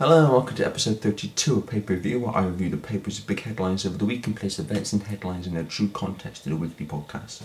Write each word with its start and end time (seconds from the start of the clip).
Hello 0.00 0.24
and 0.24 0.32
welcome 0.32 0.56
to 0.56 0.66
episode 0.66 1.00
32 1.00 1.58
of 1.58 1.66
Paper 1.68 1.94
Review, 1.94 2.18
where 2.18 2.34
I 2.34 2.44
review 2.44 2.68
the 2.68 2.76
papers 2.76 3.20
big 3.20 3.42
headlines 3.42 3.86
over 3.86 3.96
the 3.96 4.04
week 4.04 4.26
and 4.26 4.34
place 4.36 4.58
events 4.58 4.92
and 4.92 5.00
headlines 5.04 5.46
in 5.46 5.54
their 5.54 5.62
true 5.62 5.88
context 5.88 6.44
of 6.44 6.50
the 6.50 6.56
weekly 6.56 6.84
podcast. 6.84 7.42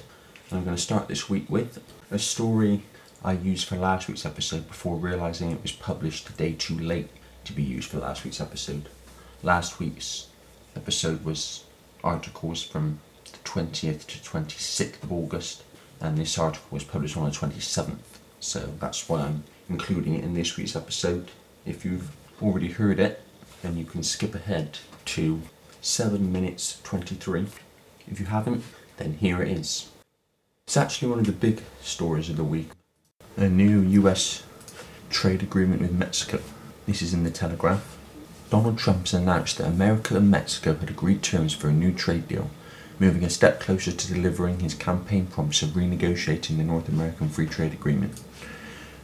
And 0.50 0.58
I'm 0.58 0.64
going 0.66 0.76
to 0.76 0.82
start 0.82 1.08
this 1.08 1.30
week 1.30 1.48
with 1.48 1.80
a 2.10 2.18
story 2.18 2.82
I 3.24 3.34
used 3.34 3.68
for 3.68 3.76
last 3.76 4.08
week's 4.08 4.26
episode 4.26 4.68
before 4.68 4.96
realising 4.96 5.52
it 5.52 5.62
was 5.62 5.72
published 5.72 6.28
a 6.28 6.34
day 6.34 6.54
too 6.54 6.78
late 6.78 7.10
to 7.46 7.54
be 7.54 7.62
used 7.62 7.92
for 7.92 8.00
last 8.00 8.24
week's 8.26 8.42
episode. 8.42 8.90
Last 9.44 9.78
week's 9.78 10.28
episode 10.76 11.24
was 11.24 11.66
articles 12.04 12.64
from 12.64 13.00
the 13.26 13.38
20th 13.48 14.08
to 14.08 14.18
26th 14.18 15.04
of 15.04 15.12
August, 15.12 15.64
and 16.02 16.18
this 16.18 16.40
article 16.40 16.68
was 16.72 16.84
published 16.84 17.16
on 17.16 17.26
the 17.26 17.32
27th, 17.32 18.18
so 18.40 18.74
that's 18.80 19.08
why 19.08 19.22
I'm 19.22 19.44
including 19.70 20.16
it 20.16 20.24
in 20.24 20.34
this 20.34 20.58
week's 20.58 20.76
episode. 20.76 21.30
If 21.64 21.86
you've 21.86 22.10
already 22.42 22.70
heard 22.70 23.00
it, 23.00 23.22
then 23.62 23.78
you 23.78 23.86
can 23.86 24.04
skip 24.04 24.36
ahead 24.36 24.80
to 25.06 25.42
7 25.82 26.32
minutes 26.32 26.80
23. 26.84 27.48
If 28.08 28.20
you 28.20 28.26
haven't, 28.28 28.64
then 28.98 29.14
here 29.14 29.42
it 29.42 29.50
is. 29.50 29.90
It's 30.66 30.78
actually 30.78 31.10
one 31.10 31.20
of 31.20 31.26
the 31.26 31.32
big 31.32 31.64
stories 31.82 32.30
of 32.30 32.38
the 32.38 32.44
week. 32.44 32.70
A 33.38 33.50
new 33.50 33.80
US 33.82 34.44
trade 35.10 35.42
agreement 35.42 35.82
with 35.82 35.92
Mexico. 35.92 36.40
This 36.86 37.02
is 37.02 37.14
in 37.14 37.24
the 37.24 37.32
Telegraph. 37.32 37.98
Donald 38.50 38.78
Trump 38.78 39.02
has 39.02 39.14
announced 39.14 39.58
that 39.58 39.68
America 39.68 40.18
and 40.18 40.30
Mexico 40.30 40.74
had 40.76 40.90
agreed 40.90 41.22
terms 41.22 41.54
for 41.54 41.70
a 41.70 41.74
new 41.74 41.94
trade 41.94 42.28
deal, 42.28 42.50
moving 43.00 43.24
a 43.24 43.30
step 43.30 43.60
closer 43.60 43.92
to 43.92 44.14
delivering 44.14 44.60
his 44.60 44.74
campaign 44.74 45.28
promise 45.28 45.62
of 45.62 45.70
renegotiating 45.70 46.58
the 46.58 46.64
North 46.64 46.90
American 46.90 47.30
Free 47.30 47.46
Trade 47.46 47.74
Agreement. 47.74 48.20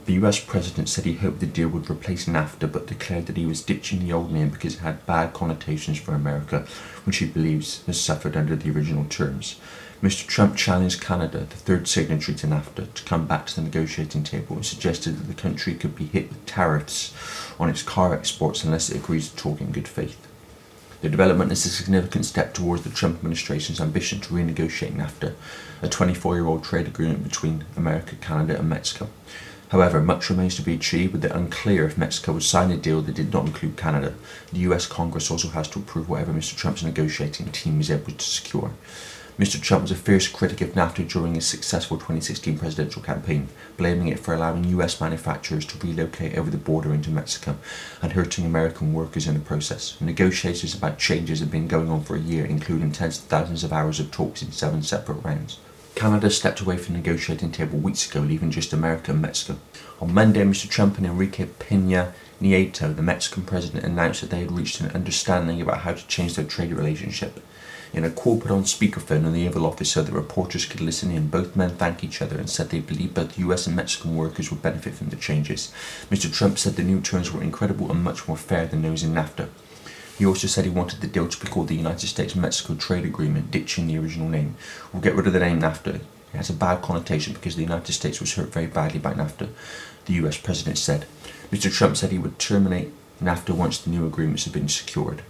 The 0.05 0.13
US 0.23 0.39
president 0.39 0.87
said 0.87 1.05
he 1.05 1.15
hoped 1.15 1.39
the 1.39 1.47
deal 1.47 1.67
would 1.69 1.89
replace 1.89 2.25
NAFTA, 2.27 2.71
but 2.71 2.85
declared 2.85 3.25
that 3.25 3.37
he 3.37 3.47
was 3.47 3.63
ditching 3.63 3.99
the 3.99 4.13
old 4.13 4.31
name 4.31 4.49
because 4.49 4.75
it 4.75 4.81
had 4.81 5.05
bad 5.07 5.33
connotations 5.33 5.97
for 5.99 6.13
America, 6.13 6.67
which 7.05 7.17
he 7.17 7.25
believes 7.25 7.83
has 7.87 7.99
suffered 7.99 8.37
under 8.37 8.55
the 8.55 8.69
original 8.69 9.05
terms. 9.05 9.55
Mr. 10.03 10.27
Trump 10.27 10.55
challenged 10.55 11.01
Canada, 11.01 11.39
the 11.39 11.55
third 11.55 11.87
signatory 11.87 12.37
to 12.37 12.45
NAFTA, 12.45 12.93
to 12.93 13.03
come 13.05 13.25
back 13.25 13.47
to 13.47 13.55
the 13.55 13.63
negotiating 13.63 14.23
table 14.23 14.57
and 14.57 14.65
suggested 14.65 15.17
that 15.17 15.27
the 15.27 15.41
country 15.41 15.73
could 15.73 15.95
be 15.95 16.05
hit 16.05 16.29
with 16.29 16.45
tariffs 16.45 17.11
on 17.59 17.67
its 17.67 17.81
car 17.81 18.13
exports 18.13 18.63
unless 18.63 18.91
it 18.91 18.97
agrees 18.97 19.29
to 19.29 19.35
talk 19.35 19.59
in 19.59 19.71
good 19.71 19.87
faith. 19.87 20.27
The 21.01 21.09
development 21.09 21.51
is 21.51 21.65
a 21.65 21.69
significant 21.69 22.25
step 22.25 22.53
towards 22.53 22.83
the 22.83 22.91
Trump 22.91 23.17
administration's 23.17 23.81
ambition 23.81 24.19
to 24.21 24.33
renegotiate 24.33 24.95
NAFTA, 24.95 25.33
a 25.81 25.89
24 25.89 26.35
year 26.35 26.45
old 26.45 26.63
trade 26.63 26.85
agreement 26.87 27.23
between 27.23 27.65
America, 27.75 28.15
Canada, 28.17 28.59
and 28.59 28.69
Mexico. 28.69 29.09
However, 29.75 30.01
much 30.01 30.29
remains 30.29 30.55
to 30.55 30.61
be 30.61 30.73
achieved, 30.73 31.11
with 31.11 31.25
it 31.25 31.33
unclear 31.33 31.85
if 31.85 31.97
Mexico 31.97 32.31
would 32.31 32.43
sign 32.43 32.71
a 32.71 32.77
deal 32.77 33.01
that 33.01 33.15
did 33.15 33.33
not 33.33 33.45
include 33.45 33.75
Canada. 33.75 34.13
The 34.53 34.59
US 34.59 34.87
Congress 34.87 35.29
also 35.29 35.49
has 35.49 35.67
to 35.67 35.79
approve 35.79 36.07
whatever 36.07 36.31
Mr. 36.31 36.55
Trump's 36.55 36.81
negotiating 36.81 37.51
team 37.51 37.81
is 37.81 37.91
able 37.91 38.13
to 38.13 38.25
secure. 38.25 38.71
Mr. 39.37 39.61
Trump 39.61 39.81
was 39.81 39.91
a 39.91 39.95
fierce 39.95 40.29
critic 40.29 40.61
of 40.61 40.75
NAFTA 40.75 41.09
during 41.09 41.35
his 41.35 41.45
successful 41.45 41.97
2016 41.97 42.57
presidential 42.57 43.01
campaign, 43.01 43.49
blaming 43.75 44.07
it 44.07 44.21
for 44.21 44.33
allowing 44.33 44.63
US 44.79 45.01
manufacturers 45.01 45.65
to 45.65 45.85
relocate 45.85 46.37
over 46.37 46.49
the 46.49 46.55
border 46.55 46.93
into 46.93 47.09
Mexico 47.09 47.57
and 48.01 48.13
hurting 48.13 48.45
American 48.45 48.93
workers 48.93 49.27
in 49.27 49.33
the 49.33 49.41
process. 49.41 49.99
Negotiations 49.99 50.73
about 50.73 50.99
changes 50.99 51.41
have 51.41 51.51
been 51.51 51.67
going 51.67 51.89
on 51.89 52.01
for 52.01 52.15
a 52.15 52.21
year, 52.21 52.45
including 52.45 52.93
tens 52.93 53.17
of 53.17 53.25
thousands 53.25 53.65
of 53.65 53.73
hours 53.73 53.99
of 53.99 54.09
talks 54.09 54.41
in 54.41 54.53
seven 54.53 54.81
separate 54.81 55.21
rounds. 55.21 55.59
Canada 55.95 56.29
stepped 56.29 56.59
away 56.59 56.75
from 56.77 56.93
the 56.93 56.99
negotiating 56.99 57.53
table 57.53 57.79
weeks 57.79 58.09
ago, 58.09 58.19
leaving 58.19 58.51
just 58.51 58.73
America 58.73 59.11
and 59.11 59.21
Mexico. 59.21 59.57
On 60.01 60.13
Monday, 60.13 60.43
Mr. 60.43 60.69
Trump 60.69 60.97
and 60.97 61.05
Enrique 61.05 61.45
Pena 61.57 62.13
Nieto, 62.41 62.93
the 62.93 63.01
Mexican 63.01 63.43
president, 63.43 63.85
announced 63.85 64.19
that 64.19 64.29
they 64.29 64.41
had 64.41 64.51
reached 64.51 64.81
an 64.81 64.91
understanding 64.91 65.61
about 65.61 65.79
how 65.79 65.93
to 65.93 66.07
change 66.07 66.35
their 66.35 66.43
trade 66.43 66.73
relationship. 66.73 67.41
In 67.93 68.03
a 68.03 68.09
call 68.09 68.41
put 68.41 68.51
on 68.51 68.63
speakerphone 68.63 69.25
in 69.25 69.31
the 69.31 69.47
Oval 69.47 69.65
Office 69.65 69.91
so 69.91 70.03
that 70.03 70.11
reporters 70.11 70.65
could 70.65 70.81
listen 70.81 71.11
in, 71.11 71.29
both 71.29 71.55
men 71.55 71.69
thanked 71.69 72.03
each 72.03 72.21
other 72.21 72.37
and 72.37 72.49
said 72.49 72.69
they 72.69 72.81
believed 72.81 73.13
both 73.13 73.39
US 73.39 73.65
and 73.65 73.75
Mexican 73.77 74.17
workers 74.17 74.51
would 74.51 74.61
benefit 74.61 74.95
from 74.95 75.07
the 75.07 75.15
changes. 75.15 75.71
Mr. 76.11 76.31
Trump 76.31 76.59
said 76.59 76.75
the 76.75 76.83
new 76.83 76.99
terms 76.99 77.31
were 77.31 77.41
incredible 77.41 77.89
and 77.89 78.03
much 78.03 78.27
more 78.27 78.35
fair 78.35 78.65
than 78.67 78.81
those 78.81 79.01
in 79.01 79.13
NAFTA. 79.13 79.47
He 80.17 80.25
also 80.25 80.47
said 80.47 80.63
he 80.63 80.71
wanted 80.71 81.01
the 81.01 81.07
deal 81.07 81.27
to 81.27 81.39
be 81.39 81.49
called 81.49 81.67
the 81.67 81.75
United 81.75 82.07
States 82.07 82.35
Mexico 82.35 82.75
Trade 82.75 83.05
Agreement, 83.05 83.51
ditching 83.51 83.87
the 83.87 83.97
original 83.97 84.29
name. 84.29 84.55
We'll 84.93 85.01
get 85.01 85.15
rid 85.15 85.27
of 85.27 85.33
the 85.33 85.39
name 85.39 85.59
NAFTA. 85.59 85.95
It 85.95 86.37
has 86.37 86.49
a 86.49 86.53
bad 86.53 86.81
connotation 86.81 87.33
because 87.33 87.55
the 87.55 87.63
United 87.63 87.91
States 87.91 88.19
was 88.19 88.33
hurt 88.33 88.53
very 88.53 88.67
badly 88.67 88.99
by 88.99 89.13
NAFTA, 89.13 89.49
the 90.05 90.13
US 90.13 90.37
president 90.37 90.77
said. 90.77 91.05
Mr. 91.51 91.71
Trump 91.71 91.97
said 91.97 92.11
he 92.11 92.17
would 92.17 92.39
terminate 92.39 92.91
NAFTA 93.21 93.55
once 93.55 93.77
the 93.77 93.89
new 93.89 94.05
agreements 94.05 94.45
had 94.45 94.53
been 94.53 94.69
secured. 94.69 95.21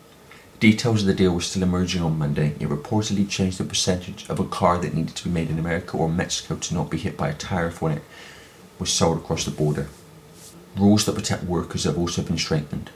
Details 0.59 1.01
of 1.01 1.07
the 1.07 1.13
deal 1.13 1.34
were 1.34 1.41
still 1.41 1.63
emerging 1.63 2.01
on 2.01 2.18
Monday. 2.18 2.56
It 2.59 2.69
reportedly 2.69 3.28
changed 3.29 3.57
the 3.57 3.66
percentage 3.66 4.28
of 4.29 4.40
a 4.40 4.45
car 4.45 4.78
that 4.78 4.94
needed 4.94 5.16
to 5.16 5.25
be 5.25 5.29
made 5.29 5.50
in 5.50 5.59
America 5.59 5.97
or 5.97 6.09
Mexico 6.09 6.56
to 6.56 6.74
not 6.74 6.90
be 6.90 6.97
hit 6.97 7.18
by 7.18 7.29
a 7.29 7.34
tariff 7.34 7.81
when 7.81 7.91
it 7.91 8.03
was 8.79 8.91
sold 8.91 9.18
across 9.18 9.45
the 9.45 9.51
border. 9.51 9.88
Rules 10.78 11.06
that 11.06 11.16
protect 11.16 11.44
workers 11.44 11.84
have 11.84 11.97
also 11.97 12.22
been 12.22 12.38
strengthened. 12.38 12.90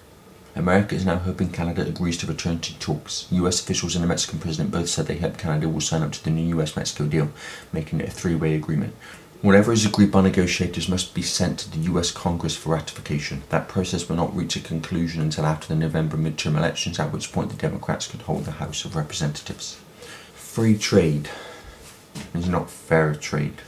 America 0.55 0.95
is 0.95 1.05
now 1.05 1.17
hoping 1.17 1.51
Canada 1.51 1.87
agrees 1.87 2.17
to 2.17 2.27
return 2.27 2.59
to 2.59 2.77
talks. 2.79 3.27
US 3.31 3.61
officials 3.61 3.95
and 3.95 4.03
the 4.03 4.07
Mexican 4.07 4.39
president 4.39 4.71
both 4.71 4.89
said 4.89 5.07
they 5.07 5.17
hope 5.17 5.37
Canada 5.37 5.69
will 5.69 5.81
sign 5.81 6.01
up 6.01 6.11
to 6.13 6.23
the 6.23 6.29
new 6.29 6.59
US 6.59 6.75
Mexico 6.75 7.05
deal, 7.05 7.31
making 7.71 8.01
it 8.01 8.07
a 8.07 8.11
three 8.11 8.35
way 8.35 8.55
agreement. 8.55 8.95
Whatever 9.41 9.71
is 9.71 9.85
agreed 9.85 10.11
by 10.11 10.21
negotiators 10.21 10.89
must 10.89 11.13
be 11.13 11.21
sent 11.21 11.59
to 11.59 11.71
the 11.71 11.91
US 11.93 12.11
Congress 12.11 12.57
for 12.57 12.73
ratification. 12.73 13.43
That 13.49 13.69
process 13.69 14.09
will 14.09 14.17
not 14.17 14.35
reach 14.35 14.57
a 14.57 14.59
conclusion 14.59 15.21
until 15.21 15.45
after 15.45 15.67
the 15.67 15.75
November 15.75 16.17
midterm 16.17 16.57
elections, 16.57 16.99
at 16.99 17.13
which 17.13 17.31
point 17.31 17.49
the 17.49 17.55
Democrats 17.55 18.07
could 18.07 18.23
hold 18.23 18.43
the 18.43 18.51
House 18.51 18.83
of 18.83 18.97
Representatives. 18.97 19.79
Free 20.33 20.77
trade 20.77 21.29
is 22.33 22.49
not 22.49 22.69
fair 22.69 23.15
trade. 23.15 23.61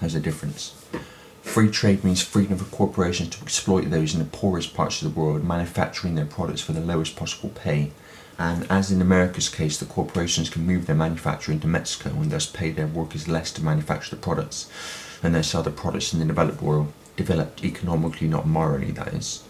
There's 0.00 0.16
a 0.16 0.20
difference. 0.20 0.81
Free 1.42 1.70
trade 1.70 2.02
means 2.02 2.22
freedom 2.22 2.56
for 2.56 2.64
corporations 2.74 3.30
to 3.30 3.42
exploit 3.42 3.90
those 3.90 4.14
in 4.14 4.20
the 4.20 4.24
poorest 4.24 4.74
parts 4.74 5.02
of 5.02 5.12
the 5.12 5.20
world, 5.20 5.44
manufacturing 5.44 6.14
their 6.14 6.24
products 6.24 6.62
for 6.62 6.72
the 6.72 6.80
lowest 6.80 7.14
possible 7.14 7.50
pay. 7.50 7.90
And 8.38 8.64
as 8.70 8.90
in 8.90 9.02
America's 9.02 9.50
case, 9.50 9.76
the 9.76 9.84
corporations 9.84 10.48
can 10.48 10.64
move 10.64 10.86
their 10.86 10.96
manufacturing 10.96 11.60
to 11.60 11.66
Mexico 11.66 12.10
and 12.10 12.30
thus 12.30 12.46
pay 12.46 12.70
their 12.70 12.86
workers 12.86 13.28
less 13.28 13.52
to 13.52 13.62
manufacture 13.62 14.16
the 14.16 14.22
products, 14.22 14.70
and 15.22 15.34
then 15.34 15.42
sell 15.42 15.62
the 15.62 15.70
products 15.70 16.14
in 16.14 16.20
the 16.20 16.24
developed 16.24 16.62
world, 16.62 16.92
developed 17.16 17.62
economically, 17.62 18.28
not 18.28 18.46
morally, 18.46 18.90
that 18.92 19.08
is, 19.08 19.42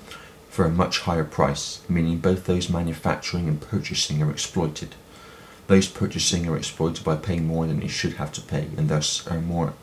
for 0.48 0.64
a 0.64 0.70
much 0.70 1.00
higher 1.00 1.24
price, 1.24 1.82
meaning 1.88 2.18
both 2.18 2.46
those 2.46 2.68
manufacturing 2.68 3.46
and 3.46 3.60
purchasing 3.60 4.22
are 4.22 4.30
exploited. 4.30 4.96
Those 5.68 5.88
purchasing 5.88 6.48
are 6.48 6.56
exploited 6.56 7.04
by 7.04 7.16
paying 7.16 7.46
more 7.46 7.66
than 7.66 7.80
they 7.80 7.88
should 7.88 8.14
have 8.14 8.32
to 8.32 8.40
pay, 8.40 8.68
and 8.76 8.88
thus 8.88 9.24
are 9.28 9.40
more 9.40 9.74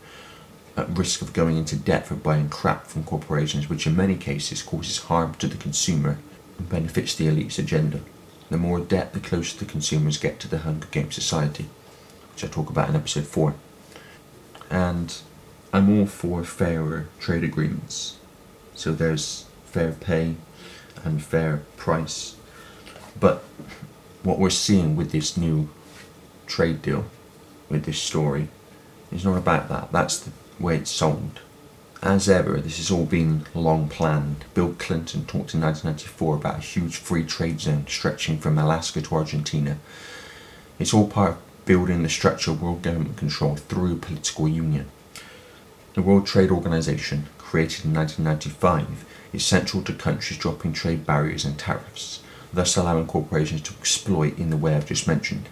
at 0.79 0.97
risk 0.97 1.21
of 1.21 1.33
going 1.33 1.57
into 1.57 1.75
debt 1.75 2.07
for 2.07 2.15
buying 2.15 2.49
crap 2.49 2.87
from 2.87 3.03
corporations, 3.03 3.69
which 3.69 3.85
in 3.85 3.95
many 3.95 4.15
cases 4.15 4.63
causes 4.63 4.97
harm 4.97 5.33
to 5.35 5.47
the 5.47 5.57
consumer 5.57 6.17
and 6.57 6.69
benefits 6.69 7.15
the 7.15 7.27
elite's 7.27 7.59
agenda. 7.59 8.01
The 8.49 8.57
more 8.57 8.79
debt, 8.79 9.13
the 9.13 9.19
closer 9.19 9.57
the 9.57 9.65
consumers 9.65 10.17
get 10.17 10.39
to 10.39 10.47
the 10.47 10.59
Hunger 10.59 10.87
Games 10.89 11.15
society, 11.15 11.67
which 12.33 12.43
I 12.43 12.47
talk 12.47 12.69
about 12.69 12.89
in 12.89 12.95
episode 12.95 13.27
4. 13.27 13.53
And 14.69 15.15
I'm 15.71 15.99
all 15.99 16.07
for 16.07 16.43
fairer 16.43 17.07
trade 17.19 17.43
agreements. 17.43 18.17
So 18.73 18.91
there's 18.91 19.45
fair 19.65 19.91
pay 19.91 20.35
and 21.03 21.21
fair 21.23 21.63
price. 21.77 22.35
But 23.19 23.43
what 24.23 24.39
we're 24.39 24.49
seeing 24.49 24.95
with 24.95 25.11
this 25.11 25.37
new 25.37 25.69
trade 26.47 26.81
deal, 26.81 27.05
with 27.69 27.85
this 27.85 27.99
story, 27.99 28.47
is 29.11 29.25
not 29.25 29.37
about 29.37 29.69
that. 29.69 29.91
That's 29.91 30.19
the 30.19 30.31
way 30.59 30.77
it's 30.77 30.91
sold. 30.91 31.39
As 32.01 32.29
ever, 32.29 32.61
this 32.61 32.77
has 32.77 32.89
all 32.89 33.05
been 33.05 33.45
long 33.53 33.89
planned. 33.89 34.45
Bill 34.53 34.73
Clinton 34.77 35.21
talked 35.21 35.53
in 35.53 35.61
1994 35.61 36.35
about 36.35 36.59
a 36.59 36.61
huge 36.61 36.95
free 36.95 37.25
trade 37.25 37.59
zone 37.59 37.85
stretching 37.87 38.37
from 38.37 38.57
Alaska 38.57 39.01
to 39.01 39.15
Argentina. 39.15 39.77
It's 40.79 40.93
all 40.93 41.07
part 41.07 41.31
of 41.31 41.65
building 41.65 42.03
the 42.03 42.09
structure 42.09 42.51
of 42.51 42.61
world 42.61 42.81
government 42.81 43.17
control 43.17 43.57
through 43.57 43.97
political 43.97 44.47
union. 44.47 44.89
The 45.93 46.01
World 46.01 46.25
Trade 46.25 46.51
Organization, 46.51 47.27
created 47.37 47.83
in 47.83 47.93
1995, 47.93 49.05
is 49.33 49.45
central 49.45 49.83
to 49.83 49.93
countries 49.93 50.39
dropping 50.39 50.71
trade 50.71 51.05
barriers 51.05 51.43
and 51.43 51.59
tariffs, 51.59 52.21
thus 52.53 52.77
allowing 52.77 53.07
corporations 53.07 53.61
to 53.63 53.73
exploit 53.73 54.39
in 54.39 54.49
the 54.49 54.57
way 54.57 54.75
I've 54.75 54.87
just 54.87 55.07
mentioned. 55.07 55.49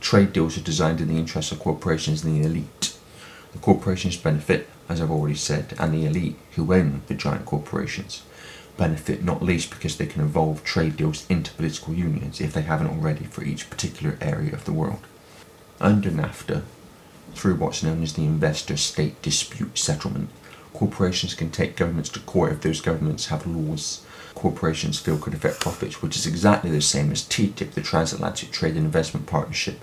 Trade 0.00 0.32
deals 0.32 0.56
are 0.56 0.62
designed 0.62 1.00
in 1.00 1.08
the 1.08 1.18
interests 1.18 1.50
of 1.50 1.58
corporations 1.58 2.24
and 2.24 2.36
the 2.36 2.46
elite. 2.46 2.96
The 3.52 3.58
corporations 3.58 4.16
benefit, 4.16 4.68
as 4.88 5.00
I've 5.00 5.10
already 5.10 5.36
said, 5.36 5.74
and 5.78 5.92
the 5.92 6.06
elite, 6.06 6.38
who 6.52 6.72
own 6.72 7.02
the 7.06 7.14
giant 7.14 7.44
corporations, 7.44 8.22
benefit 8.76 9.22
not 9.22 9.42
least 9.42 9.70
because 9.70 9.96
they 9.96 10.06
can 10.06 10.22
evolve 10.22 10.64
trade 10.64 10.96
deals 10.96 11.26
into 11.28 11.52
political 11.52 11.94
unions 11.94 12.40
if 12.40 12.52
they 12.52 12.62
haven't 12.62 12.88
already 12.88 13.24
for 13.24 13.44
each 13.44 13.70
particular 13.70 14.16
area 14.20 14.52
of 14.52 14.64
the 14.64 14.72
world. 14.72 15.00
Under 15.80 16.10
NAFTA, 16.10 16.62
through 17.34 17.56
what's 17.56 17.82
known 17.82 18.02
as 18.02 18.14
the 18.14 18.24
Investor 18.24 18.76
State 18.76 19.20
Dispute 19.22 19.78
Settlement, 19.78 20.30
corporations 20.72 21.34
can 21.34 21.50
take 21.50 21.76
governments 21.76 22.10
to 22.10 22.20
court 22.20 22.52
if 22.52 22.60
those 22.62 22.80
governments 22.80 23.26
have 23.26 23.46
laws 23.46 24.04
corporations 24.34 24.98
feel 24.98 25.18
could 25.18 25.34
affect 25.34 25.60
profits, 25.60 26.02
which 26.02 26.16
is 26.16 26.26
exactly 26.26 26.70
the 26.70 26.80
same 26.80 27.12
as 27.12 27.22
TTIP, 27.22 27.72
the 27.72 27.80
Transatlantic 27.80 28.50
Trade 28.50 28.76
and 28.76 28.84
Investment 28.84 29.26
Partnership, 29.26 29.80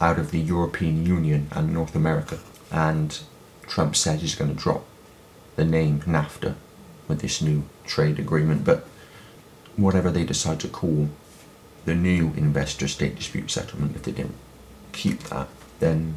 out 0.00 0.18
of 0.18 0.30
the 0.30 0.40
European 0.40 1.06
Union 1.06 1.48
and 1.52 1.72
North 1.72 1.94
America. 1.94 2.38
And 2.72 3.18
Trump 3.66 3.94
said 3.94 4.20
he's 4.20 4.34
going 4.34 4.54
to 4.54 4.60
drop 4.60 4.84
the 5.56 5.64
name 5.64 6.00
NAFTA 6.00 6.54
with 7.06 7.20
this 7.20 7.42
new 7.42 7.64
trade 7.84 8.18
agreement, 8.18 8.64
but 8.64 8.86
whatever 9.76 10.10
they 10.10 10.24
decide 10.24 10.58
to 10.60 10.68
call 10.68 11.10
the 11.84 11.94
new 11.94 12.32
investor 12.36 12.88
state 12.88 13.16
dispute 13.16 13.50
settlement, 13.50 13.94
if 13.94 14.02
they 14.02 14.12
don't 14.12 14.34
keep 14.92 15.24
that, 15.24 15.48
then 15.78 16.16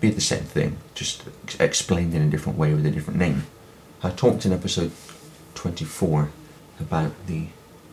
be 0.00 0.10
the 0.10 0.20
same 0.20 0.44
thing, 0.44 0.78
just 0.94 1.24
explained 1.58 2.14
in 2.14 2.22
a 2.22 2.30
different 2.30 2.58
way 2.58 2.72
with 2.72 2.86
a 2.86 2.90
different 2.90 3.18
name. 3.18 3.46
I 4.02 4.10
talked 4.10 4.46
in 4.46 4.52
episode 4.52 4.92
24 5.54 6.30
about 6.80 7.12
the 7.26 7.48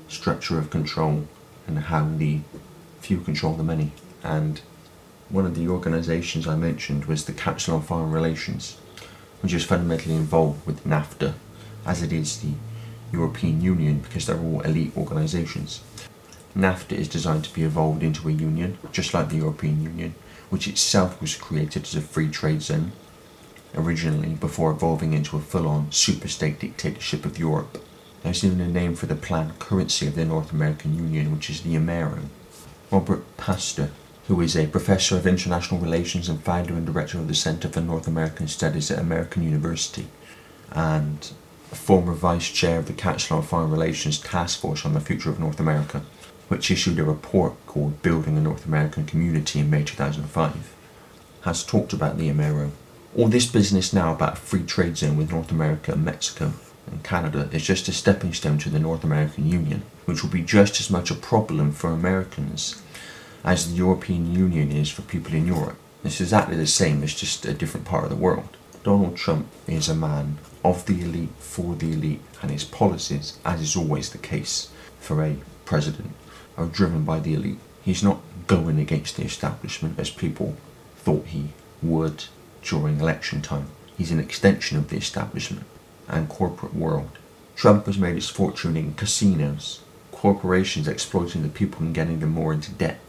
structure 0.07 0.59
of 0.59 0.69
control 0.69 1.27
and 1.67 1.79
how 1.79 2.07
the 2.17 2.41
few 2.99 3.19
control 3.19 3.53
the 3.53 3.63
many. 3.63 3.91
And 4.23 4.61
one 5.31 5.45
of 5.45 5.55
the 5.55 5.67
organisations 5.67 6.47
I 6.47 6.55
mentioned 6.55 7.05
was 7.05 7.25
the 7.25 7.31
Council 7.31 7.75
on 7.75 7.81
Foreign 7.81 8.11
Relations, 8.11 8.77
which 9.41 9.53
is 9.53 9.63
fundamentally 9.63 10.15
involved 10.15 10.65
with 10.67 10.85
NAFTA, 10.85 11.33
as 11.85 12.03
it 12.03 12.11
is 12.11 12.39
the 12.41 12.53
European 13.13 13.61
Union, 13.61 13.99
because 13.99 14.25
they're 14.25 14.39
all 14.39 14.61
elite 14.61 14.95
organisations. 14.97 15.81
NAFTA 16.55 16.93
is 16.93 17.07
designed 17.07 17.45
to 17.45 17.53
be 17.53 17.63
evolved 17.63 18.03
into 18.03 18.27
a 18.27 18.31
union, 18.33 18.77
just 18.91 19.13
like 19.13 19.29
the 19.29 19.37
European 19.37 19.81
Union, 19.81 20.15
which 20.49 20.67
itself 20.67 21.21
was 21.21 21.35
created 21.35 21.83
as 21.83 21.95
a 21.95 22.01
free 22.01 22.29
trade 22.29 22.61
zone 22.61 22.91
originally 23.73 24.33
before 24.33 24.71
evolving 24.71 25.13
into 25.13 25.37
a 25.37 25.41
full-on 25.41 25.89
super-state 25.91 26.59
dictatorship 26.59 27.25
of 27.25 27.39
Europe. 27.39 27.81
There's 28.21 28.43
even 28.43 28.59
a 28.59 28.67
name 28.67 28.95
for 28.95 29.05
the 29.05 29.15
planned 29.15 29.59
currency 29.59 30.07
of 30.07 30.15
the 30.15 30.25
North 30.25 30.51
American 30.51 30.95
Union, 30.95 31.31
which 31.31 31.49
is 31.49 31.61
the 31.61 31.75
Amero. 31.75 32.25
Robert 32.91 33.37
Pastor, 33.37 33.91
who 34.27 34.39
is 34.41 34.55
a 34.55 34.67
professor 34.67 35.17
of 35.17 35.27
international 35.27 35.79
relations 35.79 36.29
and 36.29 36.43
founder 36.43 36.73
and 36.73 36.85
director 36.85 37.17
of 37.17 37.27
the 37.27 37.35
Center 37.35 37.67
for 37.67 37.81
North 37.81 38.07
American 38.07 38.47
Studies 38.47 38.91
at 38.91 38.99
American 38.99 39.43
University, 39.43 40.07
and 40.71 41.31
a 41.71 41.75
former 41.75 42.13
vice 42.13 42.49
chair 42.49 42.79
of 42.79 42.87
the 42.87 42.93
Council 42.93 43.37
on 43.37 43.43
Foreign 43.43 43.71
Relations 43.71 44.19
Task 44.19 44.59
Force 44.59 44.85
on 44.85 44.93
the 44.93 44.99
Future 44.99 45.29
of 45.29 45.39
North 45.39 45.59
America, 45.59 46.03
which 46.47 46.69
issued 46.69 46.99
a 46.99 47.03
report 47.03 47.53
called 47.65 48.01
Building 48.01 48.37
a 48.37 48.41
North 48.41 48.65
American 48.65 49.05
Community 49.05 49.59
in 49.59 49.69
May 49.69 49.83
2005, 49.83 50.75
has 51.41 51.63
talked 51.63 51.93
about 51.93 52.17
the 52.17 52.29
Amero. 52.29 52.71
All 53.15 53.27
this 53.27 53.45
business 53.45 53.93
now 53.93 54.13
about 54.13 54.37
free 54.37 54.63
trade 54.63 54.97
zone 54.97 55.17
with 55.17 55.31
North 55.31 55.51
America 55.51 55.95
Mexico 55.95 56.53
and 56.89 57.03
Canada 57.03 57.49
is 57.51 57.63
just 57.63 57.87
a 57.87 57.91
stepping 57.91 58.33
stone 58.33 58.57
to 58.59 58.69
the 58.69 58.79
North 58.79 59.03
American 59.03 59.49
Union, 59.49 59.83
which 60.05 60.23
will 60.23 60.29
be 60.29 60.41
just 60.41 60.79
as 60.79 60.89
much 60.89 61.11
a 61.11 61.15
problem 61.15 61.71
for 61.71 61.91
Americans 61.91 62.80
as 63.43 63.69
the 63.69 63.77
European 63.77 64.33
Union 64.33 64.71
is 64.71 64.89
for 64.89 65.01
people 65.03 65.33
in 65.33 65.47
Europe. 65.47 65.77
It's 66.03 66.21
exactly 66.21 66.55
the 66.55 66.67
same, 66.67 67.03
it's 67.03 67.19
just 67.19 67.45
a 67.45 67.53
different 67.53 67.85
part 67.85 68.03
of 68.03 68.09
the 68.09 68.15
world. 68.15 68.57
Donald 68.83 69.15
Trump 69.15 69.47
is 69.67 69.87
a 69.87 69.95
man 69.95 70.37
of 70.63 70.85
the 70.85 71.01
elite, 71.01 71.29
for 71.39 71.75
the 71.75 71.93
elite, 71.93 72.21
and 72.41 72.49
his 72.51 72.63
policies, 72.63 73.37
as 73.45 73.61
is 73.61 73.75
always 73.75 74.09
the 74.09 74.17
case 74.17 74.71
for 74.99 75.23
a 75.23 75.37
president, 75.65 76.11
are 76.57 76.65
driven 76.65 77.03
by 77.03 77.19
the 77.19 77.33
elite. 77.33 77.59
He's 77.83 78.03
not 78.03 78.21
going 78.47 78.79
against 78.79 79.15
the 79.15 79.23
establishment 79.23 79.99
as 79.99 80.09
people 80.09 80.57
thought 80.97 81.27
he 81.27 81.49
would 81.81 82.25
during 82.63 82.99
election 82.99 83.41
time. 83.41 83.67
He's 83.97 84.11
an 84.11 84.19
extension 84.19 84.77
of 84.77 84.89
the 84.89 84.97
establishment 84.97 85.65
and 86.07 86.29
corporate 86.29 86.73
world. 86.73 87.17
Trump 87.55 87.85
has 87.85 87.97
made 87.97 88.15
his 88.15 88.29
fortune 88.29 88.75
in 88.75 88.95
casinos, 88.95 89.81
corporations 90.11 90.87
exploiting 90.87 91.43
the 91.43 91.49
people 91.49 91.81
and 91.81 91.93
getting 91.93 92.19
them 92.19 92.31
more 92.31 92.53
into 92.53 92.71
debt. 92.71 92.99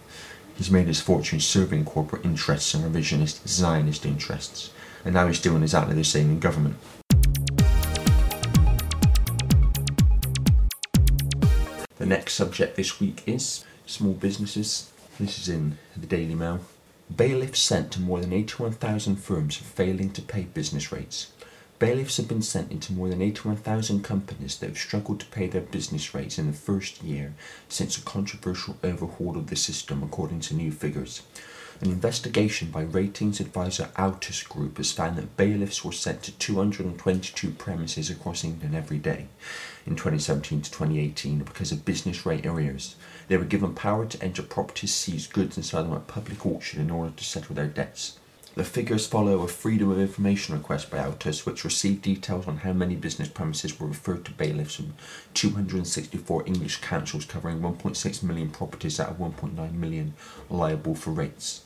He's 0.56 0.70
made 0.70 0.87
his 0.87 1.00
fortune 1.00 1.40
serving 1.40 1.84
corporate 1.84 2.25
interests 2.25 2.75
and 2.75 2.84
revisionist 2.84 3.46
Zionist 3.49 4.06
interests, 4.06 4.70
and 5.04 5.14
now 5.14 5.26
he's 5.26 5.40
doing 5.40 5.62
exactly 5.62 5.94
the 5.94 6.04
same 6.04 6.31
in 6.31 6.40
government. 6.40 6.76
The 11.99 12.06
next 12.06 12.34
subject 12.34 12.76
this 12.76 13.00
week 13.00 13.22
is 13.26 13.64
small 13.87 14.12
businesses. 14.12 14.90
This 15.19 15.38
is 15.38 15.49
in 15.49 15.78
the 15.96 16.06
Daily 16.06 16.34
Mail. 16.34 16.60
Bailiffs 17.14 17.60
sent 17.60 17.93
to 17.93 18.00
more 18.00 18.20
than 18.20 18.32
81,000 18.32 19.16
firms 19.16 19.56
for 19.56 19.64
failing 19.64 20.10
to 20.12 20.22
pay 20.22 20.43
business 20.43 20.90
rates. 20.90 21.32
Bailiffs 21.82 22.17
have 22.19 22.29
been 22.29 22.43
sent 22.43 22.70
into 22.70 22.93
more 22.93 23.08
than 23.08 23.20
81,000 23.20 24.05
companies 24.05 24.56
that 24.58 24.69
have 24.69 24.79
struggled 24.79 25.19
to 25.19 25.26
pay 25.26 25.49
their 25.49 25.62
business 25.62 26.14
rates 26.14 26.38
in 26.38 26.46
the 26.46 26.52
first 26.52 27.02
year 27.02 27.34
since 27.69 27.99
a 27.99 28.02
controversial 28.02 28.76
overhaul 28.84 29.37
of 29.37 29.49
the 29.49 29.56
system, 29.56 30.00
according 30.00 30.38
to 30.43 30.55
new 30.55 30.70
figures. 30.70 31.23
An 31.81 31.90
investigation 31.90 32.70
by 32.70 32.82
ratings 32.82 33.40
advisor 33.40 33.90
Altus 33.96 34.49
Group 34.49 34.76
has 34.76 34.93
found 34.93 35.17
that 35.17 35.37
bailiffs 35.37 35.84
were 35.84 35.90
sent 35.90 36.23
to 36.23 36.31
222 36.31 37.50
premises 37.50 38.11
across 38.11 38.44
England 38.44 38.76
every 38.76 38.99
day 38.99 39.26
in 39.85 39.96
2017 39.96 40.62
to 40.62 40.70
2018 40.70 41.40
because 41.40 41.73
of 41.73 41.85
business 41.85 42.25
rate 42.25 42.46
arrears. 42.46 42.94
They 43.26 43.37
were 43.37 43.44
given 43.44 43.75
power 43.75 44.06
to 44.06 44.23
enter 44.23 44.44
properties, 44.44 44.94
seize 44.94 45.26
goods, 45.26 45.56
and 45.56 45.67
sell 45.67 45.82
them 45.82 45.94
at 45.94 46.06
public 46.06 46.46
auction 46.46 46.81
in 46.81 46.93
order 46.93 47.11
to 47.11 47.25
settle 47.25 47.56
their 47.56 47.67
debts. 47.67 48.20
The 48.54 48.64
figures 48.64 49.06
follow 49.06 49.40
a 49.40 49.49
Freedom 49.49 49.90
of 49.90 49.99
Information 49.99 50.54
request 50.54 50.90
by 50.90 50.99
Altus, 50.99 51.46
which 51.46 51.64
received 51.64 52.02
details 52.02 52.46
on 52.46 52.58
how 52.58 52.75
many 52.75 52.96
business 52.96 53.28
premises 53.28 53.81
were 53.81 53.87
referred 53.87 54.26
to 54.26 54.31
bailiffs 54.32 54.75
from 54.75 54.93
264 55.32 56.46
English 56.46 56.82
councils 56.82 57.25
covering 57.25 57.60
1.6 57.60 58.22
million 58.22 58.50
properties 58.50 59.00
out 59.00 59.08
of 59.08 59.16
1.9 59.16 59.72
million 59.72 60.12
liable 60.50 60.94
for 60.94 61.12
rates. 61.12 61.64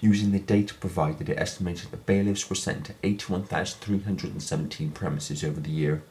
Using 0.00 0.30
the 0.30 0.38
data 0.38 0.74
provided, 0.74 1.28
it 1.28 1.40
estimated 1.40 1.90
that 1.90 2.06
bailiffs 2.06 2.48
were 2.48 2.54
sent 2.54 2.84
to 2.84 2.94
81,317 3.02 4.92
premises 4.92 5.42
over 5.42 5.58
the 5.58 5.70
year 5.70 6.04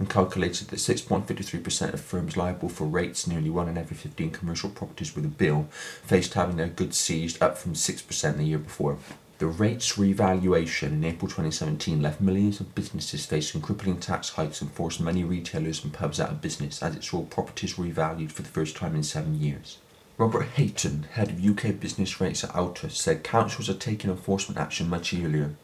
and 0.00 0.10
calculated 0.10 0.68
that 0.68 0.76
6.53% 0.76 1.94
of 1.94 2.00
firms 2.00 2.36
liable 2.36 2.68
for 2.68 2.84
rates, 2.84 3.28
nearly 3.28 3.50
one 3.50 3.68
in 3.68 3.78
every 3.78 3.96
15 3.96 4.32
commercial 4.32 4.70
properties 4.70 5.14
with 5.14 5.24
a 5.24 5.28
bill, 5.28 5.68
faced 5.70 6.34
having 6.34 6.56
their 6.56 6.66
goods 6.66 6.96
seized, 6.98 7.40
up 7.40 7.56
from 7.56 7.74
6% 7.74 8.36
the 8.36 8.42
year 8.42 8.58
before. 8.58 8.98
The 9.42 9.48
rates 9.48 9.98
revaluation 9.98 10.92
in 10.92 11.02
April 11.02 11.28
2017 11.28 12.00
left 12.00 12.20
millions 12.20 12.60
of 12.60 12.76
businesses 12.76 13.26
facing 13.26 13.60
crippling 13.60 13.98
tax 13.98 14.28
hikes 14.28 14.60
and 14.60 14.70
forced 14.70 15.00
many 15.00 15.24
retailers 15.24 15.82
and 15.82 15.92
pubs 15.92 16.20
out 16.20 16.30
of 16.30 16.40
business 16.40 16.80
as 16.80 16.94
it 16.94 17.02
saw 17.02 17.24
properties 17.24 17.74
revalued 17.74 18.30
for 18.30 18.42
the 18.42 18.48
first 18.48 18.76
time 18.76 18.94
in 18.94 19.02
seven 19.02 19.40
years. 19.40 19.78
Robert 20.16 20.44
Hayton, 20.54 21.06
head 21.14 21.30
of 21.30 21.44
UK 21.44 21.80
business 21.80 22.20
rates 22.20 22.44
at 22.44 22.50
Altus, 22.50 22.92
said 22.92 23.24
councils 23.24 23.68
are 23.68 23.74
taking 23.74 24.12
enforcement 24.12 24.60
action 24.60 24.88
much 24.88 25.12
earlier. 25.12 25.56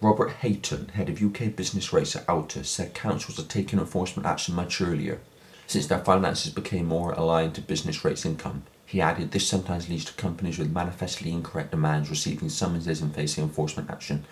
Robert 0.00 0.30
Hayton, 0.42 0.90
head 0.90 1.08
of 1.08 1.20
UK 1.20 1.56
business 1.56 1.92
rates 1.92 2.14
at 2.14 2.28
Altus, 2.28 2.66
said 2.66 2.94
councils 2.94 3.40
are 3.40 3.48
taking 3.48 3.80
enforcement 3.80 4.28
action 4.28 4.54
much 4.54 4.80
earlier, 4.80 5.18
since 5.66 5.88
their 5.88 6.04
finances 6.04 6.52
became 6.52 6.86
more 6.86 7.10
aligned 7.14 7.56
to 7.56 7.60
business 7.60 8.04
rates 8.04 8.24
income. 8.24 8.62
He 8.86 9.00
added 9.00 9.32
this 9.32 9.48
sometimes 9.48 9.88
leads 9.88 10.04
to 10.04 10.12
companies 10.12 10.58
with 10.58 10.70
manifestly 10.72 11.32
incorrect 11.32 11.72
demands 11.72 12.08
receiving 12.08 12.48
summonses 12.48 13.02
and 13.02 13.12
facing 13.12 13.42
enforcement 13.42 13.90
action. 13.90 14.24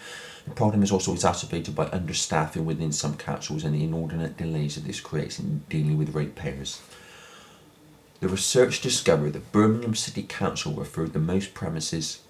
The 0.46 0.52
problem 0.52 0.84
is 0.84 0.92
also 0.92 1.12
exacerbated 1.12 1.74
by 1.74 1.86
understaffing 1.86 2.64
within 2.64 2.92
some 2.92 3.16
councils 3.16 3.64
and 3.64 3.74
the 3.74 3.82
inordinate 3.82 4.36
delays 4.36 4.76
that 4.76 4.84
this 4.84 5.00
creates 5.00 5.40
in 5.40 5.64
dealing 5.68 5.98
with 5.98 6.14
ratepayers. 6.14 6.80
The 8.20 8.28
research 8.28 8.80
discovered 8.80 9.32
that 9.32 9.50
Birmingham 9.50 9.96
City 9.96 10.22
Council 10.22 10.72
referred 10.72 11.12
the 11.12 11.18
most 11.18 11.52
premises 11.52 12.20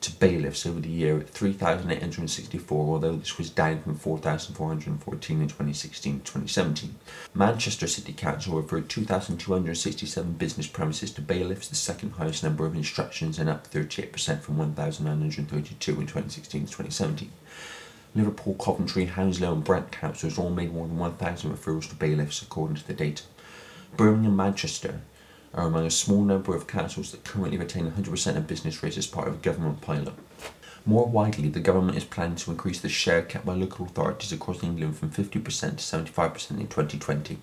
to 0.00 0.12
bailiffs 0.12 0.64
over 0.64 0.80
the 0.80 0.88
year 0.88 1.18
at 1.18 1.28
3,864, 1.28 2.94
although 2.94 3.16
this 3.16 3.36
was 3.36 3.50
down 3.50 3.82
from 3.82 3.94
4,414 3.94 5.42
in 5.42 5.48
2016 5.48 6.20
to 6.20 6.24
2017. 6.24 6.94
Manchester 7.34 7.86
City 7.86 8.12
Council 8.14 8.56
referred 8.56 8.88
2,267 8.88 10.32
business 10.32 10.66
premises 10.66 11.10
to 11.12 11.20
bailiffs, 11.20 11.68
the 11.68 11.74
second 11.74 12.12
highest 12.12 12.42
number 12.42 12.64
of 12.64 12.74
instructions, 12.74 13.38
and 13.38 13.50
up 13.50 13.70
38% 13.70 14.40
from 14.40 14.56
1,932 14.56 15.90
in 15.92 15.98
2016 16.00 16.60
to 16.62 16.66
2017. 16.66 17.30
Liverpool, 18.14 18.54
Coventry, 18.54 19.04
Hounslow, 19.04 19.52
and 19.52 19.62
Brent 19.62 19.92
councils 19.92 20.38
all 20.38 20.50
made 20.50 20.72
more 20.72 20.86
than 20.86 20.98
1,000 20.98 21.52
referrals 21.52 21.88
to 21.90 21.94
bailiffs, 21.94 22.42
according 22.42 22.76
to 22.76 22.86
the 22.86 22.94
data. 22.94 23.22
Birmingham, 23.96 24.36
Manchester 24.36 25.00
are 25.52 25.66
among 25.66 25.86
a 25.86 25.90
small 25.90 26.22
number 26.22 26.54
of 26.54 26.66
councils 26.66 27.10
that 27.10 27.24
currently 27.24 27.58
retain 27.58 27.90
100% 27.90 28.36
of 28.36 28.46
business 28.46 28.82
rates 28.82 28.98
as 28.98 29.06
part 29.06 29.28
of 29.28 29.34
a 29.34 29.38
government 29.38 29.80
pilot. 29.80 30.14
More 30.86 31.06
widely, 31.06 31.48
the 31.48 31.60
government 31.60 31.98
is 31.98 32.04
planning 32.04 32.36
to 32.36 32.50
increase 32.50 32.80
the 32.80 32.88
share 32.88 33.22
kept 33.22 33.44
by 33.44 33.54
local 33.54 33.86
authorities 33.86 34.32
across 34.32 34.62
England 34.62 34.96
from 34.96 35.10
50% 35.10 35.32
to 35.32 35.38
75% 35.42 36.50
in 36.50 36.68
2020. 36.68 37.38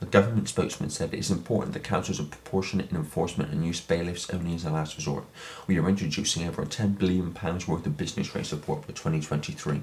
A 0.00 0.04
government 0.04 0.48
spokesman 0.48 0.90
said 0.90 1.12
it 1.12 1.18
is 1.18 1.30
important 1.30 1.72
that 1.72 1.82
councils 1.82 2.20
are 2.20 2.24
proportionate 2.24 2.90
in 2.90 2.96
enforcement 2.96 3.50
and 3.50 3.64
use 3.64 3.80
bailiffs 3.80 4.30
only 4.30 4.54
as 4.54 4.64
a 4.64 4.70
last 4.70 4.96
resort. 4.96 5.24
We 5.66 5.78
are 5.78 5.88
introducing 5.88 6.46
over 6.46 6.64
£10 6.64 6.98
billion 6.98 7.32
worth 7.32 7.86
of 7.86 7.96
business 7.96 8.34
rate 8.34 8.46
support 8.46 8.82
by 8.82 8.88
2023. 8.88 9.80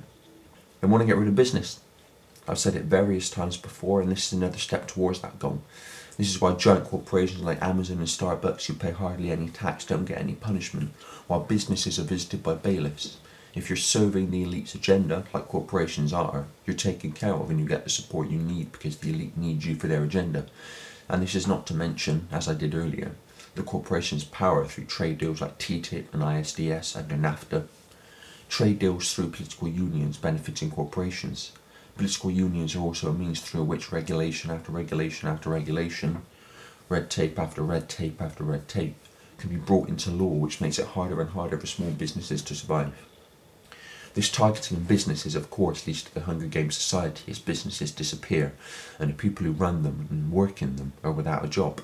They 0.80 0.88
want 0.88 1.01
to 1.01 1.08
get 1.08 1.18
rid 1.18 1.27
of 1.27 1.36
business. 1.36 1.80
I've 2.48 2.60
said 2.60 2.75
it 2.75 2.84
various 2.84 3.30
times 3.30 3.58
before, 3.58 4.01
and 4.01 4.12
this 4.12 4.27
is 4.27 4.34
another 4.34 4.58
step 4.58 4.88
towards 4.88 5.22
that 5.22 5.39
goal. 5.39 5.62
This 6.15 6.29
is 6.29 6.39
why 6.39 6.53
giant 6.53 6.86
corporations 6.86 7.41
like 7.41 7.62
Amazon 7.62 7.98
and 7.98 8.08
Starbucks, 8.08 8.67
who 8.67 8.75
pay 8.75 8.91
hardly 8.91 9.32
any 9.32 9.50
tax, 9.50 9.84
don't 9.84 10.05
get 10.05 10.20
any 10.20 10.34
punishment, 10.36 10.93
while 11.25 11.39
businesses 11.39 11.98
are 11.98 12.03
visited 12.03 12.43
by 12.43 12.53
bailiffs. 12.53 13.17
If 13.55 13.67
you're 13.70 13.77
serving 13.77 14.29
the 14.29 14.43
elite's 14.43 14.75
agenda, 14.75 15.25
like 15.34 15.48
corporations 15.48 16.13
are, 16.13 16.46
you're 16.65 16.75
taken 16.75 17.13
care 17.13 17.34
of 17.34 17.50
and 17.50 17.60
you 17.60 17.67
get 17.67 17.84
the 17.84 17.89
support 17.89 18.29
you 18.29 18.38
need 18.38 18.72
because 18.72 18.98
the 18.98 19.10
elite 19.10 19.38
needs 19.38 19.65
you 19.65 19.75
for 19.75 19.88
their 19.88 20.03
agenda. 20.03 20.46
And 21.10 21.22
this 21.22 21.34
is 21.34 21.48
not 21.48 21.65
to 21.67 21.74
mention, 21.74 22.27
as 22.32 22.48
I 22.48 22.53
did 22.53 22.75
earlier, 22.75 23.15
the 23.55 23.63
corporation's 23.63 24.24
power 24.24 24.65
through 24.65 24.86
trade 24.86 25.17
deals 25.17 25.41
like 25.41 25.58
TTIP 25.58 26.13
and 26.13 26.24
ISDS 26.24 26.96
under 26.96 27.15
NAFTA, 27.15 27.65
trade 28.50 28.79
deals 28.79 29.13
through 29.13 29.29
political 29.29 29.67
unions 29.67 30.17
benefiting 30.17 30.70
corporations. 30.70 31.51
Political 31.96 32.32
unions 32.32 32.76
are 32.76 32.82
also 32.82 33.10
a 33.10 33.14
means 33.14 33.40
through 33.40 33.64
which 33.64 33.92
regulation 33.92 34.50
after 34.50 34.72
regulation 34.72 35.30
after 35.30 35.50
regulation, 35.50 36.24
red 36.90 37.10
tape 37.10 37.38
after 37.38 37.62
red 37.62 37.88
tape 37.88 38.22
after 38.22 38.44
red 38.44 38.68
tape, 38.68 38.96
can 39.38 39.50
be 39.50 39.56
brought 39.58 39.90
into 39.90 40.10
law, 40.10 40.30
which 40.30 40.62
makes 40.62 40.80
it 40.80 40.88
harder 40.88 41.22
and 41.22 41.32
harder 41.32 41.58
for 41.58 41.68
small 41.68 41.92
businesses 41.92 42.42
to 42.42 42.56
survive. 42.56 42.94
This 44.14 44.30
targeting 44.30 44.78
of 44.78 44.88
businesses, 44.88 45.36
of 45.36 45.50
course, 45.50 45.88
leads 45.88 46.04
to 46.04 46.14
the 46.14 46.22
Hunger 46.22 46.46
Games 46.46 46.76
society 46.76 47.32
as 47.32 47.40
businesses 47.40 47.92
disappear 47.92 48.54
and 49.00 49.10
the 49.10 49.16
people 49.16 49.46
who 49.46 49.52
run 49.52 49.82
them 49.82 50.08
and 50.10 50.32
work 50.32 50.62
in 50.62 50.76
them 50.76 50.94
are 51.04 51.12
without 51.12 51.44
a 51.44 51.48
job. 51.48 51.82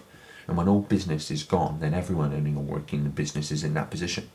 And 0.48 0.56
when 0.56 0.68
all 0.68 0.82
business 0.82 1.32
is 1.32 1.44
gone, 1.44 1.80
then 1.80 1.94
everyone 1.94 2.34
owning 2.34 2.56
or 2.56 2.64
working 2.64 3.00
in 3.00 3.06
the 3.06 3.12
business 3.12 3.52
is 3.52 3.64
in 3.64 3.74
that 3.76 3.90
position. 3.90 4.30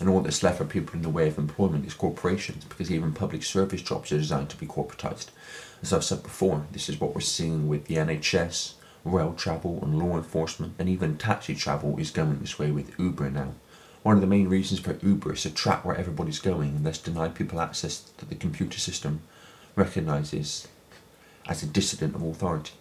And 0.00 0.08
all 0.08 0.20
that's 0.20 0.44
left 0.44 0.58
for 0.58 0.64
people 0.64 0.94
in 0.94 1.02
the 1.02 1.08
way 1.08 1.26
of 1.26 1.38
employment 1.38 1.84
is 1.84 1.94
corporations, 1.94 2.64
because 2.64 2.90
even 2.90 3.12
public 3.12 3.42
service 3.42 3.82
jobs 3.82 4.12
are 4.12 4.18
designed 4.18 4.48
to 4.50 4.56
be 4.56 4.66
corporatised. 4.66 5.26
As 5.82 5.92
I've 5.92 6.04
said 6.04 6.22
before, 6.22 6.66
this 6.70 6.88
is 6.88 7.00
what 7.00 7.14
we're 7.14 7.20
seeing 7.20 7.66
with 7.66 7.86
the 7.86 7.96
NHS, 7.96 8.74
rail 9.04 9.34
travel, 9.34 9.80
and 9.82 9.98
law 9.98 10.16
enforcement, 10.16 10.74
and 10.78 10.88
even 10.88 11.18
taxi 11.18 11.56
travel 11.56 11.98
is 11.98 12.12
going 12.12 12.38
this 12.38 12.60
way 12.60 12.70
with 12.70 12.96
Uber 12.96 13.30
now. 13.30 13.54
One 14.04 14.14
of 14.14 14.20
the 14.20 14.28
main 14.28 14.48
reasons 14.48 14.78
for 14.78 14.96
Uber 15.02 15.32
is 15.32 15.42
to 15.42 15.50
track 15.50 15.84
where 15.84 15.96
everybody's 15.96 16.38
going 16.38 16.76
and 16.76 16.86
thus 16.86 16.98
deny 16.98 17.28
people 17.28 17.60
access 17.60 17.98
that 17.98 18.28
the 18.28 18.36
computer 18.36 18.78
system 18.78 19.22
recognises 19.74 20.68
as 21.48 21.64
a 21.64 21.66
dissident 21.66 22.14
of 22.14 22.22
authority. 22.22 22.74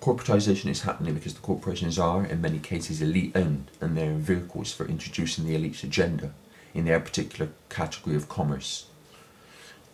Corporatisation 0.00 0.70
is 0.70 0.82
happening 0.82 1.14
because 1.14 1.34
the 1.34 1.40
corporations 1.40 1.98
are, 1.98 2.24
in 2.24 2.40
many 2.40 2.60
cases, 2.60 3.02
elite 3.02 3.32
owned 3.36 3.70
and 3.80 3.96
they're 3.96 4.14
vehicles 4.14 4.72
for 4.72 4.86
introducing 4.86 5.44
the 5.44 5.56
elite's 5.56 5.82
agenda 5.82 6.32
in 6.74 6.84
their 6.84 7.00
particular 7.00 7.50
category 7.68 8.16
of 8.16 8.28
commerce. 8.28 8.86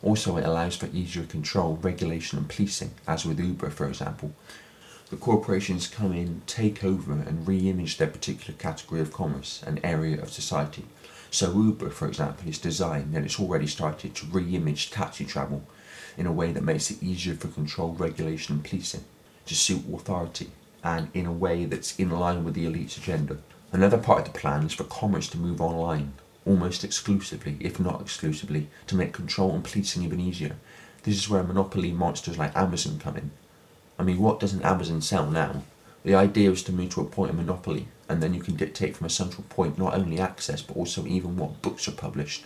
Also, 0.02 0.36
it 0.36 0.44
allows 0.44 0.76
for 0.76 0.88
easier 0.92 1.24
control, 1.24 1.76
regulation, 1.82 2.38
and 2.38 2.48
policing, 2.48 2.92
as 3.06 3.24
with 3.26 3.40
Uber, 3.40 3.70
for 3.70 3.88
example, 3.88 4.32
the 5.10 5.16
corporations 5.16 5.88
come 5.88 6.12
in, 6.12 6.42
take 6.46 6.84
over, 6.84 7.12
and 7.12 7.48
re 7.48 7.68
image 7.68 7.96
their 7.96 8.08
particular 8.08 8.56
category 8.58 9.00
of 9.00 9.12
commerce 9.12 9.62
and 9.66 9.80
area 9.82 10.20
of 10.20 10.30
society. 10.30 10.84
So, 11.30 11.52
Uber, 11.52 11.90
for 11.90 12.06
example, 12.06 12.48
is 12.48 12.58
designed 12.58 13.14
and 13.14 13.24
it's 13.24 13.40
already 13.40 13.66
started 13.66 14.14
to 14.14 14.26
re 14.26 14.54
image 14.54 14.90
taxi 14.90 15.24
travel 15.24 15.64
in 16.16 16.26
a 16.26 16.32
way 16.32 16.52
that 16.52 16.62
makes 16.62 16.90
it 16.90 17.02
easier 17.02 17.34
for 17.34 17.48
control, 17.48 17.92
regulation, 17.92 18.56
and 18.56 18.64
policing 18.64 19.04
to 19.46 19.54
suit 19.54 19.82
authority 19.92 20.50
and 20.84 21.08
in 21.14 21.26
a 21.26 21.32
way 21.32 21.64
that's 21.64 21.98
in 21.98 22.10
line 22.10 22.44
with 22.44 22.54
the 22.54 22.66
elite's 22.66 22.96
agenda. 22.96 23.38
Another 23.72 23.98
part 23.98 24.26
of 24.26 24.32
the 24.32 24.38
plan 24.38 24.64
is 24.64 24.74
for 24.74 24.84
commerce 24.84 25.28
to 25.28 25.38
move 25.38 25.60
online, 25.60 26.12
almost 26.48 26.82
exclusively, 26.82 27.56
if 27.60 27.78
not 27.78 28.00
exclusively, 28.00 28.68
to 28.86 28.96
make 28.96 29.12
control 29.12 29.54
and 29.54 29.62
policing 29.62 30.02
even 30.02 30.18
easier. 30.18 30.56
This 31.02 31.16
is 31.16 31.28
where 31.28 31.42
monopoly 31.42 31.92
monsters 31.92 32.38
like 32.38 32.56
Amazon 32.56 32.98
come 32.98 33.16
in 33.16 33.30
I 33.98 34.04
mean, 34.04 34.18
what 34.18 34.38
doesn't 34.38 34.64
Amazon 34.64 35.02
sell 35.02 35.28
now? 35.28 35.64
The 36.04 36.14
idea 36.14 36.52
is 36.52 36.62
to 36.64 36.72
move 36.72 36.90
to 36.90 37.00
a 37.00 37.04
point 37.04 37.30
of 37.30 37.36
monopoly, 37.36 37.88
and 38.08 38.22
then 38.22 38.32
you 38.32 38.40
can 38.40 38.54
dictate 38.54 38.96
from 38.96 39.08
a 39.08 39.10
central 39.10 39.44
point 39.48 39.76
not 39.76 39.94
only 39.94 40.20
access 40.20 40.62
but 40.62 40.76
also 40.76 41.04
even 41.04 41.36
what 41.36 41.62
books 41.62 41.88
are 41.88 41.92
published. 41.92 42.44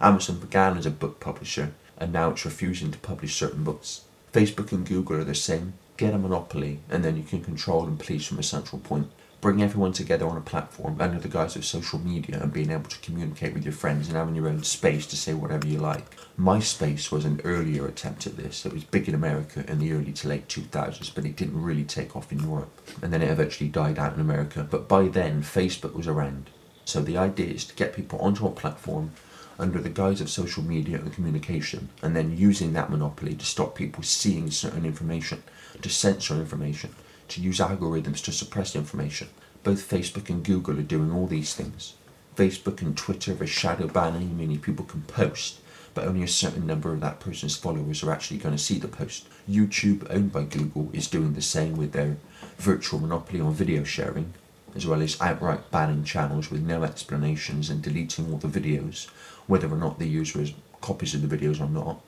Amazon 0.00 0.38
began 0.38 0.78
as 0.78 0.86
a 0.86 0.90
book 0.90 1.20
publisher, 1.20 1.74
and 1.98 2.12
now 2.12 2.30
it's 2.30 2.46
refusing 2.46 2.90
to 2.90 2.98
publish 2.98 3.34
certain 3.34 3.62
books. 3.62 4.02
Facebook 4.32 4.72
and 4.72 4.86
Google 4.86 5.16
are 5.16 5.24
the 5.24 5.34
same. 5.34 5.74
Get 5.98 6.14
a 6.14 6.18
monopoly, 6.18 6.80
and 6.88 7.04
then 7.04 7.16
you 7.16 7.22
can 7.22 7.44
control 7.44 7.84
and 7.84 7.98
police 7.98 8.26
from 8.26 8.38
a 8.38 8.42
central 8.42 8.80
point 8.80 9.10
bring 9.40 9.62
everyone 9.62 9.92
together 9.92 10.26
on 10.26 10.36
a 10.36 10.40
platform 10.40 10.96
under 11.00 11.18
the 11.18 11.28
guise 11.28 11.56
of 11.56 11.64
social 11.64 11.98
media 11.98 12.40
and 12.40 12.52
being 12.52 12.70
able 12.70 12.88
to 12.88 12.98
communicate 13.00 13.54
with 13.54 13.64
your 13.64 13.72
friends 13.72 14.08
and 14.08 14.16
having 14.16 14.34
your 14.34 14.48
own 14.48 14.62
space 14.62 15.06
to 15.06 15.16
say 15.16 15.34
whatever 15.34 15.66
you 15.66 15.78
like. 15.78 16.16
MySpace 16.38 17.12
was 17.12 17.24
an 17.24 17.40
earlier 17.44 17.86
attempt 17.86 18.26
at 18.26 18.36
this. 18.36 18.64
It 18.64 18.72
was 18.72 18.84
big 18.84 19.08
in 19.08 19.14
America 19.14 19.64
in 19.70 19.78
the 19.78 19.92
early 19.92 20.12
to 20.12 20.28
late 20.28 20.48
2000s, 20.48 21.14
but 21.14 21.24
it 21.24 21.36
didn't 21.36 21.62
really 21.62 21.84
take 21.84 22.16
off 22.16 22.32
in 22.32 22.40
Europe. 22.40 22.80
And 23.02 23.12
then 23.12 23.22
it 23.22 23.30
eventually 23.30 23.68
died 23.68 23.98
out 23.98 24.14
in 24.14 24.20
America. 24.20 24.66
But 24.68 24.88
by 24.88 25.08
then, 25.08 25.42
Facebook 25.42 25.94
was 25.94 26.06
around. 26.06 26.50
So 26.84 27.00
the 27.00 27.18
idea 27.18 27.52
is 27.52 27.64
to 27.66 27.74
get 27.74 27.94
people 27.94 28.18
onto 28.20 28.46
a 28.46 28.50
platform 28.50 29.12
under 29.58 29.80
the 29.80 29.88
guise 29.88 30.20
of 30.20 30.28
social 30.28 30.62
media 30.62 30.98
and 30.98 31.12
communication, 31.12 31.88
and 32.02 32.14
then 32.14 32.36
using 32.36 32.72
that 32.72 32.90
monopoly 32.90 33.34
to 33.34 33.44
stop 33.44 33.74
people 33.74 34.02
seeing 34.02 34.50
certain 34.50 34.84
information, 34.84 35.42
to 35.80 35.88
censor 35.88 36.34
information, 36.34 36.94
to 37.28 37.40
use 37.40 37.58
algorithms 37.58 38.22
to 38.24 38.32
suppress 38.32 38.76
information. 38.76 39.28
Both 39.62 39.88
Facebook 39.88 40.30
and 40.30 40.44
Google 40.44 40.78
are 40.78 40.82
doing 40.82 41.12
all 41.12 41.26
these 41.26 41.54
things. 41.54 41.94
Facebook 42.36 42.82
and 42.82 42.96
Twitter 42.96 43.36
are 43.40 43.46
shadow 43.46 43.88
banning, 43.88 44.36
meaning 44.36 44.60
people 44.60 44.84
can 44.84 45.02
post, 45.02 45.58
but 45.94 46.06
only 46.06 46.22
a 46.22 46.28
certain 46.28 46.66
number 46.66 46.92
of 46.92 47.00
that 47.00 47.18
person's 47.18 47.56
followers 47.56 48.02
are 48.02 48.12
actually 48.12 48.36
going 48.36 48.54
to 48.54 48.62
see 48.62 48.78
the 48.78 48.86
post. 48.86 49.26
YouTube, 49.48 50.06
owned 50.10 50.32
by 50.32 50.42
Google, 50.42 50.90
is 50.92 51.08
doing 51.08 51.32
the 51.32 51.42
same 51.42 51.76
with 51.76 51.92
their 51.92 52.18
virtual 52.58 53.00
monopoly 53.00 53.40
on 53.40 53.54
video 53.54 53.82
sharing, 53.82 54.34
as 54.74 54.86
well 54.86 55.00
as 55.00 55.20
outright 55.20 55.70
banning 55.70 56.04
channels 56.04 56.50
with 56.50 56.62
no 56.62 56.82
explanations 56.82 57.70
and 57.70 57.80
deleting 57.82 58.30
all 58.30 58.38
the 58.38 58.48
videos, 58.48 59.08
whether 59.46 59.72
or 59.72 59.78
not 59.78 59.98
the 59.98 60.06
user 60.06 60.38
has 60.40 60.52
copies 60.82 61.14
of 61.14 61.26
the 61.26 61.36
videos 61.36 61.60
or 61.60 61.68
not. 61.68 62.02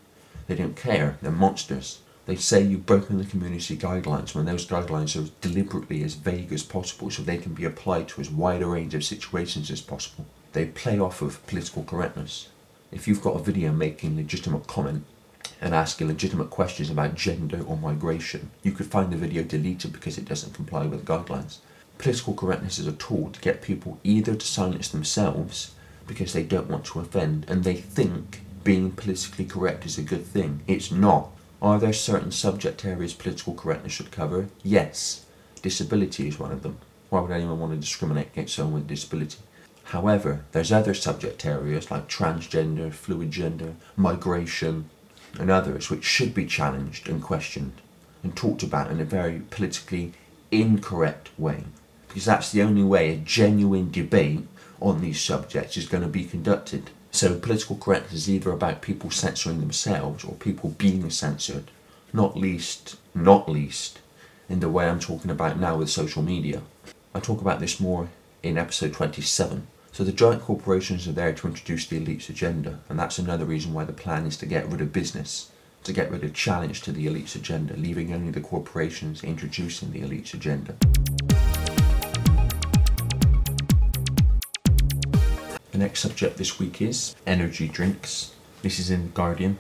They 0.47 0.55
don't 0.55 0.77
care, 0.77 1.19
they're 1.23 1.33
monsters. 1.33 2.01
They 2.29 2.37
say 2.37 2.61
you've 2.61 2.85
broken 2.85 3.17
the 3.17 3.25
community 3.25 3.75
guidelines 3.75 4.35
when 4.35 4.45
those 4.45 4.67
guidelines 4.67 5.17
are 5.17 5.31
deliberately 5.41 6.03
as 6.03 6.13
vague 6.13 6.53
as 6.53 6.63
possible 6.63 7.11
so 7.11 7.23
they 7.23 7.39
can 7.39 7.55
be 7.55 7.65
applied 7.65 8.07
to 8.09 8.21
as 8.21 8.29
wide 8.29 8.61
a 8.61 8.67
range 8.67 8.93
of 8.95 9.03
situations 9.03 9.71
as 9.71 9.81
possible. 9.81 10.27
They 10.53 10.67
play 10.67 10.99
off 10.99 11.23
of 11.23 11.45
political 11.47 11.85
correctness. 11.85 12.51
If 12.93 13.09
you've 13.09 13.23
got 13.23 13.37
a 13.37 13.43
video 13.43 13.73
making 13.73 14.17
legitimate 14.17 14.67
comment 14.67 15.07
and 15.59 15.75
asking 15.75 16.09
legitimate 16.09 16.51
questions 16.51 16.91
about 16.91 17.15
gender 17.15 17.63
or 17.67 17.79
migration, 17.79 18.51
you 18.63 18.73
could 18.73 18.89
find 18.89 19.11
the 19.11 19.17
video 19.17 19.43
deleted 19.43 19.95
because 19.95 20.19
it 20.19 20.27
doesn't 20.27 20.53
comply 20.53 20.85
with 20.85 21.07
guidelines. 21.07 21.61
Political 21.97 22.35
correctness 22.35 22.79
is 22.79 22.87
a 22.87 22.93
tool 22.93 23.31
to 23.31 23.41
get 23.41 23.63
people 23.63 24.01
either 24.05 24.35
to 24.35 24.47
silence 24.47 24.91
themselves 24.91 25.73
because 26.07 26.35
they 26.35 26.43
don't 26.43 26.69
want 26.69 26.85
to 26.85 27.01
offend 27.01 27.47
and 27.49 27.65
they 27.65 27.77
think 27.77 28.43
being 28.65 28.91
politically 28.91 29.47
correct 29.47 29.87
is 29.87 29.97
a 29.97 30.03
good 30.03 30.27
thing. 30.27 30.61
It's 30.67 30.93
not. 30.93 31.31
Are 31.61 31.81
there 31.81 31.93
certain 31.93 32.31
subject 32.31 32.85
areas 32.85 33.15
political 33.15 33.53
correctness 33.53 33.93
should 33.93 34.13
cover? 34.13 34.49
Yes. 34.63 35.27
Disability 35.61 36.29
is 36.29 36.39
one 36.39 36.53
of 36.53 36.63
them. 36.63 36.79
Why 37.11 37.21
would 37.21 37.33
anyone 37.33 37.59
want 37.59 37.73
to 37.73 37.79
discriminate 37.79 38.29
against 38.29 38.55
someone 38.55 38.75
with 38.75 38.85
a 38.85 38.89
disability? 38.89 39.39
However, 39.85 40.45
there's 40.53 40.71
other 40.71 40.95
subject 40.95 41.45
areas 41.45 41.91
like 41.91 42.09
transgender, 42.09 42.93
fluid 42.93 43.33
gender, 43.33 43.75
migration, 43.97 44.89
and 45.39 45.51
others 45.51 45.91
which 45.91 46.05
should 46.05 46.33
be 46.33 46.47
challenged 46.47 47.09
and 47.09 47.23
questioned 47.23 47.73
and 48.23 48.37
talked 48.37 48.63
about 48.63 48.91
in 48.91 49.01
a 49.01 49.05
very 49.05 49.41
politically 49.51 50.13
incorrect 50.53 51.31
way. 51.39 51.65
Because 52.07 52.25
that's 52.25 52.53
the 52.53 52.63
only 52.63 52.85
way 52.85 53.13
a 53.13 53.17
genuine 53.17 53.91
debate 53.91 54.47
on 54.81 55.01
these 55.01 55.21
subjects 55.21 55.77
is 55.77 55.89
going 55.89 56.05
to 56.05 56.09
be 56.09 56.25
conducted. 56.25 56.91
So 57.19 57.37
political 57.37 57.75
correctness 57.75 58.13
is 58.13 58.31
either 58.31 58.53
about 58.53 58.81
people 58.81 59.11
censoring 59.11 59.59
themselves 59.59 60.23
or 60.23 60.37
people 60.37 60.77
being 60.79 61.11
censored, 61.11 61.73
not 62.13 62.37
least, 62.37 62.95
not 63.13 63.49
least, 63.49 63.99
in 64.49 64.61
the 64.61 64.69
way 64.69 64.89
I'm 64.89 65.01
talking 65.01 65.33
about 65.33 65.59
now 65.59 65.77
with 65.79 65.91
social 65.91 66.23
media. 66.23 66.63
I 67.13 67.19
talk 67.19 67.41
about 67.41 67.59
this 67.59 67.81
more 67.81 68.09
in 68.45 68.57
episode 68.57 68.93
27. 68.93 69.67
So 69.91 70.05
the 70.05 70.13
giant 70.13 70.43
corporations 70.43 71.09
are 71.09 71.13
there 71.13 71.33
to 71.33 71.49
introduce 71.49 71.89
the 71.89 71.97
elite's 71.97 72.29
agenda, 72.29 72.79
and 72.89 72.97
that's 72.97 73.19
another 73.19 73.45
reason 73.45 73.75
why 73.75 73.83
the 73.83 73.93
plan 73.93 74.25
is 74.25 74.37
to 74.37 74.47
get 74.47 74.69
rid 74.69 74.81
of 74.81 74.93
business, 74.93 75.51
to 75.83 75.93
get 75.93 76.13
rid 76.13 76.23
of 76.23 76.35
challenge 76.35 76.83
to 76.83 76.93
the 76.93 77.09
elite's 77.09 77.35
agenda, 77.35 77.75
leaving 77.75 78.15
only 78.15 78.31
the 78.31 78.41
corporations 78.41 79.25
introducing 79.25 79.91
the 79.91 80.03
elite's 80.03 80.35
agenda. 80.35 80.77
The 85.79 85.85
next 85.85 86.01
subject 86.01 86.39
this 86.39 86.59
week 86.59 86.83
is 86.83 87.15
energy 87.25 87.69
drinks. 87.69 88.33
This 88.63 88.81
is 88.81 88.91
in 88.91 89.13
Guardian. 89.13 89.59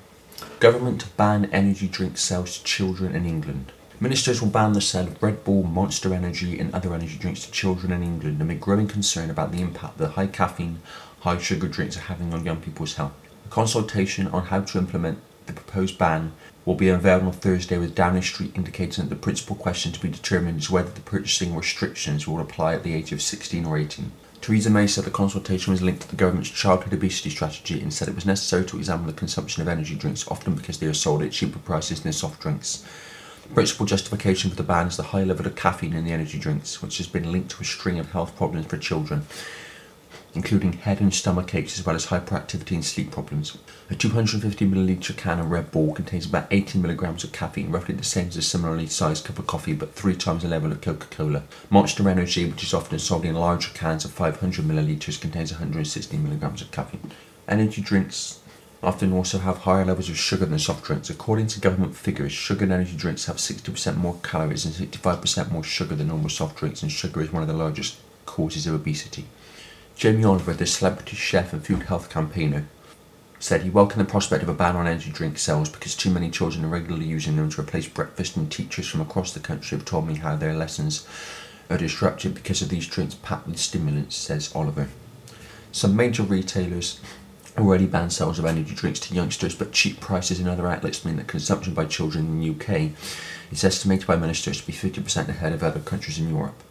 Government 0.58 1.02
to 1.02 1.06
ban 1.10 1.48
energy 1.52 1.86
drink 1.86 2.18
sales 2.18 2.58
to 2.58 2.64
children 2.64 3.14
in 3.14 3.24
England. 3.24 3.70
Ministers 4.00 4.42
will 4.42 4.48
ban 4.48 4.72
the 4.72 4.80
sale 4.80 5.06
of 5.06 5.22
Red 5.22 5.44
Bull, 5.44 5.62
Monster 5.62 6.12
Energy, 6.12 6.58
and 6.58 6.74
other 6.74 6.92
energy 6.92 7.16
drinks 7.16 7.46
to 7.46 7.52
children 7.52 7.92
in 7.92 8.02
England 8.02 8.42
amid 8.42 8.60
growing 8.60 8.88
concern 8.88 9.30
about 9.30 9.52
the 9.52 9.60
impact 9.60 9.98
that 9.98 10.08
high 10.08 10.26
caffeine, 10.26 10.82
high 11.20 11.38
sugar 11.38 11.68
drinks 11.68 11.96
are 11.96 12.10
having 12.10 12.34
on 12.34 12.44
young 12.44 12.60
people's 12.60 12.96
health. 12.96 13.12
A 13.46 13.48
consultation 13.48 14.26
on 14.26 14.46
how 14.46 14.62
to 14.62 14.78
implement 14.78 15.20
the 15.46 15.52
proposed 15.52 15.98
ban 15.98 16.32
will 16.64 16.74
be 16.74 16.88
unveiled 16.88 17.22
on 17.22 17.32
Thursday 17.32 17.78
with 17.78 17.94
Downing 17.94 18.22
Street 18.22 18.56
indicating 18.56 19.04
that 19.04 19.14
the 19.14 19.20
principal 19.20 19.54
question 19.54 19.92
to 19.92 20.00
be 20.00 20.08
determined 20.08 20.58
is 20.58 20.68
whether 20.68 20.90
the 20.90 21.00
purchasing 21.00 21.54
restrictions 21.54 22.26
will 22.26 22.40
apply 22.40 22.74
at 22.74 22.82
the 22.82 22.94
age 22.94 23.12
of 23.12 23.22
16 23.22 23.64
or 23.64 23.78
18. 23.78 24.10
Theresa 24.40 24.70
May 24.70 24.86
said 24.86 25.04
the 25.04 25.10
consultation 25.10 25.72
was 25.72 25.82
linked 25.82 26.02
to 26.02 26.08
the 26.08 26.16
government's 26.16 26.50
childhood 26.50 26.94
obesity 26.94 27.30
strategy 27.30 27.80
and 27.80 27.92
said 27.92 28.08
it 28.08 28.14
was 28.14 28.24
necessary 28.24 28.64
to 28.66 28.78
examine 28.78 29.06
the 29.06 29.12
consumption 29.12 29.62
of 29.62 29.68
energy 29.68 29.94
drinks, 29.94 30.26
often 30.28 30.54
because 30.54 30.78
they 30.78 30.86
are 30.86 30.94
sold 30.94 31.22
at 31.22 31.32
cheaper 31.32 31.58
prices 31.58 32.00
than 32.00 32.12
soft 32.12 32.40
drinks. 32.40 32.84
The 33.42 33.54
principal 33.54 33.86
justification 33.86 34.50
for 34.50 34.56
the 34.56 34.62
ban 34.62 34.86
is 34.86 34.96
the 34.96 35.02
high 35.02 35.24
level 35.24 35.46
of 35.46 35.56
caffeine 35.56 35.92
in 35.92 36.04
the 36.04 36.12
energy 36.12 36.38
drinks, 36.38 36.80
which 36.80 36.98
has 36.98 37.06
been 37.06 37.32
linked 37.32 37.50
to 37.52 37.62
a 37.62 37.64
string 37.64 37.98
of 37.98 38.12
health 38.12 38.36
problems 38.36 38.66
for 38.66 38.78
children, 38.78 39.26
including 40.38 40.72
head 40.72 41.00
and 41.00 41.12
stomach 41.12 41.52
aches 41.52 41.80
as 41.80 41.84
well 41.84 41.96
as 41.96 42.06
hyperactivity 42.06 42.70
and 42.70 42.84
sleep 42.84 43.10
problems. 43.10 43.58
A 43.90 43.94
250ml 43.94 45.16
can 45.16 45.40
of 45.40 45.50
Red 45.50 45.72
Bull 45.72 45.92
contains 45.92 46.26
about 46.26 46.46
18 46.52 46.80
milligrams 46.80 47.24
of 47.24 47.32
caffeine, 47.32 47.72
roughly 47.72 47.96
the 47.96 48.04
same 48.04 48.28
as 48.28 48.36
a 48.36 48.42
similarly 48.42 48.86
sized 48.86 49.24
cup 49.24 49.40
of 49.40 49.48
coffee, 49.48 49.72
but 49.72 49.94
three 49.94 50.14
times 50.14 50.44
the 50.44 50.48
level 50.48 50.70
of 50.70 50.80
Coca 50.80 51.08
Cola. 51.10 51.42
Monster 51.70 52.08
Energy, 52.08 52.48
which 52.48 52.62
is 52.62 52.72
often 52.72 53.00
sold 53.00 53.24
in 53.24 53.34
larger 53.34 53.70
cans 53.74 54.04
of 54.04 54.12
500 54.12 54.64
millilitres, 54.64 55.20
contains 55.20 55.50
160 55.50 56.16
milligrams 56.18 56.62
of 56.62 56.70
caffeine. 56.70 57.10
Energy 57.48 57.82
drinks 57.82 58.38
often 58.80 59.12
also 59.12 59.38
have 59.38 59.58
higher 59.58 59.84
levels 59.84 60.08
of 60.08 60.16
sugar 60.16 60.46
than 60.46 60.60
soft 60.60 60.84
drinks. 60.84 61.10
According 61.10 61.48
to 61.48 61.60
government 61.60 61.96
figures, 61.96 62.30
sugar 62.30 62.64
energy 62.64 62.96
drinks 62.96 63.26
have 63.26 63.38
60% 63.38 63.96
more 63.96 64.20
calories 64.22 64.64
and 64.64 64.72
65% 64.72 65.50
more 65.50 65.64
sugar 65.64 65.96
than 65.96 66.06
normal 66.06 66.30
soft 66.30 66.56
drinks, 66.58 66.84
and 66.84 66.92
sugar 66.92 67.22
is 67.22 67.32
one 67.32 67.42
of 67.42 67.48
the 67.48 67.54
largest 67.54 67.96
causes 68.24 68.68
of 68.68 68.74
obesity. 68.74 69.24
Jamie 69.98 70.22
Oliver, 70.22 70.54
the 70.54 70.64
celebrity 70.64 71.16
chef 71.16 71.52
and 71.52 71.66
food 71.66 71.82
health 71.82 72.08
campaigner, 72.08 72.68
said 73.40 73.62
he 73.62 73.68
welcomed 73.68 74.00
the 74.00 74.08
prospect 74.08 74.44
of 74.44 74.48
a 74.48 74.54
ban 74.54 74.76
on 74.76 74.86
energy 74.86 75.10
drink 75.10 75.36
sales 75.38 75.68
because 75.68 75.96
too 75.96 76.08
many 76.08 76.30
children 76.30 76.64
are 76.64 76.68
regularly 76.68 77.04
using 77.04 77.34
them 77.34 77.50
to 77.50 77.60
replace 77.60 77.88
breakfast, 77.88 78.36
and 78.36 78.48
teachers 78.48 78.86
from 78.86 79.00
across 79.00 79.32
the 79.32 79.40
country 79.40 79.76
have 79.76 79.84
told 79.84 80.06
me 80.06 80.14
how 80.14 80.36
their 80.36 80.54
lessons 80.54 81.04
are 81.68 81.76
disrupted 81.76 82.32
because 82.32 82.62
of 82.62 82.68
these 82.68 82.86
drinks 82.86 83.16
packed 83.16 83.48
with 83.48 83.58
stimulants, 83.58 84.14
says 84.14 84.54
Oliver. 84.54 84.86
Some 85.72 85.96
major 85.96 86.22
retailers 86.22 87.00
already 87.58 87.86
ban 87.86 88.10
sales 88.10 88.38
of 88.38 88.44
energy 88.44 88.76
drinks 88.76 89.00
to 89.00 89.14
youngsters, 89.14 89.56
but 89.56 89.72
cheap 89.72 89.98
prices 89.98 90.38
in 90.38 90.46
other 90.46 90.68
outlets 90.68 91.04
mean 91.04 91.16
that 91.16 91.26
consumption 91.26 91.74
by 91.74 91.86
children 91.86 92.24
in 92.24 92.38
the 92.38 92.50
UK 92.50 92.92
is 93.50 93.64
estimated 93.64 94.06
by 94.06 94.14
ministers 94.14 94.60
to 94.60 94.66
be 94.68 94.72
50% 94.72 95.28
ahead 95.28 95.52
of 95.52 95.64
other 95.64 95.80
countries 95.80 96.20
in 96.20 96.32
Europe. 96.32 96.62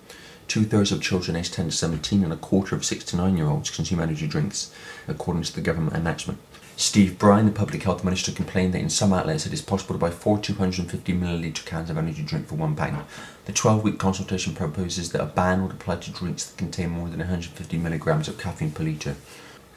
Two 0.47 0.63
thirds 0.63 0.93
of 0.93 1.01
children 1.01 1.35
aged 1.35 1.53
10 1.53 1.65
to 1.65 1.71
17 1.71 2.23
and 2.23 2.31
a 2.31 2.37
quarter 2.37 2.73
of 2.73 2.85
6 2.85 3.03
to 3.05 3.17
9 3.17 3.35
year 3.35 3.47
olds 3.47 3.69
consume 3.69 3.99
energy 3.99 4.27
drinks, 4.27 4.73
according 5.05 5.43
to 5.43 5.53
the 5.53 5.61
government 5.61 5.97
announcement. 5.97 6.39
Steve 6.77 7.17
Brine, 7.17 7.45
the 7.47 7.51
Public 7.51 7.83
Health 7.83 8.03
Minister, 8.03 8.31
complained 8.31 8.73
that 8.73 8.81
in 8.81 8.89
some 8.89 9.11
outlets 9.11 9.45
it 9.45 9.51
is 9.51 9.61
possible 9.61 9.95
to 9.95 9.99
buy 9.99 10.11
four 10.11 10.37
250 10.37 11.11
millilitre 11.13 11.65
cans 11.65 11.89
of 11.89 11.97
energy 11.97 12.21
drink 12.21 12.47
for 12.47 12.55
£1. 12.55 13.03
The 13.45 13.51
12 13.51 13.83
week 13.83 13.97
consultation 13.97 14.53
proposes 14.53 15.11
that 15.11 15.21
a 15.21 15.25
ban 15.25 15.63
would 15.63 15.71
apply 15.71 15.97
to 15.97 16.11
drinks 16.11 16.45
that 16.45 16.57
contain 16.57 16.91
more 16.91 17.09
than 17.09 17.19
150 17.19 17.77
milligrams 17.79 18.29
of 18.29 18.37
caffeine 18.37 18.71
per 18.71 18.83
litre. 18.83 19.15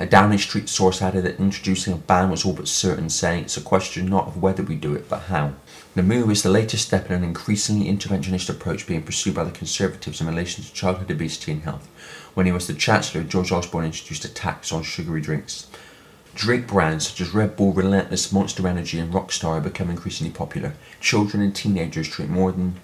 A 0.01 0.07
Downing 0.07 0.39
Street 0.39 0.71
source 0.71 1.03
added 1.03 1.25
that 1.25 1.39
introducing 1.39 1.93
a 1.93 1.97
ban 1.99 2.31
was 2.31 2.47
all 2.47 2.55
but 2.55 2.69
certain, 2.69 3.11
saying 3.11 3.45
it's 3.45 3.59
a 3.59 3.61
question 3.61 4.07
not 4.07 4.29
of 4.29 4.41
whether 4.41 4.63
we 4.63 4.75
do 4.75 4.95
it, 4.95 5.11
but 5.11 5.25
how. 5.25 5.53
The 5.95 6.03
move 6.03 6.31
is 6.31 6.43
the 6.43 6.49
latest 6.49 6.87
step 6.87 7.11
in 7.11 7.17
an 7.17 7.23
increasingly 7.23 7.85
interventionist 7.85 8.49
approach 8.49 8.87
being 8.87 9.03
pursued 9.03 9.35
by 9.35 9.45
the 9.45 9.51
Conservatives 9.51 10.23
in 10.23 10.27
relation 10.27 10.65
to 10.65 10.73
childhood 10.73 11.11
obesity 11.11 11.53
and 11.53 11.65
health. 11.65 11.87
When 12.33 12.47
he 12.47 12.53
was 12.53 12.67
the 12.67 12.73
Chancellor, 12.73 13.25
George 13.25 13.53
Osborne 13.53 13.85
introduced 13.85 14.25
a 14.25 14.33
tax 14.33 14.73
on 14.73 14.85
sugary 14.85 15.21
drinks. 15.21 15.67
Drink 16.35 16.67
brands 16.67 17.09
such 17.09 17.21
as 17.21 17.35
Red 17.35 17.55
Bull, 17.55 17.75
Relentless, 17.75 18.33
Monster 18.33 18.67
Energy, 18.67 18.99
and 18.99 19.13
Rockstar 19.13 19.57
have 19.57 19.65
become 19.65 19.91
increasingly 19.91 20.33
popular. 20.33 20.73
Children 21.03 21.43
and 21.43 21.55
teenagers 21.55 22.09
drink 22.09 22.31
more 22.31 22.53
than 22.53 22.81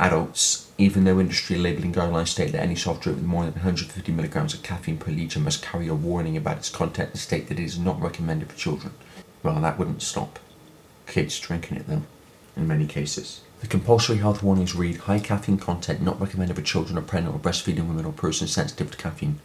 adults, 0.00 0.70
even 0.78 1.04
though 1.04 1.20
industry 1.20 1.56
labelling 1.56 1.92
guidelines 1.92 2.28
state 2.28 2.52
that 2.52 2.62
any 2.62 2.74
soft 2.74 3.02
drink 3.02 3.18
with 3.18 3.26
more 3.26 3.44
than 3.44 3.52
150 3.52 4.10
milligrams 4.12 4.54
of 4.54 4.62
caffeine 4.62 4.96
per 4.96 5.12
litre 5.12 5.38
must 5.38 5.62
carry 5.62 5.86
a 5.88 5.94
warning 5.94 6.36
about 6.38 6.56
its 6.56 6.70
content 6.70 7.10
and 7.10 7.20
state 7.20 7.48
that 7.48 7.60
it 7.60 7.64
is 7.64 7.78
not 7.78 8.00
recommended 8.00 8.50
for 8.50 8.56
children. 8.56 8.94
Well, 9.42 9.60
that 9.60 9.78
wouldn't 9.78 10.02
stop 10.02 10.38
kids 11.06 11.38
drinking 11.38 11.76
it 11.76 11.86
though 11.86 12.02
in 12.56 12.66
many 12.66 12.86
cases. 12.86 13.42
The 13.60 13.66
compulsory 13.66 14.16
health 14.16 14.42
warnings 14.42 14.74
read 14.74 14.96
high 14.96 15.18
caffeine 15.18 15.58
content 15.58 16.00
not 16.00 16.20
recommended 16.20 16.56
for 16.56 16.62
children 16.62 16.96
or 16.96 17.02
pregnant 17.02 17.36
or 17.36 17.38
breastfeeding 17.38 17.86
women 17.86 18.06
or 18.06 18.12
persons 18.12 18.52
sensitive 18.52 18.90
to 18.90 18.96
caffeine. 18.96 19.38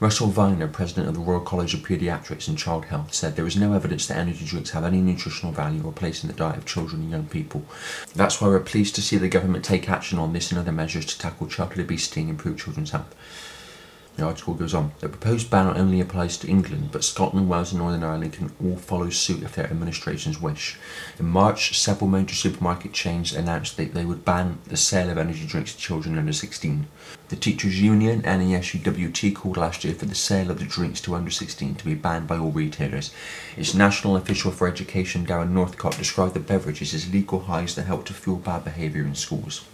Russell 0.00 0.28
Viner, 0.28 0.68
president 0.68 1.08
of 1.08 1.14
the 1.14 1.20
Royal 1.20 1.40
College 1.40 1.74
of 1.74 1.80
Paediatrics 1.80 2.46
and 2.46 2.56
Child 2.56 2.84
Health, 2.84 3.12
said 3.12 3.34
there 3.34 3.48
is 3.48 3.56
no 3.56 3.72
evidence 3.72 4.06
that 4.06 4.16
energy 4.16 4.44
drinks 4.44 4.70
have 4.70 4.84
any 4.84 5.00
nutritional 5.00 5.52
value 5.52 5.82
or 5.84 5.90
place 5.90 6.22
in 6.22 6.28
the 6.28 6.36
diet 6.36 6.56
of 6.56 6.66
children 6.66 7.02
and 7.02 7.10
young 7.10 7.26
people. 7.26 7.64
That's 8.14 8.40
why 8.40 8.46
we're 8.46 8.60
pleased 8.60 8.94
to 8.94 9.02
see 9.02 9.16
the 9.16 9.28
government 9.28 9.64
take 9.64 9.90
action 9.90 10.20
on 10.20 10.32
this 10.32 10.52
and 10.52 10.60
other 10.60 10.70
measures 10.70 11.04
to 11.06 11.18
tackle 11.18 11.48
childhood 11.48 11.80
obesity 11.80 12.20
and 12.20 12.30
improve 12.30 12.58
children's 12.58 12.92
health. 12.92 13.12
The 14.18 14.24
article 14.24 14.54
goes 14.54 14.74
on. 14.74 14.92
The 14.98 15.08
proposed 15.08 15.50
ban 15.50 15.76
only 15.76 16.00
applies 16.00 16.36
to 16.38 16.48
England, 16.48 16.90
but 16.92 17.04
Scotland, 17.04 17.48
Wales, 17.48 17.72
and 17.72 17.80
Northern 17.80 18.02
Ireland 18.02 18.32
can 18.32 18.52
all 18.62 18.76
follow 18.76 19.10
suit 19.10 19.42
if 19.42 19.54
their 19.54 19.66
administrations 19.66 20.40
wish. 20.40 20.76
In 21.18 21.26
March, 21.26 21.78
several 21.78 22.10
major 22.10 22.34
supermarket 22.34 22.92
chains 22.92 23.32
announced 23.32 23.76
that 23.76 23.94
they 23.94 24.04
would 24.04 24.24
ban 24.24 24.58
the 24.66 24.76
sale 24.76 25.10
of 25.10 25.18
energy 25.18 25.46
drinks 25.46 25.72
to 25.72 25.78
children 25.78 26.18
under 26.18 26.32
16. 26.32 26.88
The 27.28 27.36
Teachers 27.36 27.78
Union, 27.78 28.22
NASUWT, 28.22 29.34
called 29.34 29.58
last 29.58 29.84
year 29.84 29.92
for 29.92 30.06
the 30.06 30.14
sale 30.14 30.50
of 30.50 30.58
the 30.58 30.64
drinks 30.64 31.02
to 31.02 31.14
under 31.14 31.30
16 31.30 31.74
to 31.74 31.84
be 31.84 31.94
banned 31.94 32.26
by 32.26 32.38
all 32.38 32.50
retailers. 32.50 33.12
Its 33.54 33.74
national 33.74 34.16
official 34.16 34.50
for 34.50 34.66
education, 34.66 35.26
Darren 35.26 35.50
Northcott, 35.50 35.98
described 35.98 36.32
the 36.32 36.40
beverages 36.40 36.94
as 36.94 37.12
legal 37.12 37.40
highs 37.40 37.74
that 37.74 37.82
help 37.82 38.06
to 38.06 38.14
fuel 38.14 38.38
bad 38.38 38.64
behaviour 38.64 39.04
in 39.04 39.14
schools. 39.14 39.66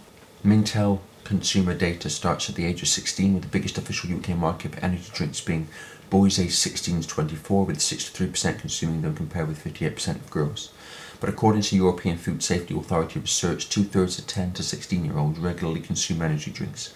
Mintel 0.43 0.99
consumer 1.23 1.73
data 1.73 2.09
starts 2.09 2.49
at 2.49 2.55
the 2.55 2.65
age 2.65 2.81
of 2.81 2.89
16 2.89 3.33
with 3.33 3.43
the 3.43 3.49
biggest 3.49 3.77
official 3.77 4.13
UK 4.13 4.37
market 4.37 4.75
for 4.75 4.83
energy 4.83 5.09
drinks 5.13 5.39
being 5.39 5.69
boys 6.09 6.37
aged 6.37 6.53
16 6.53 7.01
to 7.01 7.07
24 7.07 7.65
with 7.65 7.77
63% 7.77 8.59
consuming 8.59 9.01
them 9.01 9.15
compared 9.15 9.47
with 9.47 9.63
58% 9.63 10.15
of 10.15 10.29
girls. 10.29 10.71
But 11.19 11.29
according 11.29 11.61
to 11.63 11.75
European 11.75 12.17
Food 12.17 12.43
Safety 12.43 12.77
Authority 12.77 13.19
research, 13.19 13.69
two 13.69 13.83
thirds 13.83 14.19
of 14.19 14.27
10 14.27 14.53
to 14.53 14.63
16 14.63 15.05
year 15.05 15.17
olds 15.17 15.39
regularly 15.39 15.79
consume 15.79 16.21
energy 16.21 16.51
drinks, 16.51 16.93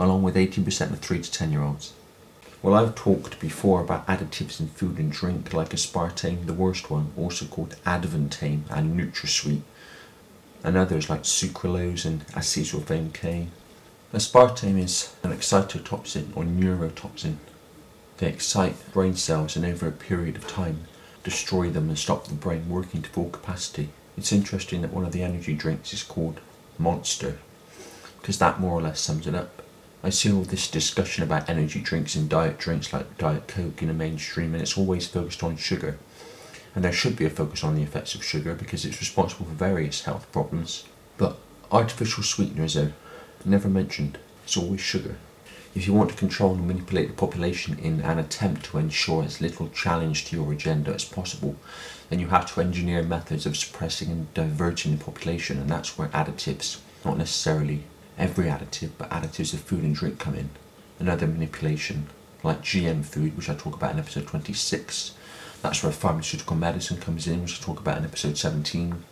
along 0.00 0.22
with 0.22 0.34
18% 0.34 0.90
of 0.90 0.98
3 0.98 1.20
to 1.20 1.30
10 1.30 1.52
year 1.52 1.62
olds. 1.62 1.92
Well, 2.62 2.74
I've 2.74 2.94
talked 2.94 3.38
before 3.38 3.80
about 3.80 4.06
additives 4.06 4.58
in 4.58 4.68
food 4.68 4.98
and 4.98 5.12
drink 5.12 5.54
like 5.54 5.70
aspartame, 5.70 6.46
the 6.46 6.52
worst 6.52 6.90
one, 6.90 7.12
also 7.16 7.46
called 7.46 7.76
advantame 7.86 8.62
and 8.68 8.98
NutraSweet, 8.98 9.62
and 10.64 10.76
others 10.76 11.08
like 11.08 11.22
sucralose 11.22 12.04
and 12.04 12.26
acesulfame 12.28 13.14
K, 13.14 13.48
Aspartame 14.12 14.82
is 14.82 15.14
an 15.22 15.30
excitotoxin 15.30 16.36
or 16.36 16.42
neurotoxin. 16.42 17.36
They 18.18 18.26
excite 18.26 18.92
brain 18.92 19.14
cells 19.14 19.54
and 19.54 19.64
over 19.64 19.86
a 19.86 19.92
period 19.92 20.34
of 20.34 20.48
time 20.48 20.88
destroy 21.22 21.70
them 21.70 21.88
and 21.88 21.96
stop 21.96 22.26
the 22.26 22.34
brain 22.34 22.68
working 22.68 23.02
to 23.02 23.08
full 23.08 23.30
capacity. 23.30 23.90
It's 24.18 24.32
interesting 24.32 24.82
that 24.82 24.92
one 24.92 25.04
of 25.04 25.12
the 25.12 25.22
energy 25.22 25.54
drinks 25.54 25.92
is 25.92 26.02
called 26.02 26.40
Monster 26.76 27.38
because 28.20 28.40
that 28.40 28.58
more 28.58 28.72
or 28.72 28.82
less 28.82 28.98
sums 28.98 29.28
it 29.28 29.34
up. 29.36 29.62
I 30.02 30.08
see 30.08 30.32
all 30.32 30.42
this 30.42 30.70
discussion 30.70 31.22
about 31.22 31.50
energy 31.50 31.80
drinks 31.80 32.14
and 32.14 32.28
diet 32.28 32.58
drinks 32.58 32.90
like 32.90 33.18
Diet 33.18 33.46
Coke 33.46 33.82
in 33.82 33.88
the 33.88 33.94
mainstream 33.94 34.54
and 34.54 34.62
it's 34.62 34.78
always 34.78 35.06
focused 35.06 35.42
on 35.42 35.58
sugar. 35.58 35.98
And 36.74 36.82
there 36.82 36.92
should 36.92 37.16
be 37.16 37.26
a 37.26 37.30
focus 37.30 37.62
on 37.62 37.74
the 37.74 37.82
effects 37.82 38.14
of 38.14 38.24
sugar 38.24 38.54
because 38.54 38.86
it's 38.86 39.00
responsible 39.00 39.44
for 39.44 39.52
various 39.52 40.04
health 40.04 40.30
problems. 40.32 40.84
But 41.18 41.36
artificial 41.70 42.22
sweeteners 42.22 42.78
are 42.78 42.94
never 43.44 43.68
mentioned. 43.68 44.18
It's 44.44 44.56
always 44.56 44.80
sugar. 44.80 45.16
If 45.74 45.86
you 45.86 45.92
want 45.92 46.10
to 46.10 46.16
control 46.16 46.54
and 46.54 46.66
manipulate 46.66 47.08
the 47.08 47.14
population 47.14 47.78
in 47.78 48.00
an 48.00 48.18
attempt 48.18 48.64
to 48.66 48.78
ensure 48.78 49.22
as 49.22 49.40
little 49.40 49.68
challenge 49.68 50.24
to 50.26 50.36
your 50.36 50.50
agenda 50.50 50.94
as 50.94 51.04
possible, 51.04 51.56
then 52.08 52.18
you 52.18 52.28
have 52.28 52.52
to 52.54 52.60
engineer 52.60 53.02
methods 53.02 53.46
of 53.46 53.56
suppressing 53.56 54.10
and 54.10 54.34
diverting 54.34 54.96
the 54.96 55.04
population, 55.04 55.58
and 55.58 55.68
that's 55.68 55.96
where 55.96 56.08
additives, 56.08 56.80
not 57.04 57.18
necessarily 57.18 57.84
every 58.20 58.46
additive, 58.46 58.90
but 58.98 59.10
additives 59.10 59.52
of 59.52 59.60
food 59.60 59.82
and 59.82 59.94
drink 59.94 60.18
come 60.18 60.34
in. 60.34 60.50
Another 60.98 61.26
manipulation, 61.26 62.06
like 62.44 62.62
GM 62.62 63.04
food, 63.04 63.36
which 63.36 63.48
I 63.48 63.54
talk 63.54 63.74
about 63.74 63.92
in 63.92 63.98
episode 63.98 64.26
26. 64.26 65.14
That's 65.62 65.82
where 65.82 65.92
pharmaceutical 65.92 66.56
medicine 66.56 66.98
comes 66.98 67.26
in, 67.26 67.42
which 67.42 67.60
I 67.60 67.64
talk 67.64 67.80
about 67.80 67.98
in 67.98 68.04
episode 68.04 68.38
17 68.38 69.04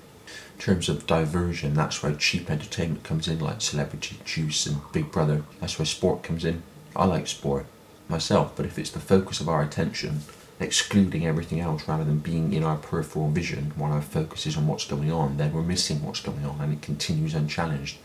in 0.59 0.65
terms 0.65 0.89
of 0.89 1.07
diversion, 1.07 1.75
that's 1.75 2.03
where 2.03 2.15
cheap 2.15 2.51
entertainment 2.51 3.05
comes 3.05 3.29
in, 3.29 3.39
like 3.39 3.61
Celebrity 3.61 4.19
Juice 4.25 4.67
and 4.67 4.81
Big 4.93 5.13
Brother. 5.13 5.45
That's 5.61 5.79
where 5.79 5.87
sport 5.87 6.23
comes 6.23 6.45
in. 6.45 6.65
I 6.97 7.05
like 7.07 7.29
sport 7.29 7.67
myself, 8.09 8.55
but 8.57 8.67
if 8.67 8.79
it's 8.79 8.91
the 8.91 8.99
focus 8.99 9.41
of 9.41 9.49
our 9.49 9.63
attention, 9.63 10.23
excluding 10.59 11.25
everything 11.27 11.61
else 11.61 11.87
rather 11.87 12.05
than 12.05 12.19
being 12.19 12.53
in 12.53 12.65
our 12.65 12.77
peripheral 12.77 13.31
vision 13.31 13.73
while 13.77 13.93
our 13.93 14.03
focus 14.03 14.47
is 14.47 14.57
on 14.57 14.67
what's 14.67 14.87
going 14.87 15.13
on, 15.13 15.37
then 15.37 15.53
we're 15.53 15.63
missing 15.63 16.03
what's 16.03 16.21
going 16.21 16.45
on 16.45 16.61
and 16.61 16.73
it 16.73 16.83
continues 16.83 17.35
unchallenged. 17.35 17.97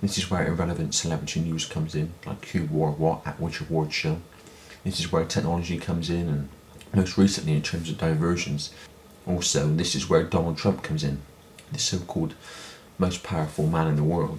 This 0.00 0.16
is 0.16 0.30
where 0.30 0.46
irrelevant 0.46 0.94
celebrity 0.94 1.40
news 1.40 1.66
comes 1.66 1.94
in, 1.94 2.14
like 2.24 2.46
who 2.46 2.64
wore 2.64 2.92
what 2.92 3.26
at 3.26 3.38
which 3.38 3.60
award 3.60 3.92
show. 3.92 4.18
This 4.82 4.98
is 4.98 5.12
where 5.12 5.26
technology 5.26 5.76
comes 5.76 6.08
in, 6.08 6.28
and 6.28 6.48
most 6.94 7.18
recently, 7.18 7.52
in 7.52 7.62
terms 7.62 7.90
of 7.90 7.98
diversions, 7.98 8.70
Also, 9.26 9.68
this 9.68 9.94
is 9.94 10.08
where 10.08 10.24
Donald 10.24 10.56
Trump 10.56 10.82
comes 10.82 11.04
in, 11.04 11.20
the 11.70 11.78
so 11.78 11.98
called 11.98 12.34
most 12.98 13.22
powerful 13.22 13.66
man 13.66 13.86
in 13.86 13.96
the 13.96 14.02
world. 14.04 14.38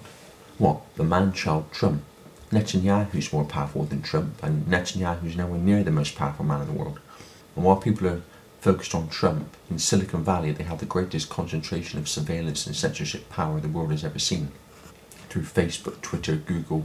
What? 0.58 0.80
The 0.96 1.04
man 1.04 1.32
child 1.32 1.70
Trump. 1.72 2.02
Netanyahu's 2.50 3.32
more 3.32 3.44
powerful 3.44 3.84
than 3.84 4.02
Trump, 4.02 4.42
and 4.42 4.66
Netanyahu's 4.66 5.36
nowhere 5.36 5.58
near 5.58 5.82
the 5.82 5.90
most 5.90 6.16
powerful 6.16 6.44
man 6.44 6.60
in 6.60 6.66
the 6.66 6.72
world. 6.72 6.98
And 7.56 7.64
while 7.64 7.76
people 7.76 8.08
are 8.08 8.22
focused 8.60 8.94
on 8.94 9.08
Trump, 9.08 9.56
in 9.70 9.78
Silicon 9.78 10.24
Valley 10.24 10.52
they 10.52 10.64
have 10.64 10.80
the 10.80 10.86
greatest 10.86 11.30
concentration 11.30 11.98
of 11.98 12.08
surveillance 12.08 12.66
and 12.66 12.76
censorship 12.76 13.30
power 13.30 13.60
the 13.60 13.68
world 13.68 13.92
has 13.92 14.04
ever 14.04 14.18
seen. 14.18 14.50
Through 15.32 15.44
Facebook, 15.44 16.02
Twitter, 16.02 16.36
Google, 16.36 16.84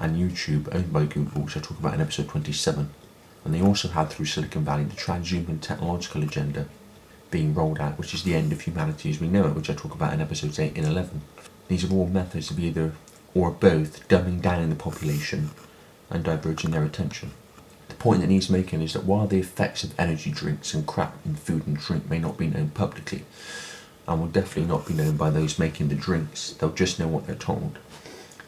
and 0.00 0.16
YouTube, 0.16 0.74
owned 0.74 0.92
by 0.92 1.04
Google, 1.04 1.42
which 1.42 1.56
I 1.56 1.60
talk 1.60 1.78
about 1.78 1.94
in 1.94 2.00
episode 2.00 2.28
27. 2.28 2.90
And 3.44 3.54
they 3.54 3.62
also 3.62 3.86
had 3.86 4.10
through 4.10 4.26
Silicon 4.26 4.64
Valley 4.64 4.82
the 4.82 4.96
transhuman 4.96 5.60
technological 5.60 6.24
agenda 6.24 6.66
being 7.30 7.54
rolled 7.54 7.78
out, 7.78 7.96
which 7.96 8.14
is 8.14 8.24
the 8.24 8.34
end 8.34 8.50
of 8.50 8.62
humanity 8.62 9.10
as 9.10 9.20
we 9.20 9.28
know 9.28 9.46
it, 9.46 9.54
which 9.54 9.70
I 9.70 9.74
talk 9.74 9.94
about 9.94 10.12
in 10.12 10.20
episodes 10.20 10.58
8 10.58 10.76
and 10.76 10.88
11. 10.88 11.20
These 11.68 11.84
are 11.84 11.94
all 11.94 12.08
methods 12.08 12.50
of 12.50 12.58
either 12.58 12.94
or 13.32 13.52
both 13.52 14.08
dumbing 14.08 14.42
down 14.42 14.70
the 14.70 14.74
population 14.74 15.50
and 16.10 16.24
diverging 16.24 16.72
their 16.72 16.82
attention. 16.82 17.30
The 17.90 17.94
point 17.94 18.22
that 18.22 18.30
he's 18.30 18.50
making 18.50 18.82
is 18.82 18.94
that 18.94 19.04
while 19.04 19.28
the 19.28 19.38
effects 19.38 19.84
of 19.84 19.94
energy 20.00 20.32
drinks 20.32 20.74
and 20.74 20.84
crap 20.84 21.14
in 21.24 21.36
food 21.36 21.64
and 21.68 21.76
drink 21.76 22.10
may 22.10 22.18
not 22.18 22.38
be 22.38 22.48
known 22.48 22.70
publicly, 22.70 23.24
and 24.08 24.20
will 24.20 24.28
definitely 24.28 24.64
not 24.64 24.86
be 24.86 24.94
known 24.94 25.16
by 25.18 25.28
those 25.28 25.58
making 25.58 25.88
the 25.88 25.94
drinks, 25.94 26.52
they'll 26.52 26.72
just 26.72 26.98
know 26.98 27.06
what 27.06 27.26
they're 27.26 27.36
told. 27.36 27.78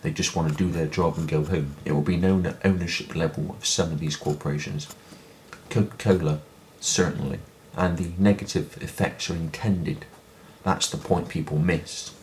They 0.00 0.10
just 0.10 0.34
want 0.34 0.48
to 0.50 0.56
do 0.56 0.72
their 0.72 0.86
job 0.86 1.18
and 1.18 1.28
go 1.28 1.44
home. 1.44 1.76
It 1.84 1.92
will 1.92 2.00
be 2.00 2.16
known 2.16 2.46
at 2.46 2.64
ownership 2.64 3.14
level 3.14 3.50
of 3.50 3.66
some 3.66 3.92
of 3.92 4.00
these 4.00 4.16
corporations. 4.16 4.88
Coca 5.68 5.96
Cola, 5.98 6.40
certainly, 6.80 7.40
and 7.76 7.98
the 7.98 8.12
negative 8.16 8.82
effects 8.82 9.28
are 9.28 9.34
intended. 9.34 10.06
That's 10.64 10.88
the 10.88 10.96
point 10.96 11.28
people 11.28 11.58
miss. 11.58 12.14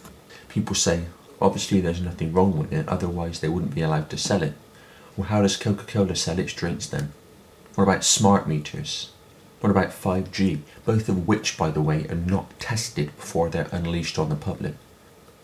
People 0.50 0.76
say, 0.76 1.06
obviously 1.40 1.80
there's 1.80 2.02
nothing 2.02 2.34
wrong 2.34 2.58
with 2.58 2.74
it, 2.74 2.90
otherwise 2.90 3.40
they 3.40 3.50
wouldn't 3.50 3.76
be 3.76 3.84
allowed 3.84 4.10
to 4.10 4.18
sell 4.18 4.42
it. 4.42 4.56
Well, 5.16 5.28
how 5.28 5.44
does 5.44 5.58
Coca 5.58 5.86
Cola 5.86 6.16
sell 6.16 6.40
its 6.40 6.54
drinks 6.54 6.88
then? 6.88 7.14
What 7.76 7.84
about 7.84 8.04
smart 8.04 8.48
meters? 8.48 9.12
What 9.60 9.72
about 9.72 9.90
5G? 9.90 10.60
Both 10.86 11.10
of 11.10 11.28
which, 11.28 11.58
by 11.58 11.72
the 11.72 11.82
way, 11.82 12.06
are 12.10 12.16
not 12.16 12.60
tested 12.60 13.16
before 13.16 13.50
they're 13.50 13.70
unleashed 13.72 14.20
on 14.20 14.30
the 14.30 14.36
public. 14.36 14.76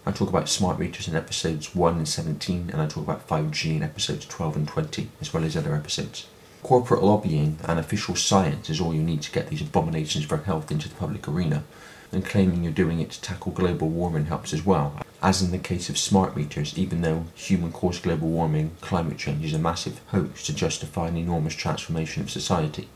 I 0.05 0.11
talk 0.11 0.29
about 0.29 0.49
smart 0.49 0.77
meters 0.77 1.07
in 1.07 1.15
episodes 1.15 1.73
1 1.73 1.97
and 1.97 2.07
17, 2.07 2.69
and 2.71 2.79
I 2.79 2.85
talk 2.85 3.05
about 3.05 3.27
5G 3.27 3.75
in 3.75 3.81
episodes 3.81 4.27
12 4.27 4.55
and 4.55 4.67
20, 4.67 5.09
as 5.19 5.33
well 5.33 5.43
as 5.43 5.57
other 5.57 5.73
episodes. 5.73 6.27
Corporate 6.61 7.01
lobbying 7.01 7.57
and 7.63 7.79
official 7.79 8.15
science 8.15 8.69
is 8.69 8.79
all 8.79 8.93
you 8.93 9.01
need 9.01 9.23
to 9.23 9.31
get 9.31 9.47
these 9.47 9.61
abominations 9.61 10.25
for 10.25 10.37
health 10.37 10.69
into 10.71 10.89
the 10.89 10.95
public 10.95 11.27
arena, 11.27 11.63
and 12.11 12.23
claiming 12.23 12.63
you're 12.63 12.71
doing 12.71 12.99
it 12.99 13.09
to 13.11 13.21
tackle 13.21 13.51
global 13.51 13.89
warming 13.89 14.25
helps 14.25 14.53
as 14.53 14.63
well, 14.63 14.93
as 15.23 15.41
in 15.41 15.49
the 15.49 15.57
case 15.57 15.89
of 15.89 15.97
smart 15.97 16.37
meters, 16.37 16.77
even 16.77 17.01
though 17.01 17.25
human 17.33 17.71
caused 17.71 18.03
global 18.03 18.27
warming, 18.27 18.71
climate 18.79 19.17
change 19.17 19.43
is 19.43 19.53
a 19.53 19.59
massive 19.59 20.01
hoax 20.07 20.45
to 20.45 20.53
justify 20.53 21.07
an 21.07 21.17
enormous 21.17 21.55
transformation 21.55 22.21
of 22.21 22.29
society. 22.29 22.87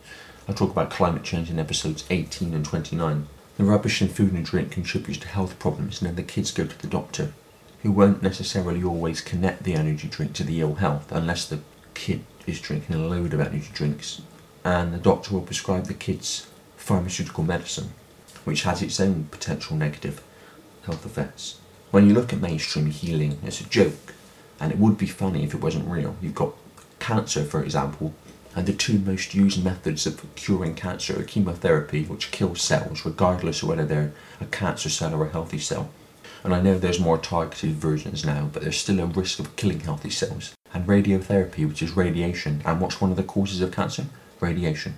I 0.50 0.54
talk 0.54 0.72
about 0.72 0.90
climate 0.90 1.24
change 1.24 1.50
in 1.50 1.60
episodes 1.60 2.06
18 2.10 2.54
and 2.54 2.64
29. 2.64 3.28
The 3.58 3.64
rubbish 3.66 4.02
in 4.02 4.08
food 4.08 4.32
and 4.32 4.46
drink 4.46 4.72
contributes 4.72 5.20
to 5.20 5.28
health 5.28 5.60
problems, 5.60 6.00
and 6.00 6.08
then 6.08 6.16
the 6.16 6.24
kids 6.24 6.52
go 6.52 6.66
to 6.66 6.82
the 6.82 6.88
doctor, 6.88 7.34
who 7.84 7.92
won't 7.92 8.24
necessarily 8.24 8.82
always 8.82 9.20
connect 9.20 9.64
the 9.64 9.74
energy 9.74 10.08
drink 10.08 10.32
to 10.34 10.46
the 10.46 10.62
ill 10.62 10.76
health 10.76 11.12
unless 11.12 11.46
the 11.46 11.60
kid 11.96 12.22
is 12.46 12.62
drinking 12.62 12.96
a 12.96 13.00
load 13.00 13.34
of 13.34 13.42
energy 13.42 13.70
drinks. 13.74 14.22
And 14.64 14.94
the 14.94 15.00
doctor 15.00 15.34
will 15.34 15.42
prescribe 15.42 15.88
the 15.88 15.94
kids 15.94 16.48
pharmaceutical 16.78 17.44
medicine, 17.44 17.90
which 18.46 18.64
has 18.64 18.82
its 18.82 19.02
own 19.02 19.26
potential 19.26 19.76
negative 19.76 20.24
health 20.84 21.06
effects. 21.06 21.60
When 21.92 22.08
you 22.08 22.14
look 22.14 22.32
at 22.32 22.40
mainstream 22.40 22.86
healing, 22.86 23.38
it's 23.44 23.60
a 23.60 23.68
joke, 23.68 24.14
and 24.62 24.72
it 24.72 24.78
would 24.78 24.98
be 24.98 25.08
funny 25.08 25.44
if 25.44 25.54
it 25.54 25.62
wasn't 25.62 25.90
real. 25.90 26.16
You've 26.22 26.36
got 26.36 26.54
cancer, 27.00 27.44
for 27.44 27.62
example, 27.62 28.14
and 28.58 28.66
the 28.66 28.74
two 28.74 28.98
most 28.98 29.36
used 29.36 29.64
methods 29.64 30.08
of 30.08 30.26
curing 30.34 30.74
cancer 30.74 31.20
are 31.20 31.24
chemotherapy, 31.24 32.04
which 32.06 32.32
kills 32.32 32.60
cells 32.60 33.06
regardless 33.06 33.62
of 33.62 33.70
whether 33.70 33.86
they're 33.86 34.12
a 34.42 34.46
cancer 34.46 34.90
cell 34.90 35.14
or 35.14 35.28
a 35.28 35.30
healthy 35.30 35.60
cell. 35.60 35.92
And 36.44 36.56
I 36.56 36.62
know 36.62 36.80
there's 36.80 37.00
more 37.00 37.20
targeted 37.20 37.74
versions 37.74 38.26
now, 38.26 38.50
but 38.52 38.64
there's 38.64 38.78
still 38.78 39.00
a 39.00 39.06
risk 39.06 39.38
of 39.38 39.56
killing 39.58 39.82
healthy 39.82 40.10
cells. 40.10 40.56
And 40.74 40.88
radiotherapy, 40.88 41.68
which 41.68 41.84
is 41.84 41.96
radiation. 41.96 42.64
And 42.66 42.82
what's 42.82 43.00
one 43.00 43.12
of 43.12 43.18
the 43.18 43.22
causes 43.22 43.62
of 43.62 43.72
cancer? 43.72 44.08
Radiation. 44.40 44.96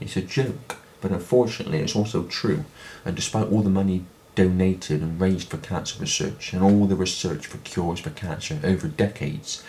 It's 0.00 0.18
a 0.18 0.20
joke, 0.20 0.76
but 1.00 1.10
unfortunately 1.10 1.78
it's 1.78 1.96
also 1.96 2.24
true. 2.24 2.66
And 3.06 3.16
despite 3.16 3.50
all 3.50 3.62
the 3.62 3.70
money 3.70 4.04
donated 4.34 5.00
and 5.00 5.18
raised 5.18 5.48
for 5.48 5.56
cancer 5.56 5.98
research 5.98 6.52
and 6.52 6.62
all 6.62 6.84
the 6.84 6.94
research 6.94 7.46
for 7.46 7.56
cures 7.56 8.00
for 8.00 8.10
cancer 8.10 8.60
over 8.62 8.86
decades, 8.86 9.64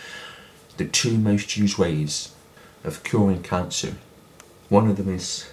the 0.76 0.84
two 0.84 1.16
most 1.16 1.56
used 1.56 1.78
ways 1.78 2.34
of 2.84 3.02
curing 3.02 3.42
cancer. 3.42 3.96
One 4.68 4.88
of 4.88 4.96
them 4.96 5.12
is 5.14 5.50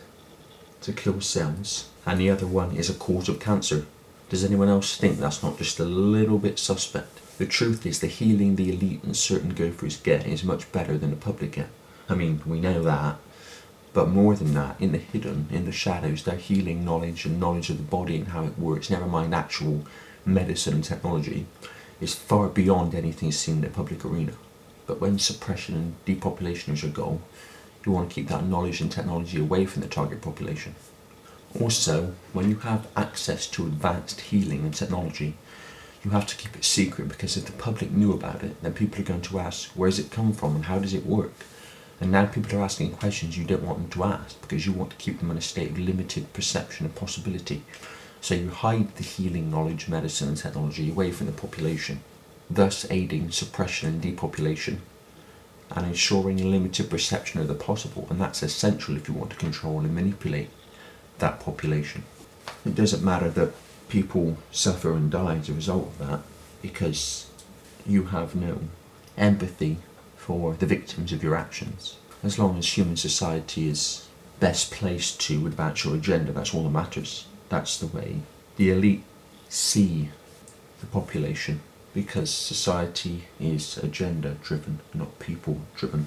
to 0.82 0.94
kill 0.94 1.22
cells, 1.22 1.90
and 2.06 2.20
the 2.20 2.30
other 2.30 2.48
one 2.48 2.76
is 2.76 2.90
a 2.90 2.94
cause 2.94 3.28
of 3.28 3.40
cancer. 3.40 3.86
Does 4.30 4.44
anyone 4.44 4.70
else 4.70 4.96
think 4.98 5.18
that's 5.20 5.44
not 5.44 5.58
just 5.58 5.80
a 5.80 5.86
little 5.86 6.38
bit 6.38 6.60
suspect? 6.60 7.20
The 7.38 7.46
truth 7.46 7.86
is, 7.86 8.00
the 8.00 8.08
healing 8.08 8.56
the 8.56 8.72
elite 8.72 9.04
and 9.04 9.16
certain 9.16 9.54
gophers 9.54 9.98
get 9.98 10.26
is 10.26 10.44
much 10.44 10.72
better 10.72 10.98
than 10.98 11.12
the 11.12 11.16
public 11.16 11.54
get. 11.54 11.70
I 12.10 12.16
mean, 12.16 12.42
we 12.46 12.60
know 12.60 12.82
that. 12.84 13.18
But 13.94 14.10
more 14.10 14.36
than 14.36 14.54
that, 14.54 14.80
in 14.80 14.92
the 14.92 14.98
hidden, 14.98 15.48
in 15.52 15.66
the 15.66 15.72
shadows, 15.72 16.24
their 16.24 16.36
healing 16.36 16.86
knowledge 16.86 17.26
and 17.26 17.40
knowledge 17.40 17.70
of 17.70 17.78
the 17.78 17.84
body 17.84 18.18
and 18.18 18.28
how 18.30 18.44
it 18.44 18.60
works, 18.60 18.90
never 18.90 19.06
mind 19.06 19.34
actual 19.34 19.86
medicine 20.26 20.76
and 20.76 20.84
technology, 20.84 21.46
is 22.00 22.14
far 22.14 22.48
beyond 22.48 22.94
anything 22.94 23.32
seen 23.32 23.56
in 23.56 23.62
the 23.62 23.70
public 23.70 24.06
arena. 24.06 24.34
But 24.88 25.02
when 25.02 25.20
suppression 25.20 25.76
and 25.76 26.06
depopulation 26.06 26.74
is 26.74 26.82
your 26.82 26.92
goal, 26.92 27.22
you 27.86 27.92
want 27.92 28.10
to 28.10 28.16
keep 28.16 28.30
that 28.30 28.46
knowledge 28.46 28.82
and 28.82 28.92
technology 28.92 29.40
away 29.40 29.66
from 29.66 29.82
the 29.82 29.88
target 29.88 30.22
population. 30.22 30.76
Also, 31.60 32.14
when 32.34 32.50
you 32.50 32.58
have 32.58 32.88
access 32.96 33.48
to 33.48 33.66
advanced 33.66 34.22
healing 34.22 34.62
and 34.62 34.74
technology, 34.74 35.36
you 36.04 36.12
have 36.12 36.28
to 36.28 36.38
keep 36.38 36.56
it 36.56 36.64
secret 36.64 37.10
because 37.10 37.36
if 37.36 37.46
the 37.46 37.52
public 37.54 37.92
knew 37.92 38.14
about 38.14 38.44
it, 38.44 38.62
then 38.62 38.74
people 38.74 39.02
are 39.02 39.06
going 39.06 39.22
to 39.22 39.40
ask, 39.40 39.70
where 39.72 39.90
does 39.90 40.00
it 40.00 40.12
come 40.12 40.32
from 40.32 40.56
and 40.56 40.66
how 40.66 40.80
does 40.80 40.94
it 40.94 41.06
work? 41.06 41.34
And 42.00 42.12
now 42.12 42.26
people 42.26 42.58
are 42.58 42.64
asking 42.64 42.92
questions 42.92 43.38
you 43.38 43.44
don't 43.44 43.64
want 43.64 43.80
them 43.80 43.90
to 43.90 44.04
ask 44.04 44.40
because 44.42 44.66
you 44.66 44.72
want 44.72 44.92
to 44.92 44.98
keep 44.98 45.20
them 45.20 45.32
in 45.32 45.38
a 45.38 45.42
state 45.42 45.72
of 45.72 45.80
limited 45.80 46.32
perception 46.32 46.86
and 46.86 46.96
possibility. 46.96 47.64
So 48.22 48.36
you 48.36 48.52
hide 48.52 48.96
the 48.96 49.04
healing 49.04 49.50
knowledge, 49.50 49.88
medicine, 49.88 50.30
and 50.30 50.38
technology 50.38 50.90
away 50.90 51.12
from 51.12 51.28
the 51.28 51.34
population 51.34 52.02
thus 52.50 52.90
aiding 52.90 53.32
suppression 53.32 53.90
and 53.90 54.02
depopulation 54.02 54.82
and 55.72 55.86
ensuring 55.86 56.40
a 56.40 56.46
limited 56.46 56.90
perception 56.90 57.42
of 57.42 57.48
the 57.48 57.54
possible, 57.54 58.08
and 58.10 58.22
that's 58.22 58.42
essential 58.42 58.96
if 58.96 59.08
you 59.08 59.14
want 59.14 59.32
to 59.32 59.36
control 59.36 59.80
and 59.80 59.94
manipulate 59.94 60.50
that 61.20 61.40
population. 61.40 62.04
It 62.66 62.76
doesn't 62.76 63.04
matter 63.04 63.30
that 63.30 63.54
people 63.90 64.38
suffer 64.52 64.94
and 64.94 65.12
die 65.12 65.36
as 65.36 65.50
a 65.50 65.54
result 65.54 65.88
of 65.88 66.08
that 66.08 66.20
because 66.62 67.28
you 67.86 68.06
have 68.06 68.36
no 68.36 68.62
empathy 69.18 69.78
for 70.16 70.54
the 70.54 70.66
victims 70.66 71.12
of 71.12 71.24
your 71.24 71.36
actions. 71.36 71.98
As 72.24 72.40
long 72.40 72.58
as 72.58 72.78
human 72.78 72.98
society 72.98 73.70
is 73.70 74.08
best 74.40 74.72
placed 74.72 75.20
to 75.22 75.48
advance 75.48 75.84
your 75.84 75.96
agenda, 75.96 76.32
that's 76.32 76.54
all 76.54 76.64
that 76.64 76.70
matters. 76.70 77.28
That's 77.50 77.78
the 77.78 77.88
way 77.88 78.22
the 78.58 78.72
elite 78.72 79.04
see 79.50 80.10
the 80.80 80.88
population 80.88 81.62
because 81.98 82.30
society 82.30 83.24
is 83.40 83.80
agenda 83.80 84.36
driven, 84.44 84.80
not 84.94 85.18
people 85.18 85.60
driven. 85.76 86.06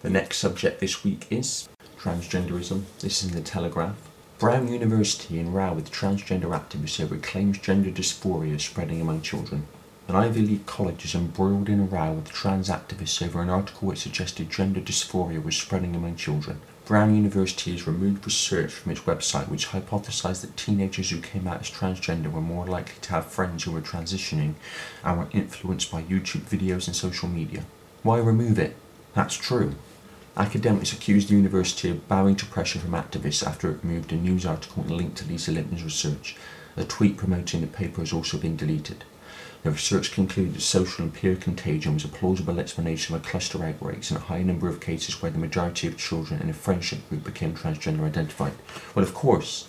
The 0.00 0.08
next 0.08 0.38
subject 0.38 0.80
this 0.80 1.04
week 1.04 1.26
is 1.28 1.68
transgenderism. 1.98 2.84
This 3.00 3.22
is 3.22 3.28
in 3.28 3.36
the 3.36 3.42
Telegraph. 3.42 3.96
Brown 4.38 4.72
University 4.72 5.38
in 5.38 5.52
row 5.52 5.74
with 5.74 5.92
transgender 5.92 6.58
activists 6.58 7.04
over 7.04 7.18
claims 7.18 7.58
gender 7.58 7.90
dysphoria 7.90 8.58
spreading 8.58 9.02
among 9.02 9.20
children. 9.20 9.66
An 10.08 10.16
Ivy 10.16 10.40
League 10.40 10.64
college 10.64 11.04
is 11.04 11.14
embroiled 11.14 11.68
in 11.68 11.80
a 11.80 11.84
row 11.84 12.12
with 12.12 12.32
trans 12.32 12.70
activists 12.70 13.22
over 13.22 13.42
an 13.42 13.50
article 13.50 13.88
which 13.88 13.98
suggested 13.98 14.48
gender 14.48 14.80
dysphoria 14.80 15.44
was 15.44 15.54
spreading 15.54 15.94
among 15.94 16.16
children. 16.16 16.62
Brown 16.86 17.16
University 17.16 17.72
has 17.72 17.84
removed 17.84 18.24
research 18.24 18.72
from 18.72 18.92
its 18.92 19.00
website 19.00 19.48
which 19.48 19.70
hypothesized 19.70 20.42
that 20.42 20.56
teenagers 20.56 21.10
who 21.10 21.20
came 21.20 21.48
out 21.48 21.60
as 21.60 21.68
transgender 21.68 22.30
were 22.30 22.40
more 22.40 22.64
likely 22.64 22.94
to 23.00 23.10
have 23.10 23.26
friends 23.26 23.64
who 23.64 23.72
were 23.72 23.80
transitioning 23.80 24.54
and 25.02 25.18
were 25.18 25.28
influenced 25.32 25.90
by 25.90 26.02
YouTube 26.02 26.42
videos 26.42 26.86
and 26.86 26.94
social 26.94 27.28
media. 27.28 27.64
Why 28.04 28.18
remove 28.18 28.60
it? 28.60 28.76
That's 29.14 29.34
true. 29.34 29.74
Academics 30.36 30.92
accused 30.92 31.28
the 31.28 31.34
university 31.34 31.90
of 31.90 32.06
bowing 32.06 32.36
to 32.36 32.46
pressure 32.46 32.78
from 32.78 32.92
activists 32.92 33.44
after 33.44 33.68
it 33.68 33.82
removed 33.82 34.12
a 34.12 34.14
news 34.14 34.46
article 34.46 34.84
linked 34.84 35.16
to 35.16 35.26
Lisa 35.26 35.50
Littman's 35.50 35.82
research. 35.82 36.36
A 36.76 36.84
tweet 36.84 37.16
promoting 37.16 37.62
the 37.62 37.66
paper 37.66 38.00
has 38.00 38.12
also 38.12 38.38
been 38.38 38.54
deleted. 38.54 39.02
The 39.62 39.70
research 39.70 40.12
concluded 40.12 40.54
that 40.54 40.60
social 40.60 41.04
and 41.04 41.12
peer 41.12 41.34
contagion 41.36 41.94
was 41.94 42.04
a 42.04 42.08
plausible 42.08 42.60
explanation 42.60 43.14
of 43.14 43.24
cluster 43.24 43.64
outbreaks 43.64 44.10
and 44.10 44.18
a 44.18 44.24
high 44.24 44.42
number 44.42 44.68
of 44.68 44.80
cases 44.80 45.20
where 45.20 45.30
the 45.30 45.38
majority 45.38 45.86
of 45.86 45.96
children 45.96 46.40
in 46.40 46.50
a 46.50 46.54
friendship 46.54 47.08
group 47.08 47.24
became 47.24 47.54
transgender 47.54 48.04
identified. 48.04 48.52
Well, 48.94 49.04
of 49.04 49.14
course, 49.14 49.66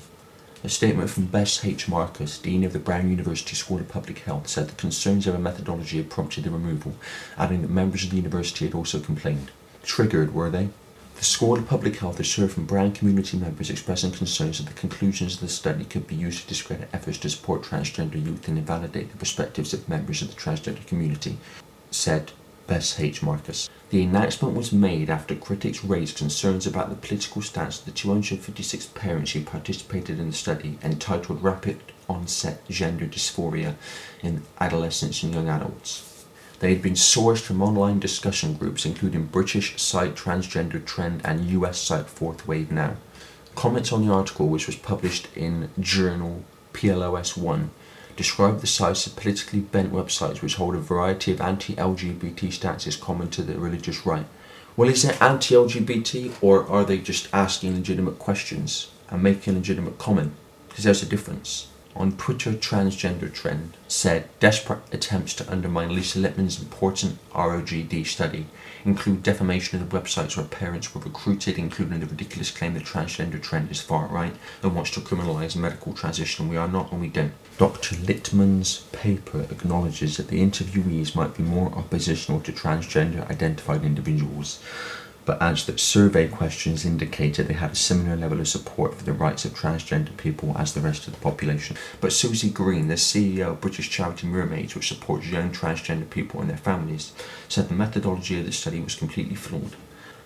a 0.63 0.69
statement 0.69 1.09
from 1.09 1.27
Bess 1.27 1.63
H. 1.63 1.87
Marcus, 1.87 2.39
Dean 2.39 2.63
of 2.63 2.73
the 2.73 2.79
Brown 2.79 3.09
University 3.09 3.55
School 3.55 3.77
of 3.77 3.87
Public 3.87 4.19
Health, 4.19 4.47
said 4.47 4.67
the 4.67 4.75
concerns 4.75 5.27
over 5.27 5.37
methodology 5.37 5.97
had 5.97 6.09
prompted 6.09 6.43
the 6.43 6.51
removal, 6.51 6.95
adding 7.37 7.61
that 7.61 7.69
members 7.69 8.03
of 8.03 8.09
the 8.09 8.17
university 8.17 8.65
had 8.65 8.75
also 8.75 8.99
complained. 8.99 9.51
Triggered, 9.83 10.33
were 10.33 10.49
they? 10.49 10.69
The 11.17 11.25
School 11.25 11.57
of 11.57 11.65
Public 11.65 11.95
Health 11.95 12.19
has 12.19 12.35
heard 12.35 12.51
from 12.51 12.67
Brown 12.67 12.91
community 12.91 13.37
members 13.37 13.71
expressing 13.71 14.11
concerns 14.11 14.59
that 14.59 14.67
the 14.67 14.79
conclusions 14.79 15.33
of 15.33 15.39
the 15.39 15.47
study 15.47 15.83
could 15.83 16.05
be 16.05 16.13
used 16.13 16.43
to 16.43 16.47
discredit 16.47 16.89
efforts 16.93 17.17
to 17.19 17.29
support 17.31 17.63
transgender 17.63 18.23
youth 18.23 18.47
and 18.47 18.55
invalidate 18.55 19.09
the 19.09 19.17
perspectives 19.17 19.73
of 19.73 19.89
members 19.89 20.21
of 20.21 20.29
the 20.29 20.39
transgender 20.39 20.85
community, 20.85 21.39
said 21.89 22.33
Bess 22.67 22.99
H. 22.99 23.23
Marcus. 23.23 23.67
The 23.89 24.03
announcement 24.03 24.53
was 24.53 24.71
made 24.71 25.09
after 25.09 25.33
critics 25.33 25.83
raised 25.83 26.17
concerns 26.17 26.67
about 26.67 26.91
the 26.91 26.95
political 26.95 27.41
stance 27.41 27.79
of 27.79 27.85
the 27.85 27.91
256 27.93 28.85
parents 28.93 29.31
who 29.31 29.41
participated 29.43 30.19
in 30.19 30.27
the 30.27 30.35
study 30.35 30.77
entitled 30.83 31.41
Rapid 31.41 31.79
Onset 32.07 32.69
Gender 32.69 33.07
Dysphoria 33.07 33.73
in 34.21 34.43
Adolescents 34.59 35.23
and 35.23 35.33
Young 35.33 35.49
Adults. 35.49 36.06
They 36.59 36.73
had 36.73 36.81
been 36.81 36.93
sourced 36.93 37.41
from 37.41 37.61
online 37.61 37.99
discussion 37.99 38.55
groups 38.55 38.83
including 38.83 39.27
British 39.27 39.79
site 39.79 40.15
Transgender 40.15 40.83
Trend 40.83 41.21
and 41.23 41.51
US 41.51 41.79
site 41.79 42.07
Fourth 42.07 42.47
Wave 42.47 42.71
Now. 42.71 42.95
Comments 43.53 43.91
on 43.91 44.05
the 44.05 44.11
article, 44.11 44.47
which 44.47 44.65
was 44.65 44.75
published 44.75 45.27
in 45.35 45.69
journal 45.79 46.43
PLOS 46.73 47.37
1, 47.37 47.69
describe 48.15 48.61
the 48.61 48.67
sites 48.67 49.05
as 49.05 49.13
politically 49.13 49.59
bent 49.59 49.93
websites 49.93 50.41
which 50.41 50.55
hold 50.55 50.75
a 50.75 50.79
variety 50.79 51.31
of 51.31 51.41
anti-LGBT 51.41 52.51
stances 52.51 52.95
common 52.95 53.29
to 53.29 53.43
the 53.43 53.59
religious 53.59 54.05
right. 54.05 54.25
Well, 54.75 54.89
is 54.89 55.05
it 55.05 55.21
anti-LGBT 55.21 56.37
or 56.41 56.67
are 56.67 56.83
they 56.83 56.97
just 56.97 57.27
asking 57.33 57.75
legitimate 57.75 58.17
questions 58.17 58.89
and 59.09 59.21
making 59.21 59.53
legitimate 59.53 59.99
comment? 59.99 60.33
Because 60.69 60.85
there's 60.85 61.03
a 61.03 61.07
difference 61.07 61.67
on 61.97 62.15
Twitter 62.17 62.51
transgender 62.53 63.33
trend 63.33 63.75
said 63.87 64.29
desperate 64.39 64.81
attempts 64.91 65.33
to 65.33 65.51
undermine 65.51 65.93
Lisa 65.93 66.19
Littman's 66.19 66.61
important 66.61 67.17
ROGD 67.33 68.05
study 68.05 68.45
include 68.85 69.23
defamation 69.23 69.81
of 69.81 69.89
the 69.89 69.99
websites 69.99 70.37
where 70.37 70.45
parents 70.45 70.93
were 70.93 71.01
recruited, 71.01 71.57
including 71.57 71.99
the 71.99 72.05
ridiculous 72.05 72.51
claim 72.51 72.73
that 72.73 72.83
transgender 72.83 73.41
trend 73.41 73.69
is 73.71 73.81
far 73.81 74.07
right 74.07 74.35
and 74.63 74.75
wants 74.75 74.91
to 74.91 75.01
criminalise 75.01 75.55
medical 75.55 75.93
transition. 75.93 76.47
We 76.47 76.57
are 76.57 76.67
not 76.67 76.91
and 76.91 77.01
we 77.01 77.07
don't. 77.07 77.33
Dr. 77.57 77.95
Littman's 77.95 78.81
paper 78.91 79.41
acknowledges 79.49 80.17
that 80.17 80.27
the 80.27 80.39
interviewees 80.39 81.15
might 81.15 81.35
be 81.35 81.43
more 81.43 81.73
oppositional 81.73 82.41
to 82.41 82.51
transgender 82.51 83.29
identified 83.29 83.83
individuals 83.83 84.61
but 85.27 85.41
adds 85.41 85.65
that 85.65 85.77
survey 85.77 86.25
questions 86.25 86.85
indicated 86.85 87.47
they 87.47 87.53
had 87.53 87.71
a 87.71 87.75
similar 87.75 88.15
level 88.15 88.39
of 88.39 88.47
support 88.47 88.95
for 88.95 89.03
the 89.03 89.11
rights 89.11 89.43
of 89.43 89.53
transgender 89.53 90.15
people 90.15 90.55
as 90.57 90.73
the 90.73 90.79
rest 90.79 91.05
of 91.05 91.13
the 91.13 91.19
population. 91.19 91.75
But 91.99 92.13
Susie 92.13 92.49
Green, 92.49 92.87
the 92.87 92.93
CEO 92.93 93.51
of 93.51 93.59
British 93.59 93.89
charity 93.89 94.25
Mermaids, 94.25 94.73
which 94.73 94.87
supports 94.87 95.27
young 95.27 95.51
transgender 95.51 96.09
people 96.09 96.39
and 96.39 96.49
their 96.49 96.55
families, 96.55 97.11
said 97.49 97.67
the 97.67 97.75
methodology 97.75 98.39
of 98.39 98.45
the 98.45 98.53
study 98.53 98.79
was 98.79 98.95
completely 98.95 99.35
flawed. 99.35 99.75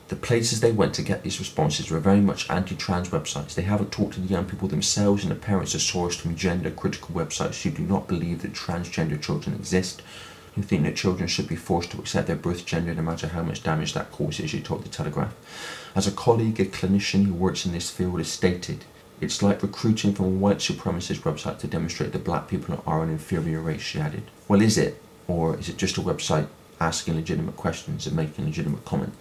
The 0.09 0.15
places 0.15 0.59
they 0.59 0.71
went 0.71 0.93
to 0.95 1.01
get 1.01 1.23
these 1.23 1.39
responses 1.39 1.89
were 1.89 1.99
very 1.99 2.21
much 2.21 2.47
anti 2.47 2.75
trans 2.75 3.09
websites. 3.09 3.55
They 3.55 3.63
haven't 3.63 3.91
talked 3.91 4.13
to 4.15 4.19
the 4.19 4.27
young 4.27 4.45
people 4.45 4.67
themselves, 4.67 5.23
and 5.23 5.31
the 5.31 5.35
parents 5.35 5.73
are 5.73 5.79
sourced 5.79 6.19
from 6.19 6.35
gender 6.35 6.69
critical 6.69 7.15
websites 7.15 7.63
who 7.63 7.71
do 7.71 7.81
not 7.81 8.07
believe 8.07 8.43
that 8.43 8.53
transgender 8.53 9.19
children 9.19 9.55
exist 9.55 10.03
who 10.55 10.61
think 10.61 10.83
that 10.83 10.95
children 10.95 11.27
should 11.27 11.47
be 11.47 11.55
forced 11.55 11.91
to 11.91 11.99
accept 11.99 12.27
their 12.27 12.35
birth 12.35 12.65
gender 12.65 12.93
no 12.93 13.01
matter 13.01 13.27
how 13.27 13.41
much 13.41 13.63
damage 13.63 13.93
that 13.93 14.11
causes, 14.11 14.49
she 14.49 14.61
told 14.61 14.83
the 14.83 14.89
Telegraph. 14.89 15.33
As 15.95 16.07
a 16.07 16.11
colleague, 16.11 16.59
a 16.59 16.65
clinician 16.65 17.25
who 17.25 17.33
works 17.33 17.65
in 17.65 17.71
this 17.71 17.89
field 17.89 18.17
has 18.19 18.29
stated, 18.29 18.85
it's 19.21 19.43
like 19.43 19.61
recruiting 19.61 20.13
from 20.13 20.25
a 20.25 20.29
white 20.29 20.57
supremacist 20.57 21.19
website 21.19 21.59
to 21.59 21.67
demonstrate 21.67 22.11
that 22.11 22.23
black 22.23 22.47
people 22.47 22.83
are 22.87 23.03
an 23.03 23.09
inferior 23.09 23.61
race, 23.61 23.81
she 23.81 23.99
added. 23.99 24.23
Well, 24.47 24.61
is 24.61 24.77
it? 24.77 25.01
Or 25.27 25.57
is 25.57 25.69
it 25.69 25.77
just 25.77 25.97
a 25.97 26.01
website 26.01 26.47
asking 26.79 27.15
legitimate 27.15 27.55
questions 27.55 28.07
and 28.07 28.15
making 28.15 28.45
legitimate 28.45 28.83
comment? 28.83 29.13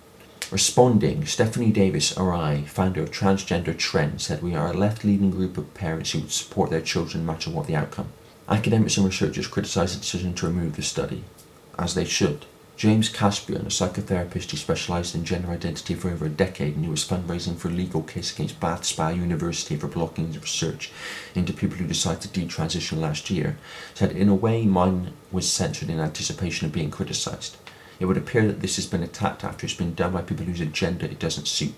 Responding, 0.51 1.27
Stephanie 1.27 1.71
Davies-Arai, 1.71 2.67
founder 2.67 3.03
of 3.03 3.13
Transgender 3.13 3.77
Trend, 3.77 4.21
said 4.21 4.43
we 4.43 4.55
are 4.55 4.73
a 4.73 4.77
left 4.77 5.05
leaning 5.05 5.31
group 5.31 5.57
of 5.57 5.75
parents 5.75 6.11
who 6.11 6.21
would 6.21 6.33
support 6.33 6.71
their 6.71 6.81
children 6.81 7.25
no 7.25 7.33
matter 7.33 7.51
what 7.51 7.69
the 7.69 7.77
outcome. 7.77 8.09
Academics 8.51 8.97
and 8.97 9.07
researchers 9.07 9.47
criticised 9.47 9.95
the 9.95 10.01
decision 10.01 10.35
to 10.35 10.47
remove 10.47 10.75
the 10.75 10.83
study, 10.83 11.23
as 11.79 11.95
they 11.95 12.05
should. 12.05 12.47
James 12.77 13.09
Caspian, 13.09 13.63
a 13.63 13.67
psychotherapist 13.67 14.51
who 14.51 14.57
specialised 14.57 15.15
in 15.15 15.25
gender 15.25 15.51
identity 15.51 15.95
for 15.95 16.11
over 16.11 16.27
a 16.27 16.31
decade 16.31 16.75
and 16.75 16.85
who 16.85 16.91
was 16.91 17.07
fundraising 17.07 17.57
for 17.57 17.69
a 17.69 17.71
legal 17.71 18.03
case 18.03 18.33
against 18.35 18.59
Bath 18.59 18.85
Spa 18.85 19.11
University 19.11 19.77
for 19.77 19.87
blocking 19.87 20.33
research 20.33 20.91
into 21.37 21.53
people 21.53 21.77
who 21.77 21.87
decided 21.87 22.23
to 22.23 22.41
detransition 22.41 22.99
last 22.99 23.31
year, 23.31 23.57
said, 23.95 24.11
In 24.11 24.29
a 24.29 24.35
way, 24.35 24.65
mine 24.65 25.13
was 25.31 25.49
censored 25.49 25.89
in 25.89 26.01
anticipation 26.01 26.67
of 26.67 26.73
being 26.73 26.91
criticised. 26.91 27.57
It 28.01 28.07
would 28.07 28.17
appear 28.17 28.49
that 28.49 28.63
this 28.63 28.77
has 28.77 28.87
been 28.87 29.05
attacked 29.05 29.45
after 29.45 29.65
it's 29.65 29.77
been 29.77 29.95
done 29.95 30.13
by 30.13 30.23
people 30.23 30.47
whose 30.47 30.61
agenda 30.61 31.05
it 31.05 31.21
doesn't 31.21 31.47
suit. 31.47 31.75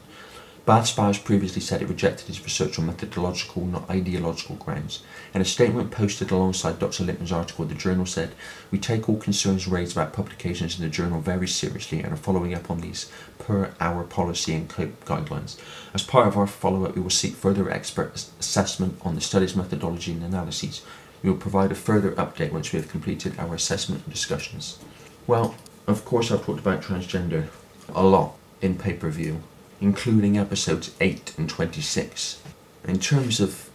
Spa 0.64 1.12
previously 1.24 1.60
said 1.60 1.82
it 1.82 1.88
rejected 1.88 2.28
his 2.28 2.40
research 2.44 2.78
on 2.78 2.86
methodological, 2.86 3.66
not 3.66 3.90
ideological 3.90 4.54
grounds. 4.54 5.02
In 5.34 5.40
a 5.40 5.44
statement 5.44 5.90
posted 5.90 6.30
alongside 6.30 6.78
Dr. 6.78 7.02
Littman's 7.02 7.32
article, 7.32 7.64
the 7.64 7.74
journal 7.74 8.06
said, 8.06 8.36
We 8.70 8.78
take 8.78 9.08
all 9.08 9.16
concerns 9.16 9.66
raised 9.66 9.96
about 9.96 10.12
publications 10.12 10.78
in 10.78 10.84
the 10.84 10.88
journal 10.88 11.20
very 11.20 11.48
seriously 11.48 12.00
and 12.00 12.12
are 12.12 12.16
following 12.16 12.54
up 12.54 12.70
on 12.70 12.80
these 12.80 13.10
per 13.40 13.74
our 13.80 14.04
policy 14.04 14.54
and 14.54 14.68
guidelines. 14.68 15.58
As 15.94 16.04
part 16.04 16.28
of 16.28 16.36
our 16.36 16.46
follow 16.46 16.84
up, 16.86 16.94
we 16.94 17.02
will 17.02 17.10
seek 17.10 17.34
further 17.34 17.68
expert 17.68 18.14
assessment 18.38 19.00
on 19.02 19.16
the 19.16 19.20
study's 19.20 19.56
methodology 19.56 20.12
and 20.12 20.22
analyses. 20.22 20.82
We 21.24 21.30
will 21.30 21.38
provide 21.38 21.72
a 21.72 21.76
further 21.76 22.12
update 22.12 22.52
once 22.52 22.72
we 22.72 22.78
have 22.78 22.88
completed 22.88 23.36
our 23.36 23.56
assessment 23.56 24.04
and 24.04 24.14
discussions. 24.14 24.78
Well, 25.26 25.56
of 25.88 26.04
course, 26.04 26.30
I've 26.30 26.44
talked 26.44 26.60
about 26.60 26.82
transgender 26.82 27.48
a 27.92 28.04
lot 28.04 28.36
in 28.60 28.78
Paper 28.78 29.06
Review 29.06 29.42
including 29.82 30.38
episodes 30.38 30.94
8 31.00 31.34
and 31.36 31.50
26. 31.50 32.40
In 32.84 33.00
terms 33.00 33.40
of 33.40 33.68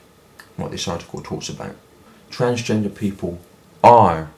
what 0.55 0.71
this 0.71 0.87
article 0.87 1.21
talks 1.21 1.49
about, 1.49 1.75
transgender 2.31 2.95
people 2.95 3.39
are 3.83 4.31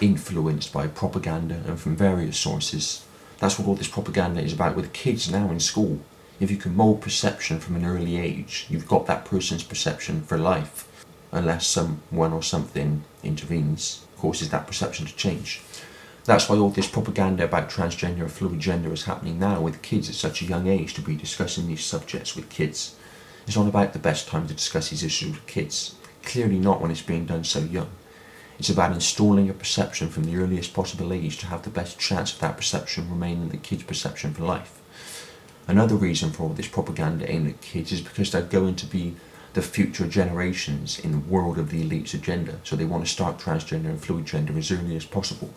influenced 0.00 0.72
by 0.72 0.86
propaganda 0.86 1.62
and 1.66 1.78
from 1.78 1.94
various 1.94 2.38
sources. 2.38 3.04
That's 3.38 3.58
what 3.58 3.68
all 3.68 3.74
this 3.74 3.86
propaganda 3.86 4.40
is 4.40 4.54
about 4.54 4.74
with 4.74 4.94
kids 4.94 5.30
now 5.30 5.50
in 5.50 5.60
school. 5.60 6.00
If 6.40 6.50
you 6.50 6.56
can 6.56 6.74
mould 6.74 7.02
perception 7.02 7.60
from 7.60 7.76
an 7.76 7.84
early 7.84 8.16
age, 8.16 8.66
you've 8.70 8.88
got 8.88 9.04
that 9.06 9.26
person's 9.26 9.62
perception 9.62 10.22
for 10.22 10.38
life, 10.38 10.88
unless 11.32 11.66
someone 11.66 12.32
or 12.32 12.42
something 12.42 13.04
intervenes, 13.22 14.06
causes 14.16 14.48
that 14.48 14.66
perception 14.66 15.04
to 15.04 15.14
change. 15.16 15.60
That's 16.30 16.48
why 16.48 16.58
all 16.58 16.70
this 16.70 16.86
propaganda 16.86 17.42
about 17.42 17.70
transgender 17.70 18.20
and 18.20 18.30
fluid 18.30 18.60
gender 18.60 18.92
is 18.92 19.02
happening 19.02 19.40
now 19.40 19.60
with 19.60 19.82
kids 19.82 20.08
at 20.08 20.14
such 20.14 20.42
a 20.42 20.44
young 20.44 20.68
age 20.68 20.94
to 20.94 21.00
be 21.00 21.16
discussing 21.16 21.66
these 21.66 21.84
subjects 21.84 22.36
with 22.36 22.48
kids. 22.48 22.94
It's 23.48 23.56
not 23.56 23.66
about 23.66 23.94
the 23.94 23.98
best 23.98 24.28
time 24.28 24.46
to 24.46 24.54
discuss 24.54 24.90
these 24.90 25.02
issues 25.02 25.32
with 25.32 25.46
kids. 25.48 25.96
Clearly 26.22 26.60
not 26.60 26.80
when 26.80 26.92
it's 26.92 27.02
being 27.02 27.26
done 27.26 27.42
so 27.42 27.58
young. 27.58 27.90
It's 28.60 28.70
about 28.70 28.92
installing 28.92 29.50
a 29.50 29.52
perception 29.52 30.08
from 30.08 30.22
the 30.22 30.36
earliest 30.36 30.72
possible 30.72 31.12
age 31.12 31.36
to 31.38 31.46
have 31.46 31.62
the 31.62 31.68
best 31.68 31.98
chance 31.98 32.32
of 32.32 32.38
that 32.38 32.56
perception 32.56 33.10
remaining 33.10 33.48
the 33.48 33.56
kid's 33.56 33.82
perception 33.82 34.32
for 34.32 34.44
life. 34.44 34.80
Another 35.66 35.96
reason 35.96 36.30
for 36.30 36.44
all 36.44 36.50
this 36.50 36.68
propaganda 36.68 37.28
aimed 37.28 37.48
at 37.48 37.60
kids 37.60 37.90
is 37.90 38.02
because 38.02 38.30
they're 38.30 38.42
going 38.42 38.76
to 38.76 38.86
be 38.86 39.16
the 39.54 39.62
future 39.62 40.06
generations 40.06 41.00
in 41.00 41.10
the 41.10 41.18
world 41.18 41.58
of 41.58 41.70
the 41.70 41.82
elite's 41.82 42.14
agenda. 42.14 42.60
So 42.62 42.76
they 42.76 42.84
want 42.84 43.04
to 43.04 43.10
start 43.10 43.38
transgender 43.38 43.86
and 43.86 44.00
fluid 44.00 44.26
gender 44.26 44.56
as 44.56 44.70
early 44.70 44.94
as 44.94 45.04
possible 45.04 45.52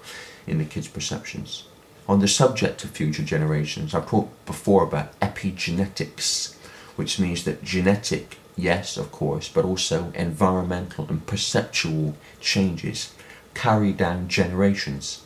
in 0.47 0.57
the 0.57 0.65
kids' 0.65 0.87
perceptions. 0.87 1.63
On 2.07 2.19
the 2.19 2.27
subject 2.27 2.83
of 2.83 2.91
future 2.91 3.23
generations, 3.23 3.95
I've 3.95 4.09
talked 4.09 4.45
before 4.45 4.83
about 4.83 5.17
epigenetics, 5.21 6.55
which 6.97 7.17
means 7.17 7.45
that 7.45 7.63
genetic, 7.63 8.37
yes, 8.57 8.97
of 8.97 9.11
course, 9.11 9.47
but 9.47 9.63
also 9.63 10.11
environmental 10.13 11.07
and 11.07 11.25
perceptual 11.25 12.15
changes 12.41 13.13
carry 13.53 13.93
down 13.93 14.27
generations. 14.27 15.23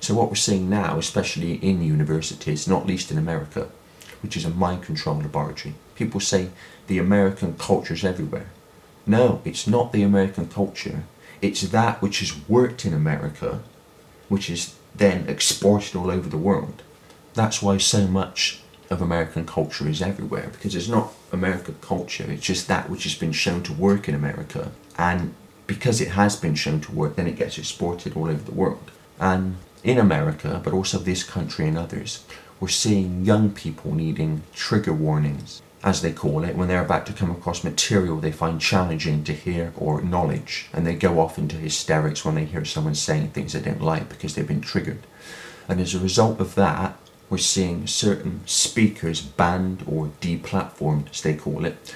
So, 0.00 0.14
what 0.14 0.28
we're 0.28 0.36
seeing 0.36 0.70
now, 0.70 0.98
especially 0.98 1.54
in 1.54 1.82
universities, 1.82 2.68
not 2.68 2.86
least 2.86 3.10
in 3.10 3.18
America, 3.18 3.68
which 4.22 4.36
is 4.36 4.44
a 4.44 4.50
mind 4.50 4.82
control 4.82 5.16
laboratory, 5.16 5.74
people 5.96 6.20
say 6.20 6.50
the 6.86 6.98
American 6.98 7.54
culture 7.58 7.94
is 7.94 8.04
everywhere. 8.04 8.46
No, 9.04 9.42
it's 9.44 9.66
not 9.66 9.92
the 9.92 10.02
American 10.02 10.46
culture. 10.46 11.02
It's 11.42 11.62
that 11.62 12.00
which 12.00 12.20
has 12.20 12.48
worked 12.48 12.84
in 12.84 12.94
America 12.94 13.62
which 14.30 14.48
is 14.48 14.74
then 14.94 15.28
exported 15.28 15.94
all 15.94 16.10
over 16.10 16.30
the 16.30 16.38
world. 16.38 16.82
That's 17.34 17.60
why 17.60 17.76
so 17.76 18.06
much 18.06 18.60
of 18.88 19.02
American 19.02 19.44
culture 19.44 19.86
is 19.86 20.00
everywhere 20.00 20.48
because 20.50 20.74
it's 20.74 20.88
not 20.88 21.12
American 21.30 21.76
culture, 21.82 22.24
it's 22.28 22.46
just 22.46 22.66
that 22.68 22.88
which 22.88 23.04
has 23.04 23.14
been 23.14 23.32
shown 23.32 23.62
to 23.64 23.74
work 23.74 24.08
in 24.08 24.14
America 24.14 24.72
and 24.96 25.34
because 25.66 26.00
it 26.00 26.08
has 26.08 26.34
been 26.34 26.56
shown 26.56 26.80
to 26.80 26.90
work, 26.90 27.14
then 27.14 27.28
it 27.28 27.36
gets 27.36 27.56
exported 27.56 28.16
all 28.16 28.28
over 28.28 28.42
the 28.42 28.50
world. 28.50 28.90
And 29.20 29.56
in 29.84 29.98
America, 29.98 30.60
but 30.64 30.72
also 30.72 30.98
this 30.98 31.22
country 31.22 31.68
and 31.68 31.78
others, 31.78 32.24
we're 32.58 32.66
seeing 32.84 33.24
young 33.24 33.50
people 33.52 33.94
needing 33.94 34.42
trigger 34.52 34.92
warnings, 34.92 35.62
as 35.82 36.02
they 36.02 36.12
call 36.12 36.44
it, 36.44 36.56
when 36.56 36.68
they're 36.68 36.84
about 36.84 37.06
to 37.06 37.12
come 37.12 37.30
across 37.30 37.64
material 37.64 38.18
they 38.18 38.32
find 38.32 38.60
challenging 38.60 39.24
to 39.24 39.32
hear 39.32 39.72
or 39.76 40.00
acknowledge, 40.00 40.68
and 40.72 40.86
they 40.86 40.94
go 40.94 41.20
off 41.20 41.38
into 41.38 41.56
hysterics 41.56 42.24
when 42.24 42.34
they 42.34 42.44
hear 42.44 42.64
someone 42.64 42.94
saying 42.94 43.28
things 43.30 43.52
they 43.52 43.60
don't 43.60 43.80
like 43.80 44.08
because 44.08 44.34
they've 44.34 44.46
been 44.46 44.60
triggered. 44.60 45.06
And 45.68 45.80
as 45.80 45.94
a 45.94 46.00
result 46.00 46.40
of 46.40 46.54
that, 46.56 46.98
we're 47.30 47.38
seeing 47.38 47.86
certain 47.86 48.40
speakers 48.46 49.20
banned 49.22 49.84
or 49.86 50.10
deplatformed, 50.20 51.10
as 51.10 51.22
they 51.22 51.34
call 51.34 51.64
it, 51.64 51.94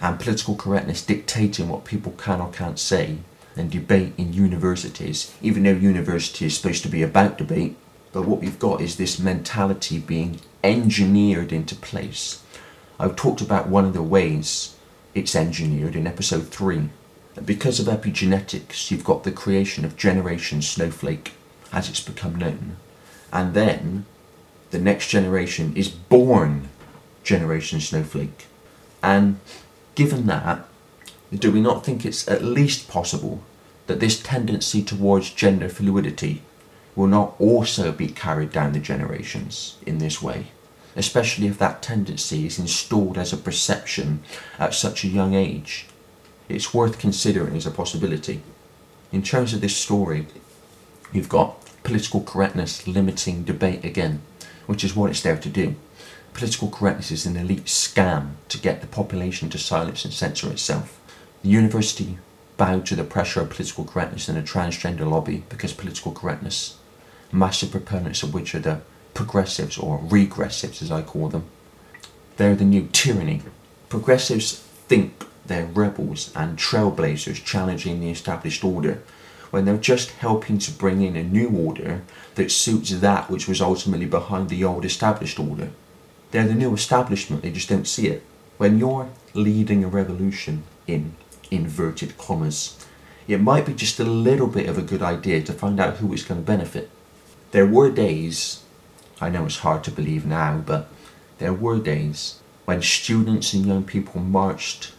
and 0.00 0.18
political 0.18 0.56
correctness 0.56 1.04
dictating 1.04 1.68
what 1.68 1.84
people 1.84 2.12
can 2.12 2.40
or 2.40 2.50
can't 2.50 2.78
say 2.78 3.18
and 3.54 3.70
debate 3.70 4.14
in 4.16 4.32
universities, 4.32 5.34
even 5.42 5.62
though 5.62 5.72
university 5.72 6.46
is 6.46 6.56
supposed 6.56 6.82
to 6.82 6.88
be 6.88 7.02
about 7.02 7.38
debate. 7.38 7.76
But 8.12 8.26
what 8.26 8.40
we've 8.40 8.58
got 8.58 8.80
is 8.80 8.96
this 8.96 9.18
mentality 9.18 9.98
being 9.98 10.40
engineered 10.64 11.52
into 11.52 11.74
place. 11.74 12.42
I've 12.98 13.16
talked 13.16 13.40
about 13.40 13.68
one 13.68 13.84
of 13.84 13.94
the 13.94 14.02
ways 14.02 14.76
it's 15.14 15.34
engineered 15.34 15.96
in 15.96 16.06
episode 16.06 16.48
3. 16.48 16.88
Because 17.44 17.80
of 17.80 17.86
epigenetics, 17.86 18.90
you've 18.90 19.04
got 19.04 19.24
the 19.24 19.32
creation 19.32 19.84
of 19.84 19.96
Generation 19.96 20.62
Snowflake, 20.62 21.32
as 21.72 21.88
it's 21.88 22.00
become 22.00 22.36
known. 22.36 22.76
And 23.32 23.54
then 23.54 24.04
the 24.70 24.78
next 24.78 25.08
generation 25.08 25.74
is 25.76 25.88
born 25.88 26.68
Generation 27.24 27.80
Snowflake. 27.80 28.46
And 29.02 29.40
given 29.94 30.26
that, 30.26 30.68
do 31.34 31.50
we 31.50 31.60
not 31.60 31.84
think 31.84 32.04
it's 32.04 32.28
at 32.28 32.44
least 32.44 32.88
possible 32.88 33.42
that 33.86 34.00
this 34.00 34.22
tendency 34.22 34.82
towards 34.82 35.30
gender 35.30 35.68
fluidity 35.68 36.42
will 36.94 37.06
not 37.06 37.34
also 37.38 37.90
be 37.90 38.08
carried 38.08 38.52
down 38.52 38.72
the 38.72 38.78
generations 38.78 39.76
in 39.86 39.98
this 39.98 40.22
way? 40.22 40.48
Especially 40.94 41.46
if 41.46 41.58
that 41.58 41.82
tendency 41.82 42.46
is 42.46 42.58
installed 42.58 43.16
as 43.16 43.32
a 43.32 43.36
perception 43.36 44.22
at 44.58 44.74
such 44.74 45.04
a 45.04 45.08
young 45.08 45.34
age. 45.34 45.86
It's 46.48 46.74
worth 46.74 46.98
considering 46.98 47.56
as 47.56 47.66
a 47.66 47.70
possibility. 47.70 48.42
In 49.10 49.22
terms 49.22 49.54
of 49.54 49.60
this 49.60 49.76
story, 49.76 50.26
you've 51.12 51.28
got 51.28 51.56
political 51.82 52.22
correctness 52.22 52.86
limiting 52.86 53.44
debate 53.44 53.84
again, 53.84 54.22
which 54.66 54.84
is 54.84 54.94
what 54.94 55.10
it's 55.10 55.22
there 55.22 55.36
to 55.36 55.48
do. 55.48 55.74
Political 56.34 56.70
correctness 56.70 57.10
is 57.10 57.26
an 57.26 57.36
elite 57.36 57.66
scam 57.66 58.32
to 58.48 58.58
get 58.58 58.80
the 58.80 58.86
population 58.86 59.50
to 59.50 59.58
silence 59.58 60.04
and 60.04 60.14
censor 60.14 60.50
itself. 60.50 60.98
The 61.42 61.50
university 61.50 62.18
bowed 62.56 62.86
to 62.86 62.96
the 62.96 63.04
pressure 63.04 63.40
of 63.40 63.50
political 63.50 63.84
correctness 63.84 64.28
and 64.28 64.38
the 64.38 64.42
transgender 64.42 65.08
lobby 65.08 65.44
because 65.48 65.72
political 65.72 66.12
correctness, 66.12 66.76
massive 67.30 67.70
proponents 67.70 68.22
of 68.22 68.32
which 68.32 68.54
are 68.54 68.60
the 68.60 68.80
progressives 69.14 69.78
or 69.78 69.98
regressives 69.98 70.82
as 70.82 70.90
I 70.90 71.02
call 71.02 71.28
them, 71.28 71.44
they're 72.36 72.54
the 72.54 72.64
new 72.64 72.88
tyranny. 72.92 73.42
Progressives 73.88 74.56
think 74.88 75.24
they're 75.44 75.66
rebels 75.66 76.32
and 76.34 76.58
trailblazers 76.58 77.44
challenging 77.44 78.00
the 78.00 78.10
established 78.10 78.64
order 78.64 79.02
when 79.50 79.64
they're 79.64 79.76
just 79.76 80.12
helping 80.12 80.58
to 80.58 80.70
bring 80.70 81.02
in 81.02 81.14
a 81.14 81.22
new 81.22 81.48
order 81.50 82.02
that 82.36 82.50
suits 82.50 82.90
that 82.90 83.28
which 83.28 83.46
was 83.46 83.60
ultimately 83.60 84.06
behind 84.06 84.48
the 84.48 84.64
old 84.64 84.84
established 84.84 85.38
order. 85.38 85.70
They're 86.30 86.48
the 86.48 86.54
new 86.54 86.72
establishment, 86.72 87.42
they 87.42 87.50
just 87.50 87.68
don't 87.68 87.86
see 87.86 88.06
it. 88.06 88.22
When 88.56 88.78
you're 88.78 89.10
leading 89.34 89.84
a 89.84 89.88
revolution 89.88 90.62
in 90.86 91.14
inverted 91.52 92.16
commas. 92.18 92.76
It 93.28 93.40
might 93.40 93.66
be 93.66 93.74
just 93.74 94.00
a 94.00 94.04
little 94.04 94.48
bit 94.48 94.68
of 94.68 94.78
a 94.78 94.82
good 94.82 95.02
idea 95.02 95.42
to 95.42 95.52
find 95.52 95.78
out 95.78 95.98
who 95.98 96.12
it's 96.12 96.24
going 96.24 96.40
to 96.40 96.46
benefit. 96.46 96.90
There 97.52 97.66
were 97.66 97.90
days, 97.90 98.61
I 99.22 99.30
know 99.30 99.44
it's 99.44 99.58
hard 99.58 99.84
to 99.84 99.92
believe 99.92 100.26
now, 100.26 100.60
but 100.66 100.88
there 101.38 101.52
were 101.52 101.78
days 101.78 102.40
when 102.64 102.82
students 102.82 103.54
and 103.54 103.64
young 103.64 103.84
people 103.84 104.20
marched 104.20 104.90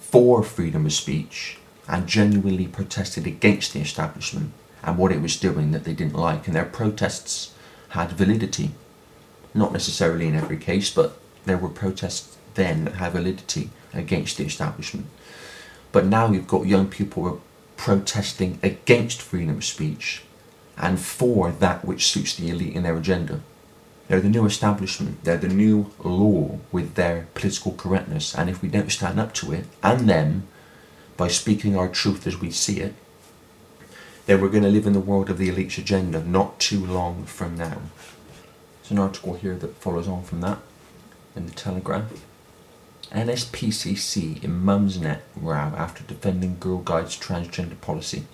for 0.00 0.44
freedom 0.44 0.86
of 0.86 0.92
speech 0.92 1.58
and 1.88 2.06
genuinely 2.06 2.68
protested 2.68 3.26
against 3.26 3.72
the 3.72 3.80
establishment 3.80 4.52
and 4.84 4.96
what 4.96 5.10
it 5.10 5.20
was 5.20 5.40
doing 5.40 5.72
that 5.72 5.82
they 5.82 5.94
didn't 5.94 6.14
like, 6.14 6.46
and 6.46 6.54
their 6.54 6.64
protests 6.64 7.54
had 7.88 8.12
validity. 8.12 8.70
Not 9.52 9.72
necessarily 9.72 10.28
in 10.28 10.36
every 10.36 10.58
case, 10.58 10.88
but 10.88 11.18
there 11.44 11.58
were 11.58 11.68
protests 11.68 12.36
then 12.54 12.84
that 12.84 12.94
had 12.94 13.14
validity 13.14 13.70
against 13.92 14.36
the 14.36 14.44
establishment. 14.44 15.06
But 15.90 16.06
now 16.06 16.30
you've 16.30 16.46
got 16.46 16.68
young 16.68 16.86
people 16.86 17.42
protesting 17.76 18.60
against 18.62 19.20
freedom 19.20 19.56
of 19.56 19.64
speech 19.64 20.22
and 20.76 21.00
for 21.00 21.50
that 21.50 21.84
which 21.84 22.06
suits 22.06 22.36
the 22.36 22.50
elite 22.50 22.76
in 22.76 22.84
their 22.84 22.96
agenda. 22.96 23.40
They're 24.08 24.20
the 24.20 24.28
new 24.28 24.46
establishment, 24.46 25.24
they're 25.24 25.36
the 25.36 25.48
new 25.48 25.90
law 26.02 26.58
with 26.70 26.94
their 26.94 27.26
political 27.34 27.72
correctness, 27.72 28.34
and 28.34 28.48
if 28.48 28.62
we 28.62 28.68
don't 28.68 28.92
stand 28.92 29.18
up 29.18 29.34
to 29.34 29.52
it 29.52 29.64
and 29.82 30.08
them 30.08 30.46
by 31.16 31.28
speaking 31.28 31.76
our 31.76 31.88
truth 31.88 32.26
as 32.26 32.38
we 32.38 32.50
see 32.50 32.80
it, 32.80 32.94
then 34.26 34.40
we're 34.40 34.48
going 34.48 34.62
to 34.62 34.68
live 34.68 34.86
in 34.86 34.92
the 34.92 35.00
world 35.00 35.30
of 35.30 35.38
the 35.38 35.48
elite's 35.48 35.78
agenda 35.78 36.22
not 36.22 36.60
too 36.60 36.84
long 36.84 37.24
from 37.24 37.56
now. 37.56 37.80
There's 38.82 38.90
an 38.90 38.98
article 38.98 39.34
here 39.34 39.56
that 39.56 39.76
follows 39.76 40.06
on 40.06 40.22
from 40.22 40.40
that 40.42 40.58
in 41.34 41.46
the 41.46 41.52
Telegraph. 41.52 42.12
NSPCC 43.10 44.42
in 44.42 44.62
Mumsnet 44.62 45.20
row 45.36 45.72
after 45.76 46.02
defending 46.04 46.58
Girl 46.58 46.78
Guide's 46.78 47.16
transgender 47.16 47.80
policy. 47.80 48.24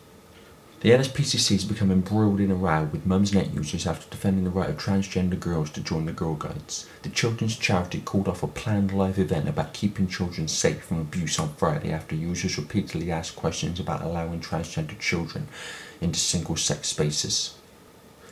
The 0.83 0.91
NSPCC 0.91 1.53
has 1.53 1.65
become 1.65 1.93
embroiled 1.93 2.41
in 2.41 2.51
a 2.51 2.57
row 2.57 2.89
with 2.91 3.07
Mumsnet 3.07 3.55
users 3.55 3.87
after 3.87 4.11
defending 4.11 4.43
the 4.43 4.51
right 4.51 4.69
of 4.69 4.79
transgender 4.79 5.39
girls 5.39 5.71
to 5.71 5.81
join 5.81 6.07
the 6.07 6.13
Girl 6.13 6.35
Guides. 6.35 6.89
The 7.03 7.09
children's 7.09 7.57
charity 7.57 8.01
called 8.01 8.27
off 8.27 8.43
a 8.43 8.49
planned 8.49 8.91
live 8.91 9.17
event 9.17 9.49
about 9.49 9.75
keeping 9.75 10.09
children 10.09 10.49
safe 10.49 10.83
from 10.83 10.99
abuse 10.99 11.39
on 11.39 11.55
Friday 11.55 11.93
after 11.93 12.17
users 12.17 12.59
repeatedly 12.59 13.13
asked 13.13 13.37
questions 13.37 13.79
about 13.79 14.03
allowing 14.03 14.41
transgender 14.41 14.99
children 14.99 15.47
into 16.01 16.19
single 16.19 16.57
sex 16.57 16.89
spaces. 16.89 17.55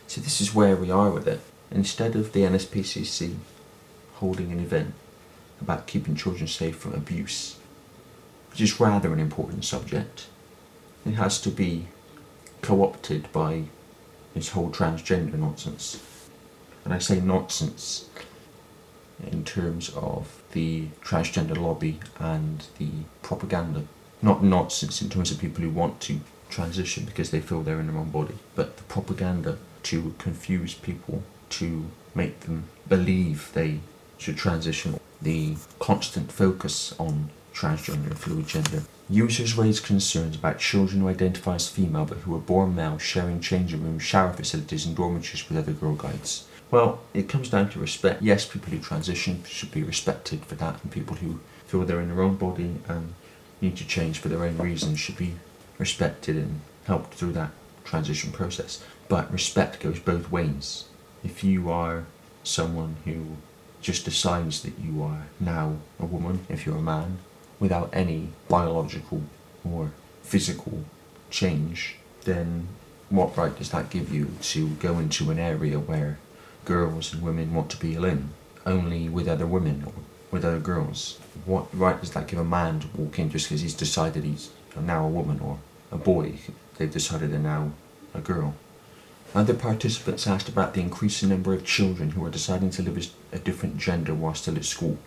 So, 0.08 0.20
this 0.20 0.40
is 0.40 0.52
where 0.52 0.74
we 0.74 0.90
are 0.90 1.12
with 1.12 1.28
it. 1.28 1.42
Instead 1.70 2.16
of 2.16 2.32
the 2.32 2.40
NSPCC 2.40 3.36
holding 4.14 4.50
an 4.50 4.58
event 4.58 4.94
about 5.60 5.86
keeping 5.86 6.16
children 6.16 6.48
safe 6.48 6.74
from 6.74 6.94
abuse, 6.94 7.58
which 8.50 8.60
is 8.60 8.80
rather 8.80 9.12
an 9.12 9.20
important 9.20 9.64
subject. 9.64 10.26
It 11.06 11.14
has 11.14 11.40
to 11.42 11.50
be 11.50 11.86
co 12.62 12.84
opted 12.84 13.30
by 13.32 13.64
this 14.34 14.50
whole 14.50 14.70
transgender 14.70 15.34
nonsense. 15.34 16.02
And 16.84 16.94
I 16.94 16.98
say 16.98 17.20
nonsense 17.20 18.08
in 19.30 19.44
terms 19.44 19.90
of 19.90 20.42
the 20.52 20.86
transgender 21.04 21.56
lobby 21.56 22.00
and 22.18 22.64
the 22.78 22.88
propaganda. 23.22 23.84
Not 24.22 24.42
nonsense 24.42 25.02
in 25.02 25.08
terms 25.08 25.30
of 25.30 25.38
people 25.38 25.62
who 25.62 25.70
want 25.70 26.00
to 26.02 26.20
transition 26.48 27.04
because 27.04 27.30
they 27.30 27.40
feel 27.40 27.62
they're 27.62 27.80
in 27.80 27.86
the 27.86 27.92
wrong 27.92 28.10
body, 28.10 28.34
but 28.54 28.76
the 28.76 28.82
propaganda 28.84 29.58
to 29.84 30.14
confuse 30.18 30.74
people, 30.74 31.22
to 31.50 31.86
make 32.14 32.40
them 32.40 32.64
believe 32.88 33.50
they 33.54 33.80
should 34.18 34.36
transition 34.36 35.00
the 35.22 35.56
constant 35.78 36.30
focus 36.30 36.94
on 36.98 37.30
transgender 37.54 38.06
and 38.06 38.18
fluid 38.18 38.46
gender. 38.46 38.82
Users 39.10 39.58
raise 39.58 39.80
concerns 39.80 40.36
about 40.36 40.60
children 40.60 41.00
who 41.00 41.08
identify 41.08 41.56
as 41.56 41.68
female 41.68 42.04
but 42.04 42.18
who 42.18 42.36
are 42.36 42.38
born 42.38 42.76
male 42.76 42.96
sharing 42.96 43.40
changing 43.40 43.82
rooms, 43.82 44.04
shower 44.04 44.32
facilities, 44.32 44.86
and 44.86 44.94
dormitories 44.94 45.48
with 45.48 45.58
other 45.58 45.72
girl 45.72 45.96
guides. 45.96 46.46
Well, 46.70 47.00
it 47.12 47.28
comes 47.28 47.50
down 47.50 47.70
to 47.70 47.80
respect. 47.80 48.22
Yes, 48.22 48.46
people 48.46 48.70
who 48.70 48.78
transition 48.78 49.42
should 49.42 49.72
be 49.72 49.82
respected 49.82 50.44
for 50.44 50.54
that, 50.54 50.80
and 50.80 50.92
people 50.92 51.16
who 51.16 51.40
feel 51.66 51.84
they're 51.84 52.00
in 52.00 52.08
their 52.08 52.22
own 52.22 52.36
body 52.36 52.76
and 52.86 53.14
need 53.60 53.76
to 53.78 53.84
change 53.84 54.20
for 54.20 54.28
their 54.28 54.44
own 54.44 54.56
reasons 54.58 55.00
should 55.00 55.16
be 55.16 55.34
respected 55.78 56.36
and 56.36 56.60
helped 56.84 57.14
through 57.14 57.32
that 57.32 57.50
transition 57.82 58.30
process. 58.30 58.80
But 59.08 59.32
respect 59.32 59.80
goes 59.80 59.98
both 59.98 60.30
ways. 60.30 60.84
If 61.24 61.42
you 61.42 61.68
are 61.68 62.04
someone 62.44 62.94
who 63.04 63.38
just 63.82 64.04
decides 64.04 64.62
that 64.62 64.78
you 64.78 65.02
are 65.02 65.26
now 65.40 65.78
a 65.98 66.06
woman 66.06 66.46
if 66.48 66.64
you're 66.64 66.76
a 66.76 66.82
man 66.82 67.18
without 67.60 67.90
any 67.92 68.30
biological 68.48 69.22
or 69.64 69.92
physical 70.22 70.84
change, 71.30 71.96
then 72.24 72.66
what 73.10 73.36
right 73.36 73.56
does 73.56 73.70
that 73.70 73.90
give 73.90 74.12
you 74.12 74.30
to 74.40 74.68
go 74.68 74.98
into 74.98 75.30
an 75.30 75.38
area 75.38 75.78
where 75.78 76.18
girls 76.64 77.12
and 77.12 77.22
women 77.22 77.54
want 77.54 77.70
to 77.70 77.76
be 77.76 77.94
alone, 77.94 78.30
only 78.66 79.08
with 79.08 79.28
other 79.28 79.46
women 79.46 79.84
or 79.86 79.92
with 80.30 80.44
other 80.44 80.58
girls? 80.58 81.18
What 81.44 81.66
right 81.72 82.00
does 82.00 82.12
that 82.12 82.26
give 82.26 82.38
a 82.38 82.44
man 82.44 82.80
to 82.80 82.88
walk 82.96 83.18
in 83.18 83.30
just 83.30 83.48
because 83.48 83.62
he's 83.62 83.74
decided 83.74 84.24
he's 84.24 84.50
now 84.80 85.04
a 85.04 85.08
woman 85.08 85.40
or 85.40 85.58
a 85.92 85.96
boy? 85.96 86.34
They've 86.76 86.90
decided 86.90 87.32
they're 87.32 87.38
now 87.38 87.72
a 88.14 88.20
girl. 88.20 88.54
Other 89.34 89.54
participants 89.54 90.26
asked 90.26 90.48
about 90.48 90.74
the 90.74 90.80
increasing 90.80 91.28
number 91.28 91.54
of 91.54 91.64
children 91.64 92.10
who 92.10 92.24
are 92.24 92.30
deciding 92.30 92.70
to 92.70 92.82
live 92.82 92.98
as 92.98 93.12
a 93.32 93.38
different 93.38 93.76
gender 93.76 94.12
while 94.12 94.34
still 94.34 94.56
at 94.56 94.64
school. 94.64 94.98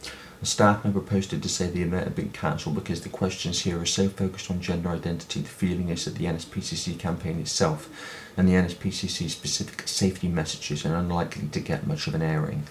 A 0.44 0.46
staff 0.46 0.84
member 0.84 1.00
posted 1.00 1.42
to 1.42 1.48
say 1.48 1.70
the 1.70 1.84
event 1.84 2.04
had 2.04 2.16
been 2.16 2.32
cancelled 2.32 2.76
because 2.76 3.00
the 3.00 3.08
questions 3.08 3.62
here 3.62 3.80
are 3.80 3.86
so 3.86 4.10
focused 4.10 4.52
on 4.52 4.60
gender 4.60 4.90
identity. 4.90 5.40
The 5.40 5.48
feeling 5.48 5.88
is 5.88 6.04
that 6.04 6.16
the 6.16 6.26
NSPCC 6.26 7.00
campaign 7.00 7.40
itself 7.40 7.90
and 8.36 8.46
the 8.46 8.52
NSPCC 8.52 9.30
specific 9.30 9.88
safety 9.88 10.28
messages 10.28 10.86
are 10.86 10.98
unlikely 10.98 11.48
to 11.48 11.62
get 11.62 11.88
much 11.88 12.08
of 12.08 12.16
an 12.16 12.22
airing. 12.22 12.64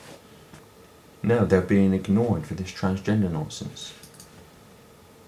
No, 1.23 1.47
they're 1.47 1.63
being 1.63 1.95
ignored 1.95 2.45
for 2.45 2.53
this 2.53 2.71
transgender 2.71 3.33
nonsense. 3.33 3.95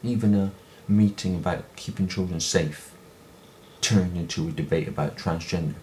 Even 0.02 0.34
a 0.34 0.52
meeting 0.86 1.36
about 1.36 1.74
keeping 1.76 2.08
children 2.08 2.40
safe 2.40 2.92
turned 3.80 4.18
into 4.18 4.48
a 4.48 4.52
debate 4.52 4.86
about 4.86 5.16
transgender. 5.16 5.76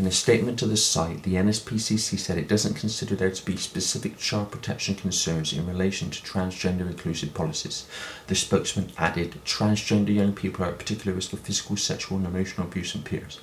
In 0.00 0.06
a 0.06 0.10
statement 0.10 0.58
to 0.60 0.66
the 0.66 0.78
site, 0.78 1.24
the 1.24 1.34
NSPCC 1.34 2.18
said 2.18 2.38
it 2.38 2.48
doesn't 2.48 2.72
consider 2.72 3.14
there 3.14 3.30
to 3.30 3.44
be 3.44 3.58
specific 3.58 4.16
child 4.16 4.50
protection 4.50 4.94
concerns 4.94 5.52
in 5.52 5.66
relation 5.66 6.08
to 6.08 6.22
transgender 6.22 6.90
inclusive 6.90 7.34
policies. 7.34 7.86
The 8.26 8.34
spokesman 8.34 8.92
added, 8.96 9.34
transgender 9.44 10.14
young 10.14 10.32
people 10.32 10.64
are 10.64 10.68
at 10.68 10.78
particular 10.78 11.14
risk 11.14 11.34
of 11.34 11.40
physical, 11.40 11.76
sexual, 11.76 12.16
and 12.16 12.26
emotional 12.26 12.66
abuse 12.66 12.92
from 12.92 13.02
peers. 13.02 13.40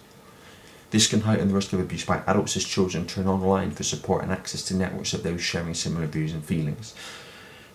This 0.90 1.06
can 1.06 1.22
heighten 1.22 1.50
the 1.50 1.54
risk 1.54 1.74
of 1.74 1.80
abuse 1.80 2.04
by 2.04 2.24
adults 2.26 2.58
as 2.58 2.64
children 2.64 3.06
turn 3.06 3.28
online 3.28 3.70
for 3.70 3.84
support 3.84 4.24
and 4.24 4.32
access 4.32 4.64
to 4.64 4.76
networks 4.76 5.14
of 5.14 5.22
those 5.22 5.44
sharing 5.44 5.76
similar 5.76 6.08
views 6.08 6.34
and 6.34 6.44
feelings. 6.44 6.96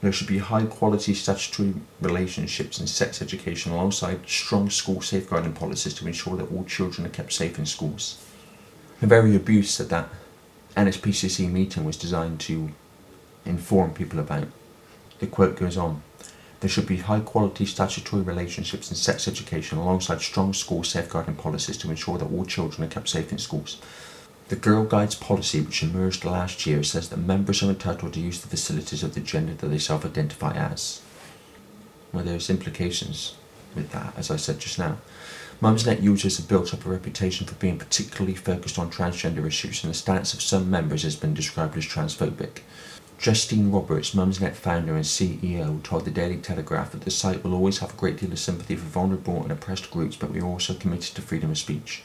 There 0.01 0.11
should 0.11 0.26
be 0.26 0.39
high 0.39 0.66
quality 0.66 1.14
statutory 1.14 1.74
relationships 2.01 2.80
and 2.80 2.89
sex 2.89 3.22
education 3.22 3.70
alongside 3.70 4.28
strong 4.28 4.70
school 4.70 5.01
safeguarding 5.03 5.53
policies 5.53 5.95
to 5.95 6.07
ensure 6.09 6.37
that 6.37 6.51
all 6.51 6.64
children 6.64 7.07
are 7.07 7.11
kept 7.11 7.33
safe 7.33 7.61
in 7.61 7.66
schools. 7.66 8.18
The 9.03 9.09
very 9.09 9.35
abuse 9.35 9.77
that 9.79 9.89
that 9.89 10.09
NSPCC 10.77 11.51
meeting 11.51 11.85
was 11.85 11.97
designed 11.97 12.39
to 12.43 12.71
inform 13.45 13.95
people 13.95 14.21
about. 14.21 14.47
The 15.19 15.27
quote 15.27 15.57
goes 15.57 15.77
on 15.77 16.05
There 16.61 16.71
should 16.71 16.87
be 16.87 16.99
high 16.99 17.19
quality 17.19 17.67
statutory 17.67 18.23
relationships 18.23 18.91
in 18.91 18.97
sex 18.97 19.27
education 19.27 19.79
alongside 19.79 20.21
strong 20.21 20.53
school 20.53 20.85
safeguarding 20.85 21.35
policies 21.35 21.77
to 21.79 21.91
ensure 21.91 22.17
that 22.17 22.31
all 22.31 22.45
children 22.45 22.87
are 22.87 22.93
kept 22.93 23.09
safe 23.09 23.33
in 23.33 23.39
schools. 23.39 23.83
The 24.51 24.55
Girl 24.55 24.85
Guides 24.85 25.17
policy, 25.17 25.61
which 25.61 25.83
emerged 25.83 26.25
last 26.25 26.65
year, 26.65 26.85
says 26.85 27.09
that 27.09 27.17
members 27.17 27.61
are 27.61 27.71
entitled 27.71 28.13
to 28.13 28.21
use 28.21 28.41
the 28.41 28.47
facilities 28.47 29.03
of 29.03 29.15
the 29.15 29.21
gender 29.21 29.55
that 29.55 29.67
they 29.67 29.79
self 29.79 30.05
identify 30.05 30.53
as. 30.53 31.03
Well, 32.13 32.23
there's 32.23 32.49
implications 32.49 33.35
with 33.75 33.91
that, 33.91 34.17
as 34.17 34.31
I 34.31 34.37
said 34.37 34.61
just 34.61 34.79
now. 34.79 34.99
Mumsnet 35.63 36.03
users 36.03 36.39
have 36.39 36.49
built 36.49 36.75
up 36.75 36.85
a 36.85 36.89
reputation 36.89 37.47
for 37.47 37.55
being 37.55 37.79
particularly 37.79 38.35
focused 38.35 38.81
on 38.81 38.91
transgender 38.91 39.47
issues, 39.47 39.85
and 39.85 39.93
the 39.93 39.97
stance 39.97 40.35
of 40.35 40.43
some 40.43 40.69
members 40.69 41.05
has 41.05 41.15
been 41.15 41.35
described 41.35 41.77
as 41.77 41.87
transphobic. 41.87 42.63
Justine 43.17 43.71
Roberts, 43.71 44.11
Mumsnet 44.11 44.57
founder 44.57 44.97
and 44.97 45.05
CEO, 45.05 45.81
told 45.85 46.05
the 46.05 46.11
Daily 46.11 46.39
Telegraph 46.39 46.91
that 46.91 47.03
the 47.03 47.13
site 47.13 47.45
will 47.45 47.55
always 47.55 47.79
have 47.79 47.95
a 47.95 47.97
great 47.97 48.17
deal 48.17 48.33
of 48.33 48.41
sympathy 48.41 48.75
for 48.75 48.87
vulnerable 48.87 49.41
and 49.41 49.53
oppressed 49.53 49.89
groups, 49.93 50.17
but 50.17 50.33
we 50.33 50.41
are 50.41 50.47
also 50.47 50.75
committed 50.75 51.15
to 51.15 51.23
freedom 51.23 51.53
of 51.53 51.59
speech. 51.59 52.03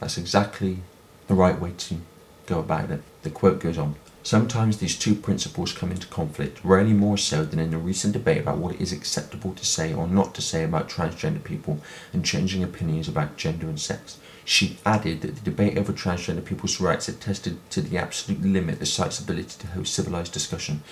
That's 0.00 0.18
exactly 0.18 0.80
the 1.28 1.34
right 1.34 1.58
way 1.58 1.72
to 1.78 2.02
go 2.44 2.58
about 2.58 2.90
it. 2.90 3.00
The 3.22 3.30
quote 3.30 3.60
goes 3.60 3.78
on 3.78 3.94
Sometimes 4.28 4.76
these 4.76 4.98
two 4.98 5.14
principles 5.14 5.72
come 5.72 5.90
into 5.90 6.06
conflict, 6.06 6.60
rarely 6.62 6.92
more 6.92 7.16
so 7.16 7.46
than 7.46 7.58
in 7.58 7.72
a 7.72 7.78
recent 7.78 8.12
debate 8.12 8.42
about 8.42 8.58
what 8.58 8.74
it 8.74 8.80
is 8.82 8.92
acceptable 8.92 9.54
to 9.54 9.64
say 9.64 9.94
or 9.94 10.06
not 10.06 10.34
to 10.34 10.42
say 10.42 10.64
about 10.64 10.90
transgender 10.90 11.42
people 11.42 11.80
and 12.12 12.26
changing 12.26 12.62
opinions 12.62 13.08
about 13.08 13.38
gender 13.38 13.68
and 13.68 13.80
sex. 13.80 14.18
She 14.44 14.76
added 14.84 15.22
that 15.22 15.36
the 15.36 15.50
debate 15.50 15.78
over 15.78 15.94
transgender 15.94 16.44
people's 16.44 16.78
rights 16.78 17.06
had 17.06 17.22
tested 17.22 17.58
to 17.70 17.80
the 17.80 17.96
absolute 17.96 18.42
limit 18.42 18.80
the 18.80 18.84
site's 18.84 19.18
ability 19.18 19.60
to 19.60 19.66
host 19.68 19.94
civilised 19.94 20.34
discussion. 20.34 20.82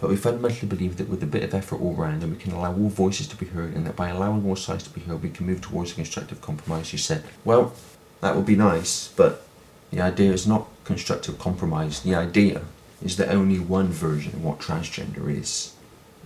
But 0.00 0.10
we 0.10 0.14
fundamentally 0.14 0.68
believe 0.68 0.96
that 0.98 1.08
with 1.08 1.20
a 1.24 1.26
bit 1.26 1.42
of 1.42 1.52
effort 1.52 1.80
all 1.80 1.94
round, 1.94 2.22
then 2.22 2.30
we 2.30 2.36
can 2.36 2.52
allow 2.52 2.76
all 2.76 2.90
voices 2.90 3.26
to 3.26 3.36
be 3.36 3.46
heard, 3.46 3.74
and 3.74 3.84
that 3.88 3.96
by 3.96 4.10
allowing 4.10 4.46
all 4.46 4.54
sides 4.54 4.84
to 4.84 4.90
be 4.90 5.00
heard, 5.00 5.20
we 5.20 5.30
can 5.30 5.46
move 5.46 5.62
towards 5.62 5.90
a 5.90 5.94
constructive 5.96 6.40
compromise, 6.40 6.86
she 6.86 6.98
said. 6.98 7.24
Well, 7.44 7.74
that 8.20 8.36
would 8.36 8.46
be 8.46 8.54
nice, 8.54 9.08
but 9.08 9.44
the 9.90 10.00
idea 10.00 10.32
is 10.32 10.46
not 10.46 10.68
constructive 10.84 11.40
compromise. 11.40 11.98
The 11.98 12.14
idea 12.14 12.62
is 13.04 13.18
that 13.18 13.28
only 13.28 13.60
one 13.60 13.88
version 13.88 14.32
of 14.32 14.42
what 14.42 14.58
transgender 14.58 15.30
is 15.30 15.74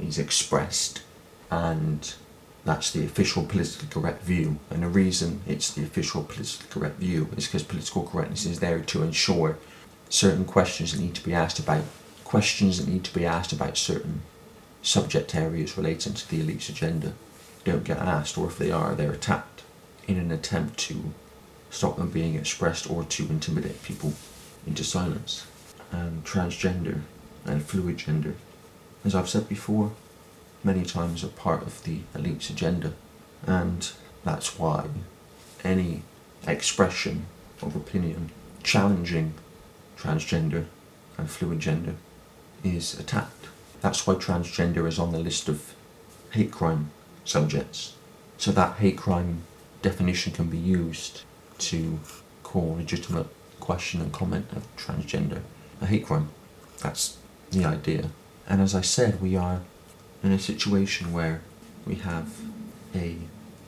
is 0.00 0.16
expressed, 0.16 1.02
and 1.50 2.14
that's 2.64 2.92
the 2.92 3.04
official 3.04 3.44
politically 3.44 3.88
correct 3.90 4.22
view. 4.22 4.58
And 4.70 4.84
the 4.84 4.88
reason 4.88 5.40
it's 5.46 5.74
the 5.74 5.82
official 5.82 6.22
politically 6.22 6.68
correct 6.70 7.00
view 7.00 7.28
is 7.36 7.46
because 7.46 7.64
political 7.64 8.04
correctness 8.04 8.46
is 8.46 8.60
there 8.60 8.80
to 8.80 9.02
ensure 9.02 9.58
certain 10.08 10.44
questions 10.44 10.92
that 10.92 11.00
need 11.00 11.16
to 11.16 11.24
be 11.24 11.34
asked 11.34 11.58
about 11.58 11.82
questions 12.22 12.78
that 12.78 12.90
need 12.90 13.04
to 13.04 13.14
be 13.14 13.26
asked 13.26 13.52
about 13.52 13.76
certain 13.76 14.22
subject 14.80 15.34
areas 15.34 15.76
relating 15.76 16.14
to 16.14 16.28
the 16.30 16.40
elite's 16.40 16.68
agenda 16.68 17.12
don't 17.64 17.84
get 17.84 17.98
asked, 17.98 18.38
or 18.38 18.46
if 18.46 18.56
they 18.56 18.70
are, 18.70 18.94
they're 18.94 19.12
attacked 19.12 19.62
in 20.06 20.16
an 20.16 20.30
attempt 20.30 20.78
to 20.78 21.12
stop 21.70 21.96
them 21.96 22.10
being 22.10 22.36
expressed 22.36 22.88
or 22.88 23.04
to 23.04 23.24
intimidate 23.24 23.82
people 23.82 24.14
into 24.66 24.84
silence 24.84 25.47
and 25.91 26.24
transgender 26.24 27.03
and 27.45 27.62
fluid 27.62 27.97
gender, 27.97 28.34
as 29.05 29.14
I've 29.14 29.28
said 29.28 29.49
before, 29.49 29.93
many 30.62 30.84
times 30.84 31.24
are 31.24 31.28
part 31.28 31.62
of 31.62 31.84
the 31.84 32.01
elite's 32.14 32.51
agenda, 32.51 32.93
and 33.47 33.91
that's 34.24 34.59
why 34.59 34.89
any 35.64 36.03
expression 36.47 37.26
of 37.62 37.74
opinion 37.74 38.30
challenging 38.62 39.34
transgender 39.97 40.66
and 41.16 41.30
fluid 41.30 41.61
gender 41.61 41.95
is 42.62 42.99
attacked. 42.99 43.47
That's 43.80 44.07
why 44.07 44.14
transgender 44.14 44.86
is 44.86 44.99
on 44.99 45.12
the 45.12 45.18
list 45.18 45.49
of 45.49 45.74
hate 46.32 46.51
crime 46.51 46.91
subjects. 47.24 47.95
So 48.36 48.53
that 48.53 48.76
hate 48.76 48.99
crime 48.99 49.43
definition 49.82 50.32
can 50.32 50.49
be 50.49 50.59
used 50.59 51.22
to 51.59 51.99
call 52.43 52.76
legitimate 52.76 53.26
question 53.61 54.01
and 54.01 54.12
comment 54.12 54.47
of 54.55 54.66
transgender 54.76 55.43
a 55.80 55.86
hate 55.86 56.06
crime. 56.06 56.30
That's 56.82 57.18
the 57.50 57.64
idea. 57.64 58.10
And 58.48 58.60
as 58.60 58.74
I 58.74 58.80
said, 58.80 59.20
we 59.20 59.36
are 59.36 59.60
in 60.22 60.32
a 60.32 60.38
situation 60.38 61.12
where 61.12 61.40
we 61.86 61.96
have 61.96 62.28
a 62.94 63.16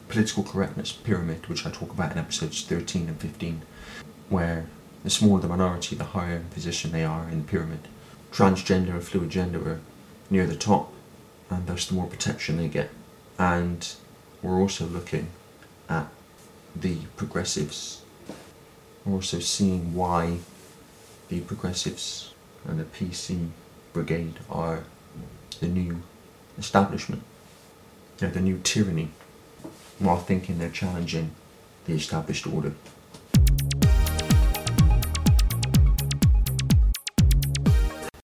political 0.08 0.42
correctness 0.42 0.92
pyramid, 0.92 1.48
which 1.48 1.64
I 1.66 1.70
talk 1.70 1.92
about 1.92 2.12
in 2.12 2.18
episodes 2.18 2.62
13 2.62 3.08
and 3.08 3.20
15, 3.20 3.62
where 4.28 4.66
the 5.04 5.10
smaller 5.10 5.40
the 5.40 5.48
minority, 5.48 5.96
the 5.96 6.04
higher 6.04 6.36
in 6.36 6.44
position 6.46 6.92
they 6.92 7.04
are 7.04 7.28
in 7.28 7.42
the 7.42 7.48
pyramid. 7.48 7.88
Transgender 8.32 8.90
and 8.90 9.04
fluid 9.04 9.30
gender 9.30 9.60
are 9.68 9.80
near 10.28 10.46
the 10.46 10.56
top, 10.56 10.92
and 11.48 11.66
thus 11.66 11.86
the 11.86 11.94
more 11.94 12.06
protection 12.06 12.56
they 12.56 12.68
get. 12.68 12.90
And 13.38 13.88
we're 14.42 14.60
also 14.60 14.86
looking 14.86 15.28
at 15.88 16.08
the 16.74 16.98
progressives. 17.16 18.02
We're 19.04 19.14
also 19.14 19.40
seeing 19.40 19.94
why 19.94 20.38
the 21.30 21.40
progressives 21.42 22.34
and 22.66 22.80
the 22.80 22.84
PC 22.84 23.50
brigade 23.92 24.40
are 24.50 24.82
the 25.60 25.68
new 25.68 26.02
establishment. 26.58 27.22
They're 28.18 28.30
the 28.30 28.40
new 28.40 28.58
tyranny, 28.64 29.10
while 30.00 30.18
thinking 30.18 30.58
they're 30.58 30.68
challenging 30.70 31.30
the 31.86 31.92
established 31.92 32.48
order. 32.48 32.74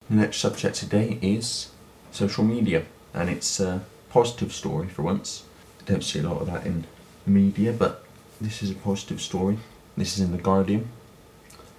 The 0.08 0.14
next 0.22 0.38
subject 0.38 0.74
today 0.74 1.18
is 1.22 1.70
social 2.10 2.42
media, 2.42 2.86
and 3.14 3.30
it's 3.30 3.60
a 3.60 3.82
positive 4.10 4.52
story 4.52 4.88
for 4.88 5.02
once. 5.02 5.44
I 5.80 5.84
don't 5.92 6.02
see 6.02 6.18
a 6.18 6.22
lot 6.22 6.40
of 6.40 6.48
that 6.48 6.66
in 6.66 6.86
the 7.24 7.30
media, 7.30 7.72
but 7.72 8.04
this 8.40 8.64
is 8.64 8.72
a 8.72 8.74
positive 8.74 9.20
story. 9.20 9.58
This 9.96 10.14
is 10.14 10.24
in 10.24 10.32
The 10.32 10.42
Guardian. 10.42 10.88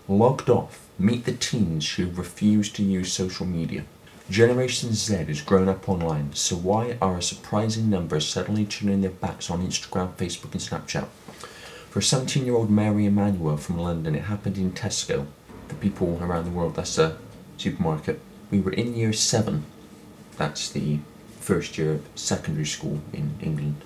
Logged 0.07 0.49
off 0.49 0.87
Meet 0.99 1.25
the 1.25 1.33
teens 1.33 1.93
who 1.93 2.09
refuse 2.09 2.71
to 2.71 2.81
use 2.81 3.13
social 3.13 3.45
media. 3.45 3.83
Generation 4.31 4.93
Z 4.93 5.13
has 5.13 5.41
grown 5.41 5.69
up 5.69 5.87
online, 5.87 6.33
so 6.33 6.55
why 6.55 6.97
are 6.99 7.17
a 7.17 7.21
surprising 7.21 7.87
number 7.91 8.19
suddenly 8.19 8.65
turning 8.65 9.01
their 9.01 9.11
backs 9.11 9.51
on 9.51 9.67
Instagram, 9.67 10.15
Facebook, 10.15 10.53
and 10.53 10.61
Snapchat? 10.61 11.05
For 11.91 12.01
17 12.01 12.45
year 12.45 12.55
old 12.55 12.71
Mary 12.71 13.05
Emanuel 13.05 13.57
from 13.57 13.77
London, 13.77 14.15
it 14.15 14.23
happened 14.23 14.57
in 14.57 14.71
Tesco. 14.71 15.27
For 15.67 15.75
people 15.75 16.17
around 16.19 16.45
the 16.45 16.51
world, 16.51 16.77
that's 16.77 16.97
a 16.97 17.17
supermarket. 17.57 18.19
We 18.49 18.59
were 18.59 18.73
in 18.73 18.95
year 18.95 19.13
7, 19.13 19.65
that's 20.35 20.69
the 20.69 20.97
first 21.39 21.77
year 21.77 21.91
of 21.91 22.07
secondary 22.15 22.65
school 22.65 23.01
in 23.13 23.35
England. 23.39 23.81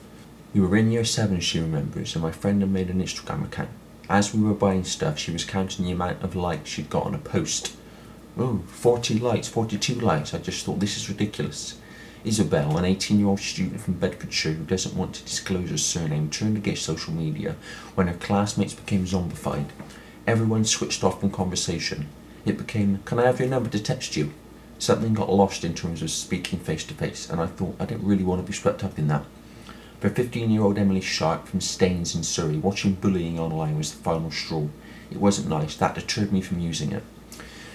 We 0.53 0.61
were 0.61 0.77
in 0.77 0.91
year 0.91 1.03
7, 1.03 1.41
she 1.41 1.59
remembers, 1.59 2.15
and 2.15 2.23
my 2.23 2.31
friend 2.31 2.61
had 2.61 2.71
made 2.71 2.89
an 2.89 3.03
Instagram 3.03 3.43
account. 3.43 3.71
As 4.11 4.33
we 4.33 4.43
were 4.43 4.53
buying 4.53 4.83
stuff, 4.83 5.17
she 5.17 5.31
was 5.31 5.45
counting 5.45 5.85
the 5.85 5.93
amount 5.93 6.21
of 6.21 6.35
likes 6.35 6.69
she'd 6.69 6.89
got 6.89 7.05
on 7.05 7.15
a 7.15 7.17
post. 7.17 7.77
Oh, 8.37 8.61
40 8.67 9.19
likes, 9.19 9.47
42 9.47 9.95
likes. 9.95 10.33
I 10.33 10.39
just 10.39 10.65
thought 10.65 10.81
this 10.81 10.97
is 10.97 11.07
ridiculous. 11.07 11.77
Isabel, 12.25 12.77
an 12.77 12.83
18 12.83 13.19
year 13.19 13.29
old 13.29 13.39
student 13.39 13.79
from 13.79 13.93
Bedfordshire 13.93 14.51
who 14.51 14.65
doesn't 14.65 14.97
want 14.97 15.15
to 15.15 15.23
disclose 15.23 15.69
her 15.69 15.77
surname, 15.77 16.29
turned 16.29 16.57
against 16.57 16.83
social 16.83 17.13
media 17.13 17.55
when 17.95 18.07
her 18.07 18.13
classmates 18.15 18.73
became 18.73 19.05
zombified. 19.05 19.69
Everyone 20.27 20.65
switched 20.65 21.05
off 21.05 21.21
from 21.21 21.31
conversation. 21.31 22.09
It 22.45 22.57
became, 22.57 22.99
Can 23.05 23.17
I 23.17 23.27
have 23.27 23.39
your 23.39 23.47
number 23.47 23.69
to 23.69 23.79
text 23.79 24.17
you? 24.17 24.33
Something 24.77 25.13
got 25.13 25.31
lost 25.31 25.63
in 25.63 25.73
terms 25.73 26.01
of 26.01 26.11
speaking 26.11 26.59
face 26.59 26.83
to 26.83 26.93
face, 26.93 27.29
and 27.29 27.39
I 27.39 27.45
thought 27.45 27.77
I 27.79 27.85
didn't 27.85 28.05
really 28.05 28.25
want 28.25 28.41
to 28.41 28.45
be 28.45 28.51
swept 28.51 28.83
up 28.83 28.99
in 28.99 29.07
that. 29.07 29.23
For 30.01 30.09
15 30.09 30.49
year 30.49 30.63
old 30.63 30.79
Emily 30.79 30.99
Sharp 30.99 31.47
from 31.47 31.61
Staines 31.61 32.15
in 32.15 32.23
Surrey, 32.23 32.57
watching 32.57 32.95
bullying 32.95 33.39
online 33.39 33.77
was 33.77 33.91
the 33.91 34.01
final 34.01 34.31
straw. 34.31 34.67
It 35.11 35.17
wasn't 35.17 35.47
nice, 35.47 35.75
that 35.75 35.93
deterred 35.93 36.33
me 36.33 36.41
from 36.41 36.59
using 36.59 36.91
it. 36.91 37.03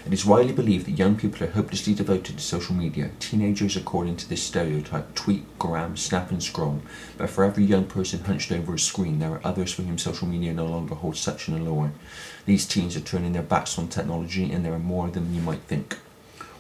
It 0.05 0.13
is 0.13 0.27
widely 0.27 0.53
believed 0.53 0.87
that 0.87 0.99
young 0.99 1.15
people 1.15 1.47
are 1.47 1.53
hopelessly 1.53 1.95
devoted 1.95 2.37
to 2.37 2.43
social 2.43 2.75
media. 2.75 3.13
Teenagers, 3.21 3.77
according 3.77 4.17
to 4.17 4.29
this 4.29 4.43
stereotype, 4.43 5.15
tweet, 5.15 5.57
gram, 5.61 5.97
snap, 5.97 6.33
and 6.33 6.43
scroll. 6.43 6.83
But 7.17 7.31
for 7.31 7.45
every 7.45 7.63
young 7.63 7.85
person 7.85 8.25
hunched 8.25 8.51
over 8.51 8.75
a 8.75 8.79
screen, 8.81 9.21
there 9.21 9.31
are 9.31 9.41
others 9.45 9.73
for 9.73 9.83
whom 9.83 9.97
social 9.97 10.27
media 10.27 10.53
no 10.53 10.67
longer 10.67 10.97
holds 10.97 11.21
such 11.21 11.47
an 11.47 11.57
allure. 11.57 11.93
These 12.45 12.67
teens 12.67 12.97
are 12.97 13.01
turning 13.01 13.35
their 13.35 13.43
backs 13.43 13.79
on 13.79 13.87
technology, 13.87 14.51
and 14.51 14.65
there 14.65 14.75
are 14.75 14.81
more 14.81 15.07
of 15.07 15.15
them 15.15 15.27
than 15.27 15.35
you 15.37 15.43
might 15.43 15.63
think. 15.63 15.97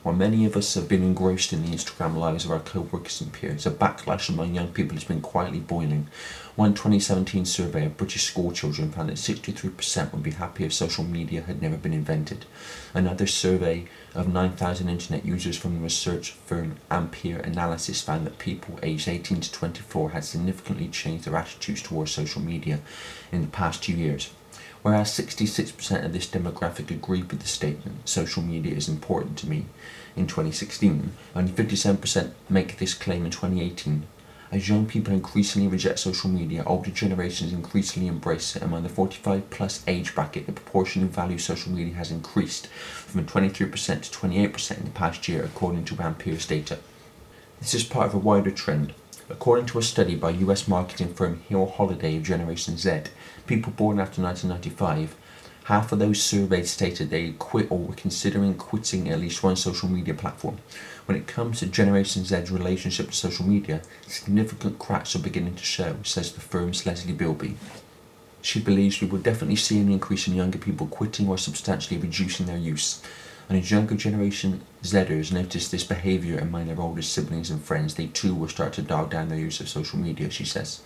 While 0.06 0.14
many 0.14 0.44
of 0.44 0.56
us 0.56 0.74
have 0.74 0.88
been 0.88 1.02
engrossed 1.02 1.52
in 1.52 1.64
the 1.64 1.76
Instagram 1.76 2.14
lives 2.14 2.44
of 2.44 2.52
our 2.52 2.60
co-workers 2.60 3.20
and 3.20 3.32
peers, 3.32 3.66
a 3.66 3.72
backlash 3.72 4.28
among 4.28 4.54
young 4.54 4.68
people 4.68 4.94
has 4.94 5.02
been 5.02 5.20
quietly 5.20 5.58
boiling. 5.58 6.06
One 6.54 6.74
2017 6.74 7.44
survey 7.44 7.86
of 7.86 7.96
British 7.96 8.22
schoolchildren 8.22 8.92
found 8.92 9.08
that 9.08 9.16
63% 9.16 10.12
would 10.12 10.22
be 10.22 10.30
happy 10.30 10.64
if 10.64 10.72
social 10.72 11.02
media 11.02 11.42
had 11.42 11.60
never 11.60 11.76
been 11.76 11.92
invented. 11.92 12.46
Another 12.94 13.26
survey 13.26 13.86
of 14.14 14.32
9,000 14.32 14.88
internet 14.88 15.26
users 15.26 15.58
from 15.58 15.74
the 15.74 15.82
research 15.82 16.30
firm 16.30 16.76
Ampere 16.88 17.40
Analysis 17.40 18.00
found 18.00 18.26
that 18.26 18.38
people 18.38 18.78
aged 18.84 19.08
18 19.08 19.40
to 19.40 19.50
24 19.50 20.10
had 20.10 20.24
significantly 20.24 20.86
changed 20.86 21.24
their 21.24 21.34
attitudes 21.34 21.82
towards 21.82 22.12
social 22.12 22.40
media 22.40 22.78
in 23.32 23.40
the 23.40 23.48
past 23.48 23.82
two 23.82 23.92
years. 23.92 24.30
Whereas 24.82 25.10
66% 25.10 26.04
of 26.04 26.12
this 26.12 26.26
demographic 26.28 26.90
agreed 26.90 27.30
with 27.30 27.40
the 27.40 27.48
statement, 27.48 28.08
social 28.08 28.42
media 28.42 28.74
is 28.74 28.88
important 28.88 29.36
to 29.38 29.48
me, 29.48 29.66
in 30.16 30.26
2016, 30.26 31.12
only 31.34 31.52
57% 31.52 32.30
make 32.48 32.78
this 32.78 32.94
claim 32.94 33.24
in 33.24 33.30
2018. 33.30 34.06
As 34.52 34.68
young 34.68 34.86
people 34.86 35.12
increasingly 35.12 35.66
reject 35.66 35.98
social 35.98 36.30
media, 36.30 36.62
older 36.64 36.90
generations 36.90 37.52
increasingly 37.52 38.08
embrace 38.08 38.54
it. 38.54 38.62
Among 38.62 38.84
the 38.84 38.88
45 38.88 39.50
plus 39.50 39.82
age 39.88 40.14
bracket, 40.14 40.46
the 40.46 40.52
proportion 40.52 41.02
who 41.02 41.08
value 41.08 41.38
social 41.38 41.72
media 41.72 41.94
has 41.94 42.12
increased 42.12 42.68
from 42.68 43.26
23% 43.26 43.56
to 43.56 44.18
28% 44.18 44.78
in 44.78 44.84
the 44.84 44.90
past 44.90 45.26
year, 45.26 45.44
according 45.44 45.84
to 45.86 46.00
Ampere's 46.00 46.46
data. 46.46 46.78
This 47.58 47.74
is 47.74 47.82
part 47.82 48.06
of 48.06 48.14
a 48.14 48.18
wider 48.18 48.52
trend. 48.52 48.94
According 49.28 49.66
to 49.66 49.80
a 49.80 49.82
study 49.82 50.14
by 50.14 50.30
US 50.30 50.68
marketing 50.68 51.12
firm 51.12 51.40
Hill 51.48 51.66
Holliday 51.66 52.16
of 52.16 52.22
Generation 52.22 52.76
Z, 52.76 53.10
people 53.46 53.72
born 53.72 53.98
after 53.98 54.22
1995, 54.22 55.16
half 55.64 55.90
of 55.92 55.98
those 55.98 56.22
surveyed 56.22 56.66
stated 56.66 57.10
they 57.10 57.32
quit 57.32 57.70
or 57.70 57.78
were 57.78 57.94
considering 57.94 58.54
quitting 58.54 59.08
at 59.08 59.20
least 59.20 59.42
one 59.42 59.56
social 59.56 59.88
media 59.88 60.14
platform. 60.14 60.58
When 61.06 61.16
it 61.16 61.26
comes 61.26 61.60
to 61.60 61.66
Generation 61.66 62.24
Z's 62.24 62.50
relationship 62.50 63.08
to 63.08 63.12
social 63.12 63.46
media, 63.46 63.82
significant 64.06 64.78
cracks 64.78 65.14
are 65.14 65.20
beginning 65.20 65.54
to 65.56 65.64
show, 65.64 65.96
says 66.02 66.32
the 66.32 66.40
firm's 66.40 66.86
Leslie 66.86 67.12
Bilby. 67.12 67.56
She 68.42 68.60
believes 68.60 69.00
we 69.00 69.08
will 69.08 69.18
definitely 69.18 69.56
see 69.56 69.80
an 69.80 69.90
increase 69.90 70.28
in 70.28 70.34
younger 70.34 70.58
people 70.58 70.86
quitting 70.86 71.28
or 71.28 71.38
substantially 71.38 71.98
reducing 71.98 72.46
their 72.46 72.58
use. 72.58 73.02
And 73.48 73.58
as 73.58 73.70
younger 73.70 73.96
generation 73.96 74.62
Zers 74.82 75.32
notice 75.32 75.68
this 75.68 75.84
behaviour 75.84 76.38
among 76.38 76.66
their 76.66 76.80
older 76.80 77.02
siblings 77.02 77.50
and 77.50 77.62
friends, 77.62 77.94
they 77.94 78.06
too 78.06 78.34
will 78.34 78.48
start 78.48 78.72
to 78.74 78.82
dial 78.82 79.06
down 79.06 79.28
their 79.28 79.38
use 79.38 79.60
of 79.60 79.68
social 79.68 79.98
media, 79.98 80.30
she 80.30 80.44
says. 80.44 80.80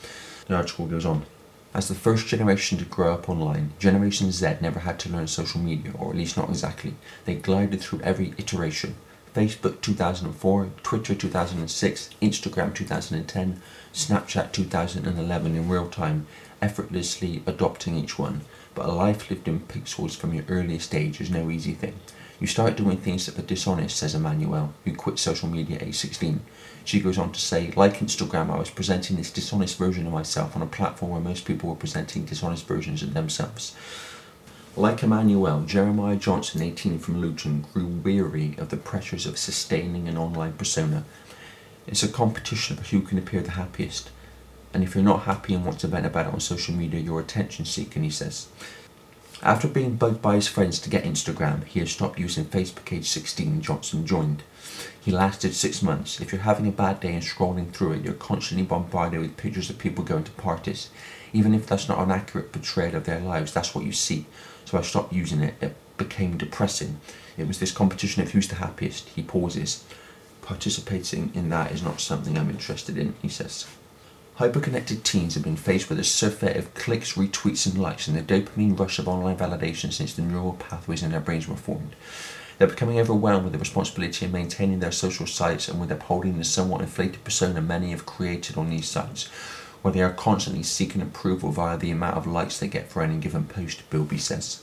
The 0.46 0.56
article 0.56 0.86
goes 0.86 1.06
on. 1.06 1.24
As 1.72 1.86
the 1.86 1.94
first 1.94 2.26
generation 2.26 2.78
to 2.78 2.84
grow 2.84 3.14
up 3.14 3.28
online, 3.28 3.74
Generation 3.78 4.32
Z 4.32 4.56
never 4.60 4.80
had 4.80 4.98
to 5.00 5.08
learn 5.08 5.28
social 5.28 5.60
media, 5.60 5.92
or 5.96 6.10
at 6.10 6.16
least 6.16 6.36
not 6.36 6.48
exactly. 6.48 6.94
They 7.26 7.36
glided 7.36 7.80
through 7.80 8.00
every 8.00 8.34
iteration. 8.38 8.96
Facebook 9.36 9.80
2004, 9.80 10.70
Twitter 10.82 11.14
2006, 11.14 12.10
Instagram 12.20 12.74
2010, 12.74 13.62
Snapchat 13.94 14.50
2011 14.50 15.54
in 15.54 15.68
real 15.68 15.88
time, 15.88 16.26
effortlessly 16.60 17.40
adopting 17.46 17.96
each 17.96 18.18
one. 18.18 18.40
But 18.74 18.86
a 18.86 18.92
life 18.92 19.30
lived 19.30 19.46
in 19.46 19.60
pixels 19.60 20.16
from 20.16 20.34
your 20.34 20.44
earliest 20.48 20.92
age 20.92 21.20
is 21.20 21.30
no 21.30 21.50
easy 21.50 21.74
thing. 21.74 21.94
You 22.40 22.48
start 22.48 22.76
doing 22.76 22.96
things 22.96 23.26
that 23.26 23.38
are 23.38 23.42
dishonest, 23.46 23.96
says 23.96 24.16
Emmanuel, 24.16 24.72
who 24.84 24.94
quit 24.96 25.20
social 25.20 25.48
media 25.48 25.76
at 25.76 25.82
age 25.84 25.96
16. 25.96 26.40
She 26.84 27.00
goes 27.00 27.18
on 27.18 27.32
to 27.32 27.40
say, 27.40 27.72
like 27.76 27.98
Instagram, 27.98 28.50
I 28.50 28.58
was 28.58 28.70
presenting 28.70 29.16
this 29.16 29.30
dishonest 29.30 29.78
version 29.78 30.06
of 30.06 30.12
myself 30.12 30.56
on 30.56 30.62
a 30.62 30.66
platform 30.66 31.12
where 31.12 31.20
most 31.20 31.44
people 31.44 31.68
were 31.68 31.76
presenting 31.76 32.24
dishonest 32.24 32.66
versions 32.66 33.02
of 33.02 33.14
themselves. 33.14 33.74
Like 34.76 35.02
Emmanuel, 35.02 35.62
Jeremiah 35.62 36.16
Johnson, 36.16 36.62
18 36.62 36.98
from 37.00 37.20
Luton, 37.20 37.66
grew 37.72 37.86
weary 37.86 38.54
of 38.56 38.70
the 38.70 38.76
pressures 38.76 39.26
of 39.26 39.36
sustaining 39.36 40.08
an 40.08 40.16
online 40.16 40.52
persona. 40.54 41.04
It's 41.86 42.02
a 42.02 42.08
competition 42.08 42.76
for 42.76 42.84
who 42.84 43.02
can 43.02 43.18
appear 43.18 43.42
the 43.42 43.52
happiest. 43.52 44.10
And 44.72 44.84
if 44.84 44.94
you're 44.94 45.02
not 45.02 45.22
happy 45.22 45.54
and 45.54 45.64
want 45.64 45.80
to 45.80 45.88
vent 45.88 46.06
about 46.06 46.28
it 46.28 46.32
on 46.32 46.40
social 46.40 46.74
media, 46.74 47.00
you're 47.00 47.20
attention 47.20 47.64
seeking, 47.64 48.04
he 48.04 48.10
says. 48.10 48.46
After 49.42 49.66
being 49.66 49.96
bugged 49.96 50.22
by 50.22 50.36
his 50.36 50.48
friends 50.48 50.78
to 50.80 50.90
get 50.90 51.04
Instagram, 51.04 51.64
he 51.64 51.80
has 51.80 51.90
stopped 51.90 52.18
using 52.18 52.44
Facebook 52.44 52.92
age 52.96 53.08
16 53.08 53.60
Johnson 53.62 54.06
joined. 54.06 54.44
He 55.00 55.12
lasted 55.12 55.54
six 55.54 55.82
months. 55.82 56.20
If 56.20 56.30
you're 56.30 56.42
having 56.42 56.66
a 56.66 56.72
bad 56.72 57.00
day 57.00 57.14
and 57.14 57.22
scrolling 57.22 57.72
through 57.72 57.92
it, 57.92 58.04
you're 58.04 58.12
constantly 58.14 58.66
bombarded 58.66 59.20
with 59.20 59.38
pictures 59.38 59.70
of 59.70 59.78
people 59.78 60.04
going 60.04 60.24
to 60.24 60.30
parties. 60.32 60.90
Even 61.32 61.54
if 61.54 61.66
that's 61.66 61.88
not 61.88 62.00
an 62.00 62.10
accurate 62.10 62.52
portrayal 62.52 62.96
of 62.96 63.04
their 63.04 63.20
lives, 63.20 63.52
that's 63.52 63.74
what 63.74 63.84
you 63.84 63.92
see. 63.92 64.26
So 64.66 64.76
I 64.78 64.82
stopped 64.82 65.12
using 65.12 65.40
it. 65.40 65.54
It 65.60 65.74
became 65.96 66.36
depressing. 66.36 67.00
It 67.38 67.48
was 67.48 67.60
this 67.60 67.72
competition 67.72 68.22
of 68.22 68.32
who's 68.32 68.48
the 68.48 68.56
happiest. 68.56 69.08
He 69.10 69.22
pauses. 69.22 69.84
Participating 70.42 71.30
in 71.34 71.48
that 71.48 71.72
is 71.72 71.82
not 71.82 72.00
something 72.00 72.36
I'm 72.36 72.50
interested 72.50 72.98
in, 72.98 73.14
he 73.22 73.28
says. 73.28 73.66
Hyperconnected 74.38 75.02
teens 75.02 75.34
have 75.34 75.44
been 75.44 75.56
faced 75.56 75.88
with 75.88 75.98
a 75.98 76.04
surfeit 76.04 76.56
of 76.56 76.74
clicks, 76.74 77.14
retweets, 77.14 77.66
and 77.66 77.80
likes 77.80 78.08
and 78.08 78.16
the 78.16 78.22
dopamine 78.22 78.78
rush 78.78 78.98
of 78.98 79.08
online 79.08 79.36
validation 79.36 79.92
since 79.92 80.14
the 80.14 80.22
neural 80.22 80.54
pathways 80.54 81.02
in 81.02 81.10
their 81.10 81.20
brains 81.20 81.46
were 81.46 81.56
formed. 81.56 81.94
They're 82.60 82.68
becoming 82.68 83.00
overwhelmed 83.00 83.44
with 83.44 83.54
the 83.54 83.58
responsibility 83.58 84.26
of 84.26 84.34
maintaining 84.34 84.80
their 84.80 84.92
social 84.92 85.26
sites 85.26 85.66
and 85.66 85.80
with 85.80 85.90
upholding 85.90 86.36
the 86.36 86.44
somewhat 86.44 86.82
inflated 86.82 87.24
persona 87.24 87.62
many 87.62 87.92
have 87.92 88.04
created 88.04 88.58
on 88.58 88.68
these 88.68 88.86
sites, 88.86 89.28
where 89.80 89.94
they 89.94 90.02
are 90.02 90.12
constantly 90.12 90.62
seeking 90.62 91.00
approval 91.00 91.52
via 91.52 91.78
the 91.78 91.90
amount 91.90 92.18
of 92.18 92.26
likes 92.26 92.58
they 92.58 92.68
get 92.68 92.90
for 92.90 93.02
any 93.02 93.16
given 93.16 93.46
post, 93.46 93.88
Bilby 93.88 94.18
says. 94.18 94.62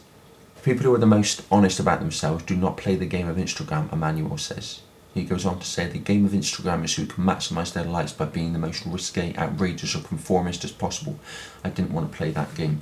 People 0.62 0.84
who 0.84 0.94
are 0.94 1.00
the 1.00 1.08
most 1.08 1.42
honest 1.50 1.80
about 1.80 2.00
themselves 2.00 2.44
do 2.44 2.56
not 2.56 2.78
play 2.78 2.94
the 2.96 3.08
game 3.08 3.28
of 3.28 3.38
Instagram, 3.38 3.92
Emmanuel 3.92 4.38
says. 4.38 4.82
He 5.16 5.24
goes 5.24 5.48
on 5.48 5.58
to 5.58 5.66
say 5.66 5.88
the 5.88 5.98
game 5.98 6.24
of 6.24 6.34
Instagram 6.34 6.86
is 6.86 6.94
who 6.94 7.08
can 7.08 7.24
maximise 7.24 7.74
their 7.74 7.84
likes 7.84 8.12
by 8.14 8.26
being 8.26 8.54
the 8.54 8.60
most 8.60 8.86
risque, 8.86 9.34
outrageous, 9.36 9.96
or 9.96 10.02
conformist 10.02 10.64
as 10.64 10.72
possible. 10.72 11.18
I 11.64 11.70
didn't 11.70 11.94
want 11.94 12.12
to 12.12 12.16
play 12.16 12.30
that 12.30 12.54
game. 12.54 12.82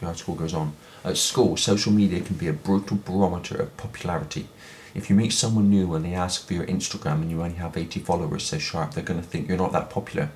The 0.00 0.06
article 0.06 0.34
goes 0.34 0.54
on. 0.54 0.72
At 1.04 1.16
school, 1.16 1.56
social 1.56 1.92
media 1.92 2.20
can 2.20 2.34
be 2.34 2.48
a 2.48 2.52
brutal 2.52 2.96
barometer 2.96 3.54
of 3.62 3.76
popularity. 3.76 4.48
If 4.96 5.10
you 5.10 5.16
meet 5.16 5.34
someone 5.34 5.68
new 5.68 5.94
and 5.94 6.06
they 6.06 6.14
ask 6.14 6.46
for 6.46 6.54
your 6.54 6.64
Instagram 6.64 7.20
and 7.20 7.30
you 7.30 7.42
only 7.42 7.56
have 7.56 7.76
80 7.76 8.00
followers, 8.00 8.44
says 8.44 8.62
Sharp, 8.62 8.94
they're 8.94 9.04
going 9.04 9.20
to 9.20 9.26
think 9.26 9.46
you're 9.46 9.58
not 9.58 9.72
that 9.72 9.90
popular. 9.90 10.30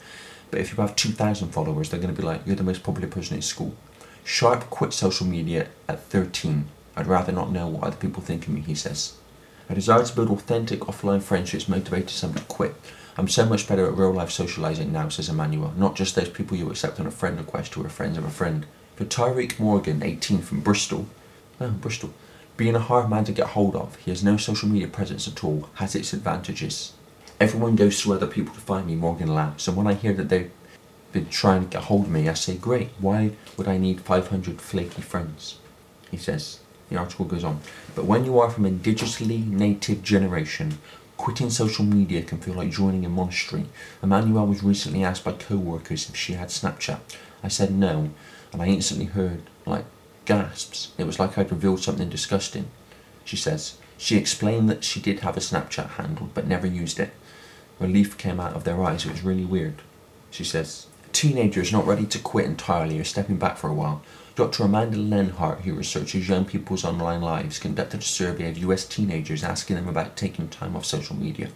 But 0.50 0.60
if 0.60 0.70
you 0.70 0.76
have 0.82 0.94
2,000 0.94 1.48
followers, 1.48 1.88
they're 1.88 1.98
going 1.98 2.14
to 2.14 2.20
be 2.20 2.26
like, 2.26 2.42
you're 2.44 2.56
the 2.56 2.62
most 2.62 2.82
popular 2.82 3.08
person 3.08 3.36
in 3.36 3.42
school. 3.42 3.74
Sharp 4.22 4.68
quit 4.68 4.92
social 4.92 5.26
media 5.26 5.68
at 5.88 6.02
13. 6.02 6.68
I'd 6.94 7.06
rather 7.06 7.32
not 7.32 7.50
know 7.50 7.68
what 7.68 7.84
other 7.84 7.96
people 7.96 8.22
think 8.22 8.46
of 8.46 8.52
me, 8.52 8.60
he 8.60 8.74
says. 8.74 9.14
A 9.70 9.74
desire 9.74 10.04
to 10.04 10.14
build 10.14 10.28
authentic 10.28 10.80
offline 10.80 11.22
friendships 11.22 11.66
motivated 11.66 12.10
some 12.10 12.34
to 12.34 12.42
quit. 12.42 12.74
I'm 13.16 13.28
so 13.28 13.46
much 13.46 13.66
better 13.66 13.86
at 13.86 13.96
real 13.96 14.12
life 14.12 14.28
socialising 14.28 14.90
now, 14.90 15.08
says 15.08 15.30
Emmanuel, 15.30 15.72
not 15.78 15.96
just 15.96 16.16
those 16.16 16.28
people 16.28 16.58
you 16.58 16.68
accept 16.70 17.00
on 17.00 17.06
a 17.06 17.10
friend 17.10 17.38
request 17.38 17.72
who 17.72 17.86
are 17.86 17.88
friends 17.88 18.18
of 18.18 18.24
a 18.26 18.30
friend. 18.30 18.66
For 18.96 19.06
Tyreek 19.06 19.58
Morgan, 19.58 20.02
18 20.02 20.42
from 20.42 20.60
Bristol, 20.60 21.06
oh, 21.62 21.70
Bristol, 21.70 22.12
being 22.60 22.76
a 22.76 22.78
hard 22.78 23.08
man 23.08 23.24
to 23.24 23.32
get 23.32 23.46
hold 23.46 23.74
of, 23.74 23.96
he 23.96 24.10
has 24.10 24.22
no 24.22 24.36
social 24.36 24.68
media 24.68 24.86
presence 24.86 25.26
at 25.26 25.42
all, 25.42 25.70
has 25.76 25.94
its 25.94 26.12
advantages. 26.12 26.92
Everyone 27.40 27.74
goes 27.74 27.98
through 27.98 28.12
other 28.12 28.26
people 28.26 28.52
to 28.52 28.60
find 28.60 28.86
me, 28.86 28.94
Morgan 28.94 29.34
laughs, 29.34 29.66
and 29.66 29.78
when 29.78 29.86
I 29.86 29.94
hear 29.94 30.12
that 30.12 30.28
they've 30.28 30.50
been 31.10 31.30
trying 31.30 31.62
to 31.62 31.70
get 31.70 31.84
hold 31.84 32.04
of 32.04 32.10
me, 32.10 32.28
I 32.28 32.34
say, 32.34 32.58
great, 32.58 32.90
why 32.98 33.30
would 33.56 33.66
I 33.66 33.78
need 33.78 34.02
500 34.02 34.60
flaky 34.60 35.00
friends? 35.00 35.58
He 36.10 36.18
says, 36.18 36.60
the 36.90 36.98
article 36.98 37.24
goes 37.24 37.44
on. 37.44 37.60
But 37.94 38.04
when 38.04 38.26
you 38.26 38.38
are 38.38 38.50
from 38.50 38.66
a 38.66 38.70
digitally 38.70 39.42
native 39.46 40.02
generation, 40.02 40.80
quitting 41.16 41.48
social 41.48 41.86
media 41.86 42.22
can 42.22 42.40
feel 42.40 42.56
like 42.56 42.68
joining 42.68 43.06
a 43.06 43.08
monastery. 43.08 43.64
Emmanuel 44.02 44.46
was 44.46 44.62
recently 44.62 45.02
asked 45.02 45.24
by 45.24 45.32
co-workers 45.32 46.10
if 46.10 46.14
she 46.14 46.34
had 46.34 46.48
Snapchat. 46.48 46.98
I 47.42 47.48
said 47.48 47.72
no, 47.72 48.10
and 48.52 48.60
I 48.60 48.66
instantly 48.66 49.06
heard, 49.06 49.44
like, 49.64 49.86
gasps. 50.24 50.92
It 50.98 51.04
was 51.04 51.18
like 51.18 51.36
I'd 51.36 51.50
revealed 51.50 51.82
something 51.82 52.08
disgusting. 52.08 52.70
She 53.24 53.36
says. 53.36 53.76
She 53.98 54.16
explained 54.16 54.70
that 54.70 54.82
she 54.82 54.98
did 54.98 55.20
have 55.20 55.36
a 55.36 55.40
Snapchat 55.40 55.90
handle, 55.90 56.30
but 56.32 56.46
never 56.46 56.66
used 56.66 56.98
it. 56.98 57.12
Relief 57.78 58.16
came 58.16 58.40
out 58.40 58.54
of 58.54 58.64
their 58.64 58.82
eyes. 58.82 59.04
It 59.04 59.12
was 59.12 59.22
really 59.22 59.44
weird. 59.44 59.82
She 60.30 60.44
says. 60.44 60.86
Teenagers 61.12 61.72
not 61.72 61.86
ready 61.86 62.06
to 62.06 62.18
quit 62.18 62.46
entirely 62.46 62.98
are 62.98 63.04
stepping 63.04 63.36
back 63.36 63.56
for 63.56 63.68
a 63.68 63.74
while. 63.74 64.02
Dr. 64.36 64.62
Amanda 64.62 64.96
Lenhart, 64.96 65.62
who 65.62 65.74
researches 65.74 66.28
young 66.28 66.44
people's 66.44 66.84
online 66.84 67.20
lives, 67.20 67.58
conducted 67.58 68.00
a 68.00 68.04
survey 68.04 68.48
of 68.48 68.56
US 68.58 68.86
teenagers 68.86 69.44
asking 69.44 69.76
them 69.76 69.88
about 69.88 70.16
taking 70.16 70.48
time 70.48 70.76
off 70.76 70.86
social 70.86 71.16
media. 71.16 71.48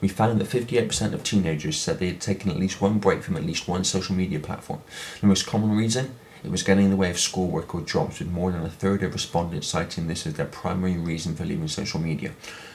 We 0.00 0.08
found 0.08 0.40
that 0.40 0.48
58% 0.48 1.14
of 1.14 1.22
teenagers 1.22 1.78
said 1.78 1.98
they 1.98 2.08
had 2.08 2.20
taken 2.20 2.50
at 2.50 2.58
least 2.58 2.80
one 2.80 2.98
break 2.98 3.22
from 3.22 3.36
at 3.36 3.46
least 3.46 3.66
one 3.66 3.84
social 3.84 4.14
media 4.14 4.40
platform. 4.40 4.82
The 5.20 5.26
most 5.26 5.46
common 5.46 5.76
reason? 5.76 6.16
It 6.44 6.50
was 6.50 6.62
getting 6.62 6.84
in 6.84 6.90
the 6.90 6.96
way 6.96 7.10
of 7.10 7.18
schoolwork 7.18 7.74
or 7.74 7.80
jobs, 7.80 8.20
with 8.20 8.30
more 8.30 8.52
than 8.52 8.64
a 8.64 8.68
third 8.68 9.02
of 9.02 9.12
respondents 9.12 9.66
citing 9.66 10.06
this 10.06 10.26
as 10.26 10.34
their 10.34 10.46
primary 10.46 10.96
reason 10.96 11.34
for 11.34 11.44
leaving 11.44 11.68
social 11.68 12.00
media. 12.00 12.32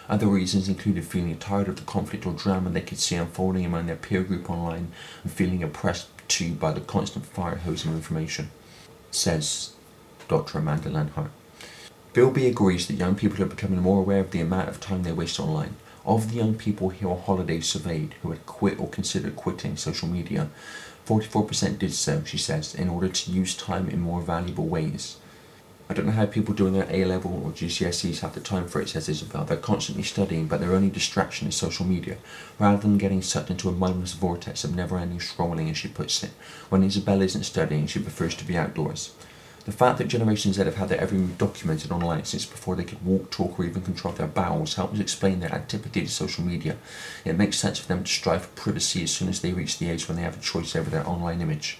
Other 0.09 0.27
reasons 0.27 0.67
included 0.67 1.05
feeling 1.05 1.37
tired 1.37 1.69
of 1.69 1.77
the 1.77 1.83
conflict 1.83 2.25
or 2.25 2.33
drama 2.33 2.69
they 2.69 2.81
could 2.81 2.99
see 2.99 3.15
unfolding 3.15 3.65
among 3.65 3.85
their 3.85 3.95
peer 3.95 4.23
group 4.23 4.49
online 4.49 4.91
and 5.23 5.31
feeling 5.31 5.63
oppressed 5.63 6.07
too 6.27 6.53
by 6.53 6.73
the 6.73 6.81
constant 6.81 7.25
fire 7.25 7.55
hose 7.55 7.85
of 7.85 7.93
information, 7.93 8.51
says 9.11 9.73
Dr. 10.27 10.57
Amanda 10.57 10.89
Lenhart. 10.89 11.31
Bilby 12.11 12.47
agrees 12.47 12.87
that 12.87 12.95
young 12.95 13.15
people 13.15 13.41
are 13.41 13.47
becoming 13.47 13.81
more 13.81 13.99
aware 13.99 14.19
of 14.19 14.31
the 14.31 14.41
amount 14.41 14.69
of 14.69 14.79
time 14.79 15.03
they 15.03 15.11
waste 15.11 15.39
online. 15.39 15.75
Of 16.05 16.29
the 16.29 16.37
young 16.37 16.55
people 16.55 16.89
Hill 16.89 17.23
Holliday 17.25 17.61
surveyed 17.61 18.15
who 18.21 18.31
had 18.31 18.45
quit 18.45 18.79
or 18.79 18.89
considered 18.89 19.37
quitting 19.37 19.77
social 19.77 20.07
media, 20.07 20.49
44% 21.05 21.79
did 21.79 21.93
so, 21.93 22.23
she 22.23 22.37
says, 22.37 22.73
in 22.73 22.89
order 22.89 23.09
to 23.09 23.31
use 23.31 23.55
time 23.55 23.89
in 23.89 23.99
more 23.99 24.21
valuable 24.21 24.65
ways. 24.65 25.17
I 25.89 25.93
don't 25.93 26.05
know 26.05 26.13
how 26.13 26.25
people 26.25 26.55
doing 26.55 26.73
their 26.73 26.87
A 26.89 27.03
level 27.03 27.43
or 27.43 27.51
GCSEs 27.51 28.21
have 28.21 28.33
the 28.33 28.39
time 28.39 28.67
for 28.67 28.81
it, 28.81 28.89
says 28.89 29.09
Isabel. 29.09 29.43
They're 29.43 29.57
constantly 29.57 30.03
studying, 30.03 30.47
but 30.47 30.61
their 30.61 30.73
only 30.73 30.89
distraction 30.89 31.47
is 31.47 31.55
social 31.55 31.85
media, 31.85 32.17
rather 32.57 32.81
than 32.81 32.97
getting 32.97 33.21
sucked 33.21 33.49
into 33.49 33.67
a 33.67 33.73
mindless 33.73 34.13
vortex 34.13 34.63
of 34.63 34.75
never 34.75 34.97
ending 34.97 35.19
scrolling, 35.19 35.69
as 35.69 35.77
she 35.77 35.89
puts 35.89 36.23
it. 36.23 36.31
When 36.69 36.83
Isabel 36.83 37.21
isn't 37.21 37.43
studying, 37.43 37.85
she 37.87 37.99
prefers 37.99 38.33
to 38.35 38.45
be 38.45 38.57
outdoors. 38.57 39.13
The 39.65 39.71
fact 39.71 39.97
that 39.97 40.09
Generation 40.09 40.51
Z 40.51 40.61
have 40.63 40.75
had 40.75 40.89
their 40.89 40.99
every 40.99 41.17
move 41.17 41.37
documented 41.37 41.91
online 41.91 42.25
since 42.25 42.45
before 42.45 42.75
they 42.75 42.83
could 42.83 43.05
walk, 43.05 43.31
talk, 43.31 43.57
or 43.57 43.63
even 43.63 43.81
control 43.81 44.13
their 44.13 44.27
bowels 44.27 44.75
helps 44.75 44.99
explain 44.99 45.39
their 45.39 45.55
antipathy 45.55 46.01
to 46.01 46.09
social 46.09 46.43
media. 46.43 46.75
It 47.23 47.37
makes 47.37 47.59
sense 47.59 47.79
for 47.79 47.87
them 47.87 48.03
to 48.03 48.11
strive 48.11 48.45
for 48.45 48.61
privacy 48.61 49.03
as 49.03 49.11
soon 49.11 49.29
as 49.29 49.39
they 49.39 49.53
reach 49.53 49.77
the 49.77 49.89
age 49.89 50.07
when 50.07 50.17
they 50.17 50.23
have 50.23 50.37
a 50.37 50.41
choice 50.41 50.75
over 50.75 50.89
their 50.89 51.07
online 51.07 51.39
image. 51.39 51.79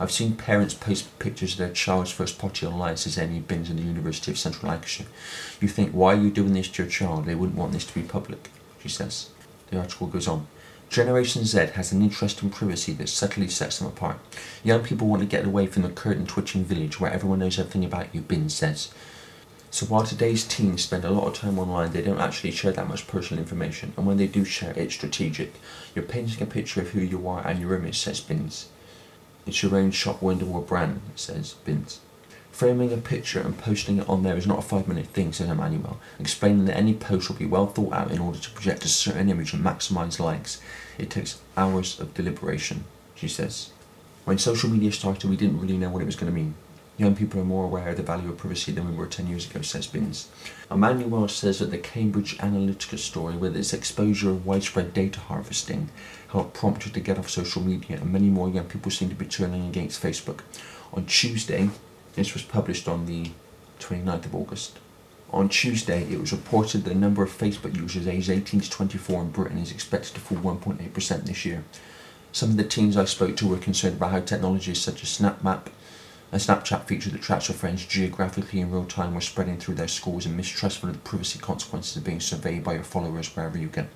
I've 0.00 0.10
seen 0.10 0.34
parents 0.34 0.74
post 0.74 1.16
pictures 1.20 1.52
of 1.52 1.58
their 1.58 1.72
child's 1.72 2.10
first 2.10 2.38
potty 2.38 2.66
online, 2.66 2.96
says 2.96 3.18
Amy 3.18 3.40
Binns 3.40 3.70
in 3.70 3.76
the 3.76 3.82
University 3.82 4.32
of 4.32 4.38
Central 4.38 4.70
Lancashire. 4.70 5.06
You 5.60 5.68
think, 5.68 5.92
why 5.92 6.14
are 6.14 6.20
you 6.20 6.30
doing 6.30 6.54
this 6.54 6.68
to 6.68 6.82
your 6.82 6.90
child? 6.90 7.26
They 7.26 7.34
wouldn't 7.34 7.58
want 7.58 7.72
this 7.72 7.84
to 7.84 7.94
be 7.94 8.02
public, 8.02 8.50
she 8.82 8.88
says. 8.88 9.28
The 9.70 9.78
article 9.78 10.08
goes 10.08 10.26
on. 10.26 10.48
Generation 10.90 11.44
Z 11.44 11.66
has 11.74 11.92
an 11.92 12.02
interest 12.02 12.42
in 12.42 12.50
privacy 12.50 12.92
that 12.94 13.08
subtly 13.08 13.46
sets 13.46 13.78
them 13.78 13.86
apart. 13.86 14.18
Young 14.64 14.82
people 14.82 15.06
want 15.06 15.22
to 15.22 15.26
get 15.26 15.46
away 15.46 15.68
from 15.68 15.82
the 15.82 15.88
curtain 15.88 16.26
twitching 16.26 16.64
village 16.64 16.98
where 16.98 17.12
everyone 17.12 17.38
knows 17.38 17.60
everything 17.60 17.84
about 17.84 18.12
you, 18.12 18.20
Binns 18.20 18.54
says. 18.54 18.92
So 19.70 19.86
while 19.86 20.02
today's 20.02 20.44
teens 20.44 20.82
spend 20.82 21.04
a 21.04 21.10
lot 21.10 21.28
of 21.28 21.34
time 21.34 21.60
online, 21.60 21.92
they 21.92 22.02
don't 22.02 22.18
actually 22.18 22.50
share 22.50 22.72
that 22.72 22.88
much 22.88 23.06
personal 23.06 23.40
information, 23.40 23.92
and 23.96 24.04
when 24.04 24.16
they 24.16 24.26
do 24.26 24.44
share, 24.44 24.72
it's 24.72 24.94
strategic. 24.94 25.54
You're 25.94 26.04
painting 26.04 26.42
a 26.42 26.46
picture 26.46 26.80
of 26.80 26.88
who 26.88 27.00
you 27.00 27.28
are 27.28 27.46
and 27.46 27.60
your 27.60 27.76
image, 27.76 28.00
says 28.00 28.20
Binns. 28.20 28.68
It's 29.46 29.62
your 29.62 29.76
own 29.76 29.92
shop 29.92 30.20
window 30.20 30.46
or 30.46 30.60
brand, 30.60 31.02
says 31.14 31.54
Binns. 31.64 32.00
Framing 32.50 32.92
a 32.92 32.96
picture 32.96 33.40
and 33.40 33.56
posting 33.56 33.98
it 33.98 34.08
on 34.08 34.24
there 34.24 34.36
is 34.36 34.46
not 34.46 34.58
a 34.58 34.62
five 34.62 34.88
minute 34.88 35.06
thing, 35.06 35.32
says 35.32 35.48
Emmanuel, 35.48 36.00
explaining 36.18 36.64
that 36.64 36.76
any 36.76 36.94
post 36.94 37.28
will 37.28 37.36
be 37.36 37.46
well 37.46 37.68
thought 37.68 37.92
out 37.92 38.10
in 38.10 38.18
order 38.18 38.38
to 38.38 38.50
project 38.50 38.84
a 38.84 38.88
certain 38.88 39.30
image 39.30 39.54
and 39.54 39.64
maximise 39.64 40.18
likes. 40.18 40.60
It 41.00 41.08
takes 41.08 41.40
hours 41.56 41.98
of 41.98 42.12
deliberation, 42.12 42.84
she 43.14 43.26
says. 43.26 43.70
When 44.26 44.36
social 44.36 44.68
media 44.68 44.92
started, 44.92 45.30
we 45.30 45.36
didn't 45.36 45.60
really 45.60 45.78
know 45.78 45.88
what 45.88 46.02
it 46.02 46.06
was 46.06 46.14
going 46.14 46.30
to 46.30 46.38
mean. 46.38 46.54
Young 46.98 47.16
people 47.16 47.40
are 47.40 47.44
more 47.44 47.64
aware 47.64 47.88
of 47.88 47.96
the 47.96 48.02
value 48.02 48.28
of 48.28 48.36
privacy 48.36 48.72
than 48.72 48.86
we 48.86 48.94
were 48.94 49.06
10 49.06 49.26
years 49.26 49.48
ago, 49.48 49.62
says 49.62 49.86
Binns. 49.86 50.28
Emmanuel 50.70 51.26
says 51.28 51.60
that 51.60 51.70
the 51.70 51.78
Cambridge 51.78 52.36
Analytica 52.36 52.98
story, 52.98 53.34
with 53.34 53.56
its 53.56 53.72
exposure 53.72 54.28
of 54.28 54.44
widespread 54.44 54.92
data 54.92 55.20
harvesting, 55.20 55.88
helped 56.28 56.52
prompt 56.52 56.82
her 56.82 56.90
to 56.90 57.00
get 57.00 57.18
off 57.18 57.30
social 57.30 57.62
media, 57.62 57.96
and 57.96 58.12
many 58.12 58.28
more 58.28 58.50
young 58.50 58.66
people 58.66 58.90
seem 58.90 59.08
to 59.08 59.14
be 59.14 59.24
turning 59.24 59.66
against 59.68 60.02
Facebook. 60.02 60.40
On 60.92 61.06
Tuesday, 61.06 61.70
this 62.12 62.34
was 62.34 62.42
published 62.42 62.86
on 62.86 63.06
the 63.06 63.30
29th 63.78 64.26
of 64.26 64.34
August. 64.34 64.78
On 65.32 65.48
Tuesday, 65.48 66.02
it 66.10 66.20
was 66.20 66.32
reported 66.32 66.84
that 66.84 66.90
the 66.90 66.94
number 66.94 67.22
of 67.22 67.30
Facebook 67.30 67.76
users 67.76 68.08
aged 68.08 68.30
18 68.30 68.60
to 68.60 68.70
24 68.70 69.22
in 69.22 69.30
Britain 69.30 69.58
is 69.58 69.70
expected 69.70 70.14
to 70.14 70.20
fall 70.20 70.38
1.8% 70.38 71.24
this 71.24 71.44
year. 71.44 71.64
Some 72.32 72.50
of 72.50 72.56
the 72.56 72.64
teens 72.64 72.96
I 72.96 73.04
spoke 73.04 73.36
to 73.36 73.46
were 73.46 73.58
concerned 73.58 73.96
about 73.96 74.10
how 74.10 74.20
technologies 74.20 74.80
such 74.80 75.02
as 75.02 75.18
SnapMap 75.18 75.68
a 76.32 76.36
Snapchat 76.36 76.84
feature 76.84 77.10
that 77.10 77.22
tracks 77.22 77.48
your 77.48 77.56
friends 77.56 77.84
geographically 77.84 78.60
in 78.60 78.70
real 78.70 78.84
time 78.84 79.14
were 79.14 79.20
spreading 79.20 79.58
through 79.58 79.74
their 79.74 79.88
schools 79.88 80.26
and 80.26 80.36
mistrustful 80.36 80.88
of 80.88 80.94
the 80.94 81.00
privacy 81.00 81.40
consequences 81.40 81.96
of 81.96 82.04
being 82.04 82.20
surveyed 82.20 82.62
by 82.62 82.74
your 82.74 82.84
followers 82.84 83.34
wherever 83.34 83.58
you 83.58 83.66
go. 83.66 83.86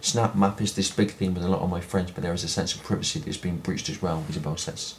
SnapMap 0.00 0.60
is 0.60 0.74
this 0.74 0.90
big 0.90 1.10
theme 1.10 1.34
with 1.34 1.44
a 1.44 1.48
lot 1.48 1.60
of 1.60 1.68
my 1.68 1.80
friends, 1.80 2.10
but 2.12 2.22
there 2.22 2.32
is 2.32 2.44
a 2.44 2.48
sense 2.48 2.74
of 2.74 2.82
privacy 2.82 3.18
that 3.18 3.28
is 3.28 3.36
being 3.36 3.58
breached 3.58 3.90
as 3.90 4.00
well, 4.00 4.24
Isabel 4.28 4.56
says. 4.56 4.94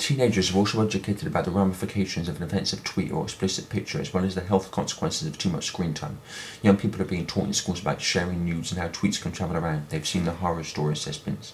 Teenagers 0.00 0.48
have 0.48 0.56
also 0.56 0.82
educated 0.82 1.26
about 1.26 1.44
the 1.44 1.50
ramifications 1.50 2.26
of 2.26 2.38
an 2.38 2.42
offensive 2.42 2.82
tweet 2.82 3.12
or 3.12 3.24
explicit 3.24 3.68
picture, 3.68 4.00
as 4.00 4.14
well 4.14 4.24
as 4.24 4.34
the 4.34 4.40
health 4.40 4.70
consequences 4.70 5.28
of 5.28 5.36
too 5.36 5.50
much 5.50 5.66
screen 5.66 5.92
time. 5.92 6.18
Young 6.62 6.78
people 6.78 7.02
are 7.02 7.04
being 7.04 7.26
taught 7.26 7.44
in 7.44 7.52
schools 7.52 7.82
about 7.82 8.00
sharing 8.00 8.42
news 8.42 8.72
and 8.72 8.80
how 8.80 8.88
tweets 8.88 9.20
can 9.20 9.30
travel 9.30 9.58
around. 9.58 9.90
They've 9.90 10.08
seen 10.08 10.24
the 10.24 10.32
horror 10.32 10.64
stories, 10.64 11.02
says 11.02 11.16
Spence. 11.16 11.52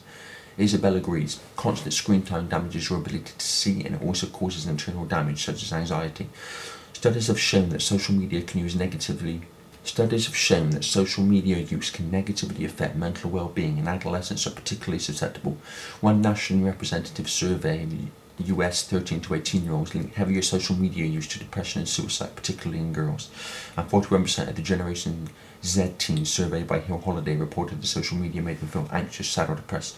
Agrees. 0.56 1.40
Constant 1.56 1.92
screen 1.92 2.22
time 2.22 2.46
damages 2.46 2.88
your 2.88 3.00
ability 3.00 3.32
to 3.36 3.44
see 3.44 3.84
and 3.84 3.96
it 3.96 4.02
also 4.02 4.28
causes 4.28 4.64
internal 4.64 5.06
damage, 5.06 5.44
such 5.44 5.64
as 5.64 5.72
anxiety. 5.72 6.28
Studies 6.92 7.26
have 7.26 7.40
shown 7.40 7.70
that 7.70 7.82
social 7.82 8.14
media 8.14 8.42
can 8.42 8.60
use 8.60 8.76
negatively 8.76 9.42
Studies 9.82 10.26
have 10.26 10.36
shown 10.36 10.70
that 10.70 10.84
social 10.84 11.22
media 11.22 11.58
use 11.58 11.90
can 11.90 12.10
negatively 12.10 12.64
affect 12.64 12.96
mental 12.96 13.30
well-being 13.30 13.78
and 13.78 13.86
adolescents 13.86 14.44
are 14.44 14.50
particularly 14.50 14.98
susceptible. 14.98 15.56
One 16.00 16.20
nationally 16.20 16.64
representative 16.64 17.30
survey 17.30 17.86
the 18.36 18.44
US 18.54 18.82
13 18.82 19.20
to 19.22 19.34
18 19.34 19.64
year 19.64 19.72
olds 19.72 19.94
link 19.94 20.14
heavier 20.14 20.42
social 20.42 20.76
media 20.76 21.06
use 21.06 21.26
to 21.28 21.38
depression 21.38 21.80
and 21.80 21.88
suicide, 21.88 22.36
particularly 22.36 22.82
in 22.82 22.92
girls. 22.92 23.30
And 23.76 23.88
41% 23.88 24.48
of 24.48 24.56
the 24.56 24.62
Generation 24.62 25.28
Z 25.64 25.94
teens 25.98 26.30
surveyed 26.30 26.66
by 26.66 26.80
Hill 26.80 26.98
Holliday 26.98 27.36
reported 27.36 27.80
that 27.80 27.86
social 27.86 28.16
media 28.16 28.42
made 28.42 28.60
them 28.60 28.68
feel 28.68 28.88
anxious, 28.92 29.28
sad, 29.28 29.48
or 29.48 29.56
depressed. 29.56 29.96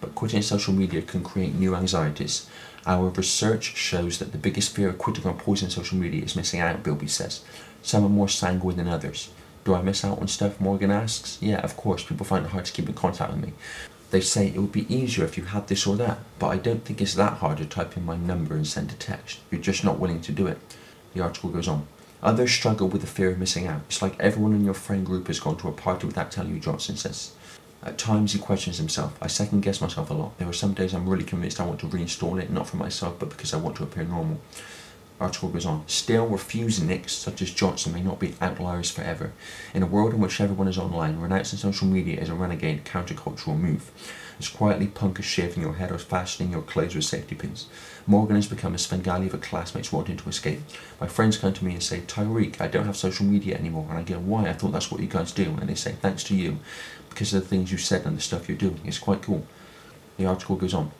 But 0.00 0.14
quitting 0.14 0.42
social 0.42 0.74
media 0.74 1.02
can 1.02 1.22
create 1.22 1.54
new 1.54 1.74
anxieties. 1.74 2.48
Our 2.86 3.08
research 3.08 3.76
shows 3.76 4.18
that 4.18 4.32
the 4.32 4.38
biggest 4.38 4.74
fear 4.74 4.90
of 4.90 4.98
quitting 4.98 5.26
or 5.26 5.34
pausing 5.34 5.70
social 5.70 5.98
media 5.98 6.24
is 6.24 6.36
missing 6.36 6.60
out, 6.60 6.82
Bilby 6.82 7.08
says. 7.08 7.42
Some 7.82 8.04
are 8.04 8.08
more 8.08 8.28
sanguine 8.28 8.76
than 8.76 8.88
others. 8.88 9.30
Do 9.64 9.74
I 9.74 9.82
miss 9.82 10.04
out 10.04 10.20
on 10.20 10.28
stuff? 10.28 10.60
Morgan 10.60 10.90
asks. 10.90 11.38
Yeah, 11.40 11.58
of 11.58 11.76
course, 11.76 12.04
people 12.04 12.26
find 12.26 12.46
it 12.46 12.52
hard 12.52 12.66
to 12.66 12.72
keep 12.72 12.88
in 12.88 12.94
contact 12.94 13.32
with 13.32 13.42
me. 13.42 13.52
They 14.10 14.20
say 14.20 14.48
it 14.48 14.58
would 14.58 14.72
be 14.72 14.92
easier 14.94 15.24
if 15.24 15.36
you 15.36 15.44
had 15.44 15.66
this 15.66 15.86
or 15.86 15.96
that, 15.96 16.18
but 16.38 16.48
I 16.48 16.56
don't 16.58 16.84
think 16.84 17.00
it's 17.00 17.14
that 17.14 17.38
hard 17.38 17.58
to 17.58 17.66
type 17.66 17.96
in 17.96 18.04
my 18.04 18.16
number 18.16 18.54
and 18.54 18.66
send 18.66 18.92
a 18.92 18.94
text. 18.94 19.40
You're 19.50 19.60
just 19.60 19.84
not 19.84 19.98
willing 19.98 20.20
to 20.22 20.32
do 20.32 20.46
it. 20.46 20.58
The 21.14 21.22
article 21.22 21.50
goes 21.50 21.68
on. 21.68 21.86
Others 22.22 22.52
struggle 22.52 22.88
with 22.88 23.00
the 23.00 23.06
fear 23.06 23.30
of 23.30 23.38
missing 23.38 23.66
out. 23.66 23.82
It's 23.88 24.02
like 24.02 24.18
everyone 24.20 24.54
in 24.54 24.64
your 24.64 24.74
friend 24.74 25.04
group 25.04 25.26
has 25.26 25.40
gone 25.40 25.56
to 25.58 25.68
a 25.68 25.72
party 25.72 26.06
without 26.06 26.30
telling 26.30 26.54
you, 26.54 26.60
Johnson 26.60 26.96
says. 26.96 27.32
At 27.82 27.98
times 27.98 28.32
he 28.32 28.38
questions 28.38 28.78
himself. 28.78 29.16
I 29.20 29.26
second 29.26 29.60
guess 29.60 29.80
myself 29.80 30.10
a 30.10 30.14
lot. 30.14 30.38
There 30.38 30.48
are 30.48 30.52
some 30.52 30.74
days 30.74 30.94
I'm 30.94 31.08
really 31.08 31.24
convinced 31.24 31.60
I 31.60 31.66
want 31.66 31.80
to 31.80 31.86
reinstall 31.86 32.40
it, 32.40 32.50
not 32.50 32.68
for 32.68 32.76
myself, 32.76 33.18
but 33.18 33.30
because 33.30 33.54
I 33.54 33.58
want 33.58 33.76
to 33.76 33.84
appear 33.84 34.04
normal. 34.04 34.40
Article 35.18 35.48
goes 35.48 35.64
on. 35.64 35.82
Still, 35.86 36.28
refuseniks 36.28 37.10
such 37.10 37.40
as 37.40 37.50
Johnson 37.50 37.94
may 37.94 38.02
not 38.02 38.20
be 38.20 38.34
outliers 38.40 38.90
forever. 38.90 39.32
In 39.72 39.82
a 39.82 39.86
world 39.86 40.12
in 40.12 40.20
which 40.20 40.40
everyone 40.40 40.68
is 40.68 40.76
online, 40.76 41.18
renouncing 41.18 41.58
social 41.58 41.86
media 41.86 42.20
is 42.20 42.28
a 42.28 42.34
renegade 42.34 42.84
countercultural 42.84 43.58
move. 43.58 43.90
As 44.38 44.48
quietly 44.48 44.88
punk 44.88 45.18
as 45.18 45.24
shaving 45.24 45.62
your 45.62 45.74
head 45.74 45.90
or 45.90 45.96
fastening 45.96 46.52
your 46.52 46.60
clothes 46.60 46.94
with 46.94 47.04
safety 47.04 47.34
pins. 47.34 47.68
Morgan 48.06 48.36
has 48.36 48.46
become 48.46 48.74
a 48.74 48.78
Svengali 48.78 49.30
for 49.30 49.38
classmates 49.38 49.90
wanting 49.90 50.18
to 50.18 50.28
escape. 50.28 50.60
My 51.00 51.06
friends 51.06 51.38
come 51.38 51.54
to 51.54 51.64
me 51.64 51.72
and 51.72 51.82
say, 51.82 52.00
Tyreek, 52.00 52.60
I 52.60 52.68
don't 52.68 52.84
have 52.84 52.98
social 52.98 53.24
media 53.24 53.56
anymore. 53.56 53.86
And 53.88 53.98
I 53.98 54.02
go, 54.02 54.18
why? 54.18 54.48
I 54.48 54.52
thought 54.52 54.72
that's 54.72 54.90
what 54.90 55.00
you 55.00 55.06
guys 55.06 55.32
do. 55.32 55.56
And 55.58 55.70
they 55.70 55.74
say, 55.74 55.92
thanks 55.92 56.22
to 56.24 56.36
you, 56.36 56.58
because 57.08 57.32
of 57.32 57.42
the 57.42 57.48
things 57.48 57.72
you 57.72 57.78
said 57.78 58.04
and 58.04 58.18
the 58.18 58.20
stuff 58.20 58.46
you're 58.46 58.58
doing. 58.58 58.80
It's 58.84 58.98
quite 58.98 59.22
cool. 59.22 59.46
The 60.18 60.26
article 60.26 60.56
goes 60.56 60.74
on. 60.74 60.90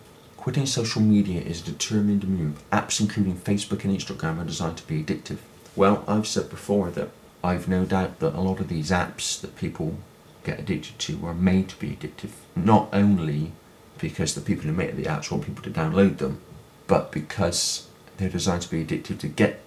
Quitting 0.47 0.65
social 0.65 1.03
media 1.03 1.41
is 1.41 1.61
a 1.61 1.73
determined 1.73 2.23
move. 2.29 2.63
Apps 2.71 3.01
including 3.01 3.35
Facebook 3.35 3.83
and 3.83 3.99
Instagram 3.99 4.41
are 4.41 4.45
designed 4.45 4.77
to 4.77 4.87
be 4.87 5.03
addictive. 5.03 5.39
Well, 5.75 6.05
I've 6.07 6.29
said 6.29 6.51
before 6.51 6.89
that 6.93 7.09
I've 7.43 7.67
no 7.67 7.85
doubt 7.85 8.21
that 8.21 8.33
a 8.33 8.41
lot 8.41 8.61
of 8.61 8.69
these 8.69 8.93
apps 8.93 9.41
that 9.41 9.57
people 9.57 9.99
get 10.45 10.61
addicted 10.61 11.01
to 11.01 11.27
are 11.27 11.35
made 11.35 11.69
to 11.71 11.77
be 11.81 11.89
addictive. 11.89 12.31
Not 12.55 12.89
only 12.93 13.51
because 13.99 14.37
the 14.37 14.41
people 14.41 14.67
who 14.67 14.73
make 14.73 14.95
the 14.95 15.07
apps 15.07 15.33
want 15.33 15.47
people 15.47 15.65
to 15.65 15.71
download 15.71 16.19
them, 16.19 16.41
but 16.87 17.11
because 17.11 17.89
they're 18.17 18.29
designed 18.29 18.63
to 18.63 18.71
be 18.71 18.85
addictive 18.85 19.19
to 19.19 19.27
get 19.27 19.63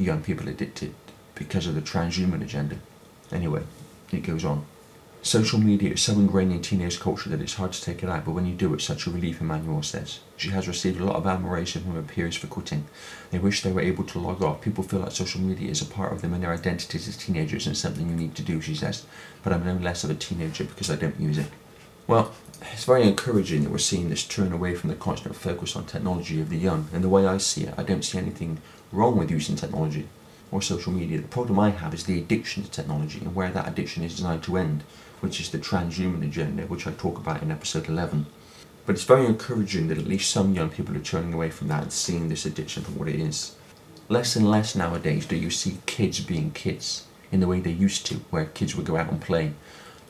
young 0.00 0.20
people 0.20 0.48
addicted 0.48 0.96
because 1.36 1.68
of 1.68 1.76
the 1.76 1.80
transhuman 1.80 2.42
agenda. 2.42 2.78
Anyway, 3.30 3.62
it 4.10 4.24
goes 4.24 4.44
on. 4.44 4.66
Social 5.24 5.58
media 5.58 5.94
is 5.94 6.02
so 6.02 6.12
ingrained 6.12 6.52
in 6.52 6.60
teenage 6.60 7.00
culture 7.00 7.30
that 7.30 7.40
it's 7.40 7.54
hard 7.54 7.72
to 7.72 7.82
take 7.82 8.02
it 8.02 8.10
out, 8.10 8.26
but 8.26 8.32
when 8.32 8.44
you 8.44 8.54
do, 8.54 8.74
it's 8.74 8.84
such 8.84 9.06
a 9.06 9.10
relief, 9.10 9.40
Emmanuel 9.40 9.82
says. 9.82 10.20
She 10.36 10.50
has 10.50 10.68
received 10.68 11.00
a 11.00 11.04
lot 11.04 11.16
of 11.16 11.26
admiration 11.26 11.82
from 11.82 11.94
her 11.94 12.02
peers 12.02 12.36
for 12.36 12.46
quitting. 12.46 12.84
They 13.30 13.38
wish 13.38 13.62
they 13.62 13.72
were 13.72 13.80
able 13.80 14.04
to 14.04 14.18
log 14.18 14.42
off. 14.42 14.60
People 14.60 14.84
feel 14.84 15.00
like 15.00 15.12
social 15.12 15.40
media 15.40 15.70
is 15.70 15.80
a 15.80 15.86
part 15.86 16.12
of 16.12 16.20
them 16.20 16.34
and 16.34 16.42
their 16.42 16.52
identities 16.52 17.08
as 17.08 17.16
teenagers 17.16 17.66
and 17.66 17.74
something 17.74 18.06
you 18.06 18.14
need 18.14 18.34
to 18.34 18.42
do, 18.42 18.60
she 18.60 18.74
says. 18.74 19.06
But 19.42 19.54
I'm 19.54 19.64
no 19.64 19.76
less 19.82 20.04
of 20.04 20.10
a 20.10 20.14
teenager 20.14 20.64
because 20.64 20.90
I 20.90 20.96
don't 20.96 21.18
use 21.18 21.38
it. 21.38 21.48
Well, 22.06 22.34
it's 22.74 22.84
very 22.84 23.04
encouraging 23.04 23.62
that 23.62 23.70
we're 23.70 23.78
seeing 23.78 24.10
this 24.10 24.24
turn 24.24 24.52
away 24.52 24.74
from 24.74 24.90
the 24.90 24.94
constant 24.94 25.36
focus 25.36 25.74
on 25.74 25.86
technology 25.86 26.38
of 26.42 26.50
the 26.50 26.58
young. 26.58 26.90
And 26.92 27.02
the 27.02 27.08
way 27.08 27.26
I 27.26 27.38
see 27.38 27.62
it, 27.62 27.72
I 27.78 27.82
don't 27.82 28.04
see 28.04 28.18
anything 28.18 28.58
wrong 28.92 29.16
with 29.16 29.30
using 29.30 29.56
technology 29.56 30.06
or 30.52 30.60
social 30.60 30.92
media. 30.92 31.22
The 31.22 31.28
problem 31.28 31.58
I 31.58 31.70
have 31.70 31.94
is 31.94 32.04
the 32.04 32.18
addiction 32.18 32.62
to 32.62 32.70
technology 32.70 33.20
and 33.20 33.34
where 33.34 33.50
that 33.50 33.66
addiction 33.66 34.04
is 34.04 34.16
designed 34.16 34.42
to 34.42 34.58
end 34.58 34.84
which 35.24 35.40
is 35.40 35.48
the 35.48 35.58
transhuman 35.58 36.22
agenda, 36.22 36.64
which 36.64 36.86
I 36.86 36.92
talk 36.92 37.16
about 37.16 37.42
in 37.42 37.50
episode 37.50 37.88
11. 37.88 38.26
But 38.84 38.96
it's 38.96 39.04
very 39.04 39.24
encouraging 39.24 39.88
that 39.88 39.96
at 39.96 40.06
least 40.06 40.30
some 40.30 40.52
young 40.52 40.68
people 40.68 40.94
are 40.94 41.00
turning 41.00 41.32
away 41.32 41.48
from 41.48 41.68
that 41.68 41.82
and 41.84 41.90
seeing 41.90 42.28
this 42.28 42.44
addiction 42.44 42.82
for 42.82 42.90
what 42.90 43.08
it 43.08 43.18
is. 43.18 43.56
Less 44.10 44.36
and 44.36 44.50
less 44.50 44.74
nowadays 44.74 45.24
do 45.24 45.34
you 45.34 45.48
see 45.48 45.78
kids 45.86 46.20
being 46.20 46.50
kids 46.50 47.06
in 47.32 47.40
the 47.40 47.46
way 47.46 47.60
they 47.60 47.70
used 47.70 48.04
to, 48.04 48.16
where 48.28 48.44
kids 48.44 48.76
would 48.76 48.84
go 48.84 48.98
out 48.98 49.10
and 49.10 49.18
play. 49.18 49.54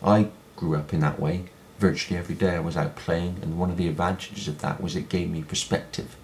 I 0.03 0.31
grew 0.57 0.75
up 0.75 0.93
in 0.93 0.99
that 1.01 1.21
way. 1.21 1.45
Virtually 1.79 2.19
every 2.19 2.35
day 2.35 2.57
I 2.57 2.59
was 2.59 2.77
out 2.77 2.97
playing, 2.97 3.39
and 3.41 3.57
one 3.57 3.71
of 3.71 3.77
the 3.77 3.87
advantages 3.87 4.49
of 4.49 4.63
that 4.63 4.83
was 4.83 4.97
it 4.97 5.09
gave 5.09 5.31
me 5.31 5.45
perspective. 5.45 6.17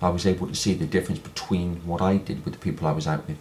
I 0.00 0.10
was 0.10 0.24
able 0.24 0.46
to 0.46 0.54
see 0.54 0.74
the 0.74 0.86
difference 0.86 1.18
between 1.18 1.84
what 1.84 2.00
I 2.00 2.18
did 2.18 2.44
with 2.44 2.54
the 2.54 2.60
people 2.60 2.86
I 2.86 2.92
was 2.92 3.08
out 3.08 3.26
with, 3.26 3.38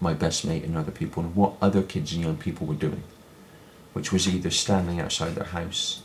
my 0.00 0.12
best 0.12 0.44
mate 0.44 0.64
and 0.64 0.76
other 0.76 0.90
people, 0.90 1.22
and 1.22 1.36
what 1.36 1.52
other 1.62 1.84
kids 1.84 2.12
and 2.12 2.22
young 2.24 2.36
people 2.36 2.66
were 2.66 2.74
doing 2.74 3.04
which 3.94 4.12
was 4.12 4.28
either 4.28 4.50
standing 4.50 5.00
outside 5.00 5.34
their 5.34 5.44
house 5.44 6.02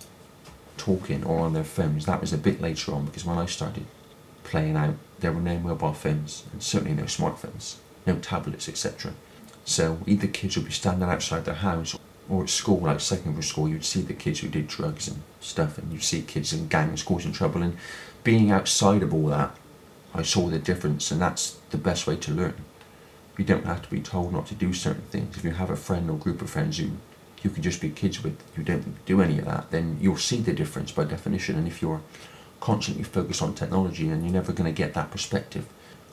talking 0.78 1.24
or 1.26 1.40
on 1.40 1.54
their 1.54 1.64
phones. 1.64 2.06
That 2.06 2.22
was 2.22 2.32
a 2.32 2.38
bit 2.38 2.62
later 2.62 2.94
on 2.94 3.06
because 3.06 3.26
when 3.26 3.38
I 3.38 3.46
started 3.46 3.86
playing 4.44 4.78
out, 4.78 4.96
there 5.20 5.34
were 5.34 5.42
no 5.42 5.60
mobile 5.60 5.94
phones 5.94 6.46
and 6.54 6.64
certainly 6.64 6.96
no 6.96 7.04
smartphones, 7.04 7.76
no 8.08 8.16
tablets, 8.16 8.70
etc. 8.70 9.12
So 9.66 10.00
either 10.08 10.28
kids 10.28 10.56
would 10.56 10.66
be 10.66 10.72
standing 10.72 11.10
outside 11.10 11.46
their 11.46 11.56
house 11.56 11.98
or 12.30 12.44
at 12.44 12.50
school, 12.50 12.80
like 12.80 13.00
secondary 13.00 13.44
school, 13.44 13.68
you'd 13.68 13.84
see 13.84 14.02
the 14.02 14.14
kids 14.14 14.40
who 14.40 14.48
did 14.48 14.68
drugs 14.68 15.08
and 15.08 15.22
stuff, 15.40 15.78
and 15.78 15.92
you'd 15.92 16.04
see 16.04 16.22
kids 16.22 16.54
in 16.54 16.68
gangs 16.68 17.02
causing 17.02 17.34
trouble. 17.34 17.64
And 17.64 17.76
being 18.24 18.52
outside 18.52 19.02
of 19.02 19.14
all 19.14 19.28
that, 19.28 19.56
I 20.14 20.22
saw 20.22 20.48
the 20.48 20.60
difference, 20.60 21.12
and 21.12 21.20
that's 21.20 21.58
the 21.72 21.78
best 21.78 22.06
way 22.06 22.16
to 22.18 22.32
learn. 22.32 22.54
You 23.38 23.46
don't 23.46 23.66
have 23.66 23.82
to 23.82 23.90
be 23.90 24.00
told 24.00 24.32
not 24.32 24.46
to 24.48 24.56
do 24.56 24.74
certain 24.74 25.04
things. 25.04 25.38
If 25.38 25.44
you 25.44 25.52
have 25.52 25.70
a 25.72 25.76
friend 25.76 26.10
or 26.10 26.18
group 26.18 26.42
of 26.42 26.50
friends 26.50 26.78
who 26.78 26.92
you 27.44 27.50
can 27.50 27.64
just 27.64 27.82
be 27.82 27.90
kids 27.90 28.24
with, 28.24 28.42
you 28.58 28.64
don't 28.64 29.06
do 29.06 29.22
any 29.22 29.40
of 29.40 29.46
that, 29.46 29.72
then 29.72 29.98
you'll 30.02 30.18
see 30.18 30.42
the 30.42 30.54
difference 30.54 30.92
by 30.92 31.04
definition. 31.04 31.58
And 31.58 31.68
if 31.68 31.82
you're 31.82 32.02
constantly 32.60 33.04
focused 33.04 33.42
on 33.42 33.54
technology, 33.54 34.10
then 34.10 34.24
you're 34.24 34.34
never 34.34 34.52
going 34.52 34.74
to 34.74 34.78
get 34.78 34.94
that 34.94 35.12
perspective. 35.12 35.66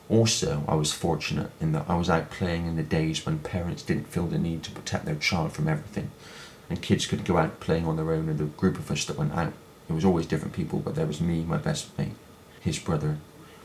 Also, 0.09 0.63
I 0.67 0.75
was 0.75 0.93
fortunate 0.93 1.51
in 1.59 1.73
that 1.73 1.85
I 1.89 1.95
was 1.95 2.09
out 2.09 2.31
playing 2.31 2.65
in 2.65 2.77
the 2.77 2.83
days 2.83 3.25
when 3.25 3.39
parents 3.39 3.83
didn't 3.83 4.07
feel 4.07 4.27
the 4.27 4.37
need 4.37 4.63
to 4.63 4.71
protect 4.71 5.05
their 5.05 5.15
child 5.15 5.51
from 5.51 5.67
everything. 5.67 6.11
And 6.69 6.81
kids 6.81 7.05
could 7.05 7.25
go 7.25 7.37
out 7.37 7.59
playing 7.59 7.85
on 7.85 7.97
their 7.97 8.11
own, 8.11 8.29
and 8.29 8.37
the 8.37 8.45
group 8.45 8.77
of 8.77 8.89
us 8.89 9.05
that 9.05 9.17
went 9.17 9.33
out, 9.33 9.53
it 9.89 9.93
was 9.93 10.05
always 10.05 10.25
different 10.25 10.53
people, 10.53 10.79
but 10.79 10.95
there 10.95 11.05
was 11.05 11.21
me, 11.21 11.43
my 11.43 11.57
best 11.57 11.97
mate, 11.97 12.15
his 12.61 12.79
brother. 12.79 13.17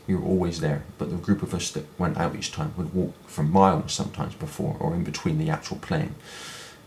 We 0.05 0.15
were 0.15 0.25
always 0.25 0.59
there, 0.59 0.83
but 0.97 1.09
the 1.09 1.15
group 1.15 1.43
of 1.43 1.53
us 1.53 1.71
that 1.71 1.87
went 1.97 2.17
out 2.17 2.35
each 2.35 2.51
time 2.51 2.73
would 2.75 2.93
walk 2.93 3.13
for 3.25 3.43
miles 3.43 3.93
sometimes 3.93 4.35
before 4.35 4.75
or 4.79 4.93
in 4.93 5.05
between 5.05 5.37
the 5.37 5.49
actual 5.49 5.77
playing. 5.77 6.15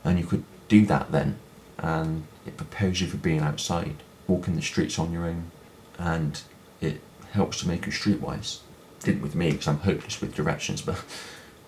And 0.05 0.19
you 0.19 0.27
could 0.27 0.45
do 0.69 0.85
that 0.87 1.13
then, 1.13 1.39
and 1.79 2.25
it 2.47 2.57
prepares 2.57 3.01
you 3.01 3.07
for 3.07 3.17
being 3.17 3.41
outside, 3.41 3.97
walking 4.27 4.57
the 4.57 4.63
streets 4.63 4.99
on 4.99 5.13
your 5.13 5.25
own, 5.25 5.51
and 5.99 6.43
it 6.81 7.01
helps 7.33 7.61
to 7.61 7.69
make 7.69 7.87
you 7.87 7.93
streetwise. 7.93 8.61
Didn't 9.03 9.23
with 9.23 9.35
me 9.35 9.53
because 9.53 9.69
I'm 9.69 9.79
hopeless 9.79 10.21
with 10.21 10.35
directions, 10.35 10.83
but 10.83 11.03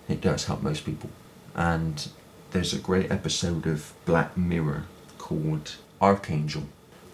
it 0.07 0.21
does 0.21 0.45
help 0.45 0.61
most 0.61 0.85
people. 0.85 1.09
And 1.55 2.07
there's 2.51 2.73
a 2.73 2.79
great 2.79 3.11
episode 3.11 3.67
of 3.67 3.93
Black 4.05 4.37
Mirror 4.37 4.85
called 5.17 5.75
Arkangel. 6.01 6.65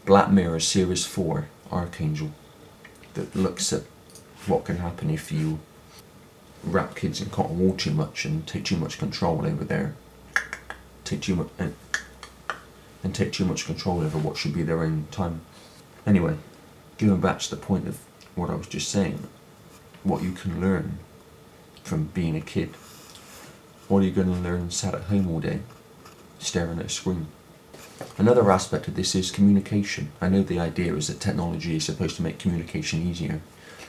Black 0.06 0.32
Mirror 0.32 0.60
Series 0.60 1.06
4, 1.06 1.48
Arkangel, 1.72 2.32
that 3.16 3.36
looks 3.36 3.74
at 3.74 3.84
what 4.46 4.66
can 4.66 4.78
happen 4.78 5.10
if 5.10 5.32
you 5.32 5.60
wrap 6.64 6.96
kids 6.96 7.22
in 7.22 7.30
cotton 7.30 7.60
wool 7.60 7.76
too 7.76 7.92
much 7.92 8.26
and 8.26 8.46
take 8.48 8.64
too 8.64 8.78
much 8.78 8.98
control 8.98 9.46
over 9.46 9.64
their 9.64 9.96
take 11.06 11.22
too 11.22 11.36
much 11.36 11.48
and, 11.58 11.76
and 13.04 13.16
take 13.16 13.32
too 13.32 13.46
much 13.46 13.66
control 13.66 14.02
over 14.02 14.18
what 14.18 14.38
should 14.38 14.54
be 14.54 14.64
their 14.64 14.84
own 14.84 15.08
time. 15.12 15.42
Anyway, 16.06 16.36
going 16.98 17.22
back 17.22 17.40
to 17.40 17.50
the 17.50 17.62
point 17.62 17.88
of 17.88 18.00
what 18.36 18.50
I 18.50 18.56
was 18.56 18.68
just 18.68 18.90
saying, 18.90 19.28
what 20.04 20.24
you 20.24 20.32
can 20.32 20.60
learn 20.60 21.00
from 21.84 22.06
being 22.06 22.36
a 22.36 22.42
kid. 22.42 22.70
What 23.88 24.00
are 24.00 24.06
you 24.06 24.12
going 24.12 24.34
to 24.34 24.34
learn 24.34 24.72
sat 24.72 24.96
at 24.96 25.04
home 25.04 25.30
all 25.30 25.40
day, 25.40 25.60
staring 26.40 26.80
at 26.80 26.86
a 26.86 26.90
screen? 26.90 27.28
Another 28.18 28.52
aspect 28.52 28.88
of 28.88 28.96
this 28.96 29.16
is 29.16 29.32
communication. 29.32 30.12
I 30.20 30.30
know 30.30 30.44
the 30.44 30.60
idea 30.60 30.96
is 30.96 31.08
that 31.08 31.20
technology 31.20 31.76
is 31.76 31.86
supposed 31.86 32.16
to 32.18 32.24
make 32.24 32.40
communication 32.40 33.08
easier, 33.08 33.42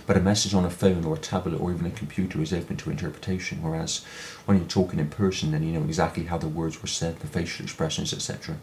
but 0.07 0.17
a 0.17 0.21
message 0.21 0.55
on 0.55 0.65
a 0.65 0.71
phone 0.71 1.05
or 1.05 1.17
a 1.17 1.19
tablet 1.19 1.61
or 1.61 1.73
even 1.73 1.87
a 1.87 1.91
computer 1.91 2.41
is 2.41 2.53
open 2.53 2.77
to 2.77 2.91
interpretation, 2.91 3.61
whereas 3.61 4.05
when 4.45 4.57
you're 4.57 4.69
talking 4.69 5.01
in 5.01 5.09
person, 5.09 5.51
then 5.51 5.65
you 5.65 5.73
know 5.73 5.85
exactly 5.85 6.25
how 6.25 6.39
the 6.39 6.49
words 6.49 6.81
were 6.81 6.89
said, 6.89 7.19
the 7.19 7.27
facial 7.27 7.65
expressions, 7.65 8.13
etc. 8.13 8.57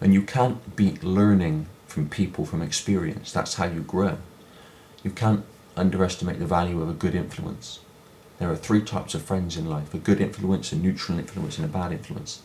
And 0.00 0.14
you 0.14 0.22
can't 0.22 0.74
beat 0.74 1.04
learning 1.04 1.66
from 1.86 2.08
people 2.08 2.46
from 2.46 2.62
experience. 2.62 3.32
That's 3.32 3.54
how 3.54 3.66
you 3.66 3.80
grow. 3.80 4.16
You 5.04 5.10
can't 5.10 5.44
underestimate 5.76 6.38
the 6.38 6.46
value 6.46 6.80
of 6.80 6.88
a 6.88 6.94
good 6.94 7.14
influence. 7.14 7.80
There 8.38 8.50
are 8.50 8.56
three 8.56 8.82
types 8.82 9.14
of 9.14 9.22
friends 9.22 9.56
in 9.56 9.68
life 9.68 9.92
a 9.92 9.98
good 9.98 10.20
influence, 10.20 10.72
a 10.72 10.76
neutral 10.76 11.18
influence, 11.18 11.58
and 11.58 11.66
a 11.66 11.68
bad 11.68 11.92
influence. 11.92 12.42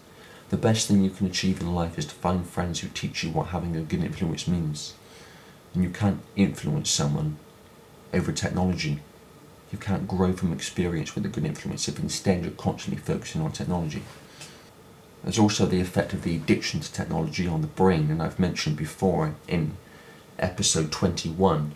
The 0.49 0.57
best 0.57 0.87
thing 0.87 1.03
you 1.03 1.09
can 1.09 1.27
achieve 1.27 1.61
in 1.61 1.73
life 1.73 1.97
is 1.97 2.05
to 2.05 2.15
find 2.15 2.45
friends 2.45 2.81
who 2.81 2.89
teach 2.89 3.23
you 3.23 3.31
what 3.31 3.47
having 3.47 3.75
a 3.75 3.81
good 3.81 4.03
influence 4.03 4.47
means. 4.47 4.93
And 5.73 5.83
you 5.83 5.89
can't 5.89 6.21
influence 6.35 6.89
someone 6.89 7.37
over 8.13 8.31
technology. 8.31 8.99
You 9.71 9.77
can't 9.77 10.07
grow 10.07 10.33
from 10.33 10.53
experience 10.53 11.15
with 11.15 11.25
a 11.25 11.29
good 11.29 11.45
influence 11.45 11.87
if 11.87 11.99
instead 11.99 12.43
you're 12.43 12.51
constantly 12.51 13.01
focusing 13.01 13.41
on 13.41 13.51
technology. 13.51 14.03
There's 15.23 15.39
also 15.39 15.65
the 15.65 15.81
effect 15.81 16.13
of 16.13 16.23
the 16.23 16.35
addiction 16.35 16.79
to 16.79 16.91
technology 16.91 17.47
on 17.47 17.61
the 17.61 17.67
brain, 17.67 18.09
and 18.09 18.21
I've 18.21 18.39
mentioned 18.39 18.77
before 18.77 19.35
in 19.47 19.75
episode 20.39 20.91
21 20.91 21.73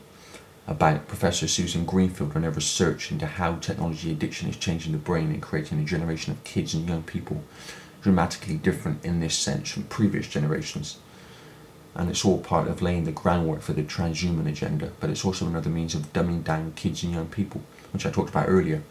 about 0.68 1.08
Professor 1.08 1.48
Susan 1.48 1.86
Greenfield 1.86 2.36
and 2.36 2.46
her 2.46 2.52
research 2.52 3.12
into 3.12 3.26
how 3.26 3.56
technology 3.56 4.12
addiction 4.12 4.48
is 4.48 4.56
changing 4.56 4.92
the 4.92 4.98
brain 4.98 5.32
and 5.32 5.42
creating 5.42 5.80
a 5.80 5.86
generation 5.86 6.32
of 6.32 6.44
kids 6.44 6.74
and 6.74 6.88
young 6.88 7.04
people 7.04 7.44
dramatically 8.02 8.56
different 8.56 9.04
in 9.04 9.20
this 9.20 9.36
sense 9.36 9.70
from 9.70 9.84
previous 9.84 10.28
generations 10.28 10.98
and 11.96 12.10
it's 12.10 12.24
all 12.24 12.40
part 12.40 12.68
of 12.68 12.82
laying 12.82 13.04
the 13.04 13.12
groundwork 13.12 13.62
for 13.62 13.74
the 13.74 13.84
transhuman 13.84 14.48
agenda, 14.48 14.92
but 15.00 15.10
it's 15.10 15.26
also 15.26 15.46
another 15.46 15.70
means 15.70 15.94
of 15.94 16.14
dumbing 16.14 16.44
down 16.44 16.74
kids 16.76 17.04
and 17.04 17.14
young 17.14 17.28
people, 17.28 17.62
which 17.92 18.06
I 18.06 18.12
talked 18.12 18.30
about 18.30 18.48
earlier, 18.48 18.82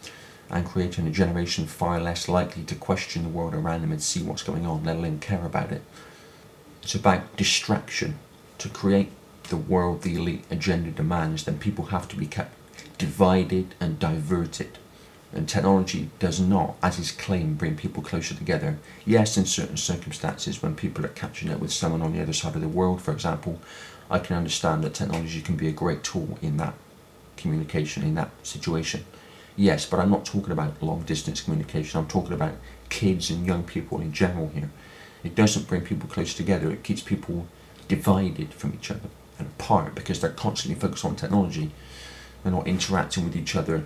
and 0.51 0.67
creating 0.67 1.07
a 1.07 1.11
generation 1.11 1.67
far 1.67 2.01
less 2.01 2.29
likely 2.29 2.65
to 2.65 2.75
question 2.75 3.23
the 3.23 3.29
world 3.29 3.55
around 3.55 3.83
them 3.83 3.93
and 3.93 4.03
see 4.03 4.23
what's 4.23 4.43
going 4.43 4.67
on, 4.67 4.85
let 4.85 4.97
alone 4.97 5.19
care 5.19 5.45
about 5.45 5.73
it. 5.73 5.83
It's 6.83 6.95
about 6.95 7.37
distraction. 7.37 8.19
To 8.59 8.69
create 8.69 9.11
the 9.45 9.57
world 9.57 10.03
the 10.03 10.17
elite 10.17 10.45
agenda 10.51 10.91
demands, 10.91 11.45
then 11.45 11.59
people 11.59 11.87
have 11.87 12.09
to 12.09 12.17
be 12.17 12.27
kept 12.27 12.55
divided 12.99 13.75
and 13.81 13.99
diverted 13.99 14.79
and 15.33 15.49
technology 15.49 16.11
does 16.19 16.41
not, 16.41 16.75
as 16.83 16.99
is 16.99 17.13
claimed, 17.13 17.59
bring 17.59 17.77
people 17.77 18.03
closer 18.03 18.35
together. 18.35 18.79
Yes, 19.07 19.37
in 19.37 19.47
certain 19.47 19.77
circumstances, 19.77 20.63
when 20.63 20.75
people 20.75 21.05
are 21.05 21.11
catching 21.11 21.51
up 21.51 21.61
with 21.61 21.73
someone 21.73 22.03
on 22.03 22.13
the 22.13 22.23
other 22.23 22.33
side 22.33 22.57
of 22.57 22.61
the 22.61 22.69
world, 22.69 23.01
for 23.01 23.13
example, 23.13 23.61
I 24.11 24.19
can 24.19 24.37
understand 24.37 24.83
that 24.83 24.95
technology 24.95 25.41
can 25.41 25.57
be 25.57 25.69
a 25.69 25.73
great 25.73 26.03
tool 26.03 26.37
in 26.43 26.57
that 26.57 26.75
communication, 27.37 28.03
in 28.03 28.17
that 28.17 28.31
situation. 28.43 29.05
Yes, 29.57 29.87
but 29.87 30.01
I'm 30.01 30.11
not 30.11 30.25
talking 30.25 30.53
about 30.53 30.83
long 30.83 31.03
distance 31.03 31.41
communication, 31.41 32.01
I'm 32.01 32.09
talking 32.09 32.33
about 32.33 32.55
kids 32.89 33.31
and 33.31 33.47
young 33.47 33.63
people 33.63 34.01
in 34.01 34.13
general 34.13 34.49
here. 34.49 34.71
It 35.23 35.37
doesn't 35.37 35.69
bring 35.69 35.83
people 35.83 36.09
close 36.09 36.35
together, 36.35 36.71
it 36.71 36.83
keeps 36.83 37.03
people 37.03 37.47
divided 37.87 38.53
from 38.53 38.75
each 38.75 38.91
other 38.91 39.09
and 39.39 39.49
apart 39.49 39.95
because 39.95 40.21
they're 40.21 40.31
constantly 40.31 40.81
focused 40.81 41.05
on 41.05 41.17
technology. 41.17 41.71
They're 42.43 42.53
not 42.53 42.67
interacting 42.67 43.25
with 43.25 43.37
each 43.37 43.55
other 43.55 43.85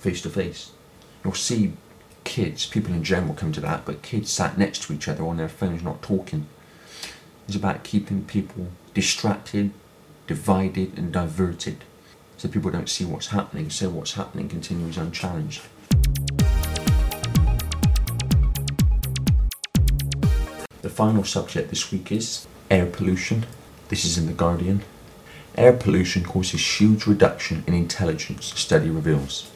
face 0.00 0.22
to 0.22 0.30
face. 0.30 0.72
You'll 1.22 1.34
see 1.34 1.74
kids, 2.24 2.66
people 2.66 2.94
in 2.94 3.04
general 3.04 3.34
come 3.34 3.52
to 3.52 3.60
that, 3.60 3.84
but 3.84 4.02
kids 4.02 4.30
sat 4.30 4.58
next 4.58 4.82
to 4.82 4.92
each 4.92 5.06
other 5.08 5.24
on 5.24 5.36
their 5.36 5.48
phones 5.48 5.82
not 5.82 6.02
talking. 6.02 6.46
It's 7.46 7.56
about 7.56 7.84
keeping 7.84 8.24
people 8.24 8.68
distracted, 8.94 9.72
divided, 10.26 10.96
and 10.96 11.12
diverted 11.12 11.84
so 12.40 12.48
people 12.48 12.70
don't 12.70 12.88
see 12.88 13.04
what's 13.04 13.26
happening, 13.26 13.68
so 13.68 13.90
what's 13.90 14.14
happening 14.14 14.48
continues 14.48 14.96
unchallenged. 14.96 15.60
The 20.80 20.88
final 20.88 21.22
subject 21.24 21.68
this 21.68 21.92
week 21.92 22.10
is 22.10 22.46
air 22.70 22.86
pollution. 22.86 23.44
This 23.90 24.06
is 24.06 24.16
in 24.16 24.24
The 24.24 24.32
Guardian. 24.32 24.80
Air 25.54 25.74
pollution 25.74 26.24
causes 26.24 26.80
huge 26.80 27.06
reduction 27.06 27.62
in 27.66 27.74
intelligence, 27.74 28.54
study 28.58 28.88
reveals. 28.88 29.50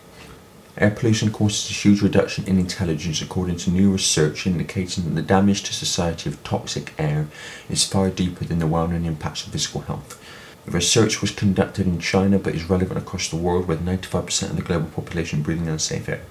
Air 0.77 0.91
pollution 0.91 1.31
causes 1.31 1.71
a 1.71 1.73
huge 1.73 2.03
reduction 2.03 2.49
in 2.49 2.59
intelligence 2.59 3.23
according 3.23 3.59
to 3.59 3.71
new 3.71 3.93
research 3.93 4.45
indicating 4.45 5.05
that 5.05 5.15
the 5.15 5.23
damage 5.23 5.63
to 5.63 5.73
society 5.73 6.29
of 6.29 6.43
toxic 6.43 6.93
air 6.99 7.29
is 7.71 7.87
far 7.87 8.11
deeper 8.11 8.45
than 8.45 8.59
the 8.59 8.67
well-known 8.67 9.05
impacts 9.05 9.45
on 9.45 9.53
physical 9.53 9.83
health. 9.83 10.21
The 10.65 10.73
research 10.73 11.21
was 11.21 11.31
conducted 11.31 11.87
in 11.87 12.01
China 12.01 12.41
but 12.41 12.57
is 12.57 12.69
relevant 12.69 12.99
across 12.99 13.29
the 13.29 13.37
world 13.37 13.69
with 13.69 13.87
95% 13.87 14.51
of 14.51 14.57
the 14.57 14.63
global 14.63 14.89
population 14.89 15.43
breathing 15.43 15.69
unsafe 15.69 16.09
air. 16.09 16.23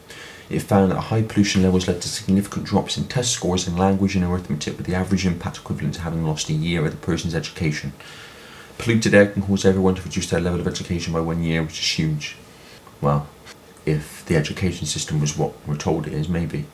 It 0.50 0.60
found 0.60 0.92
that 0.92 1.00
high 1.00 1.22
pollution 1.22 1.64
levels 1.64 1.88
led 1.88 2.02
to 2.02 2.10
significant 2.10 2.66
drops 2.66 2.98
in 2.98 3.06
test 3.06 3.32
scores 3.32 3.66
in 3.66 3.78
language 3.78 4.18
and 4.18 4.26
arithmetic 4.26 4.76
with 4.76 4.88
the 4.88 4.96
average 4.96 5.26
impact 5.26 5.58
equivalent 5.58 5.94
to 5.96 6.02
having 6.02 6.26
lost 6.26 6.50
a 6.50 6.54
year 6.54 6.86
of 6.86 6.92
the 6.92 6.98
person's 6.98 7.34
education. 7.34 7.94
Polluted 8.78 9.14
air 9.14 9.28
can 9.28 9.44
cause 9.44 9.64
everyone 9.64 9.96
to 9.96 10.02
reduce 10.02 10.30
their 10.30 10.42
level 10.42 10.60
of 10.60 10.68
education 10.68 11.14
by 11.14 11.22
one 11.22 11.42
year, 11.44 11.64
which 11.64 11.80
is 11.80 11.98
huge. 11.98 12.36
Well, 13.00 13.30
if 13.86 14.26
the 14.26 14.36
education 14.36 14.86
system 14.88 15.20
was 15.20 15.38
what 15.38 15.54
we're 15.68 15.76
told 15.76 16.08
it 16.08 16.14
is, 16.14 16.30
maybe. 16.30 16.66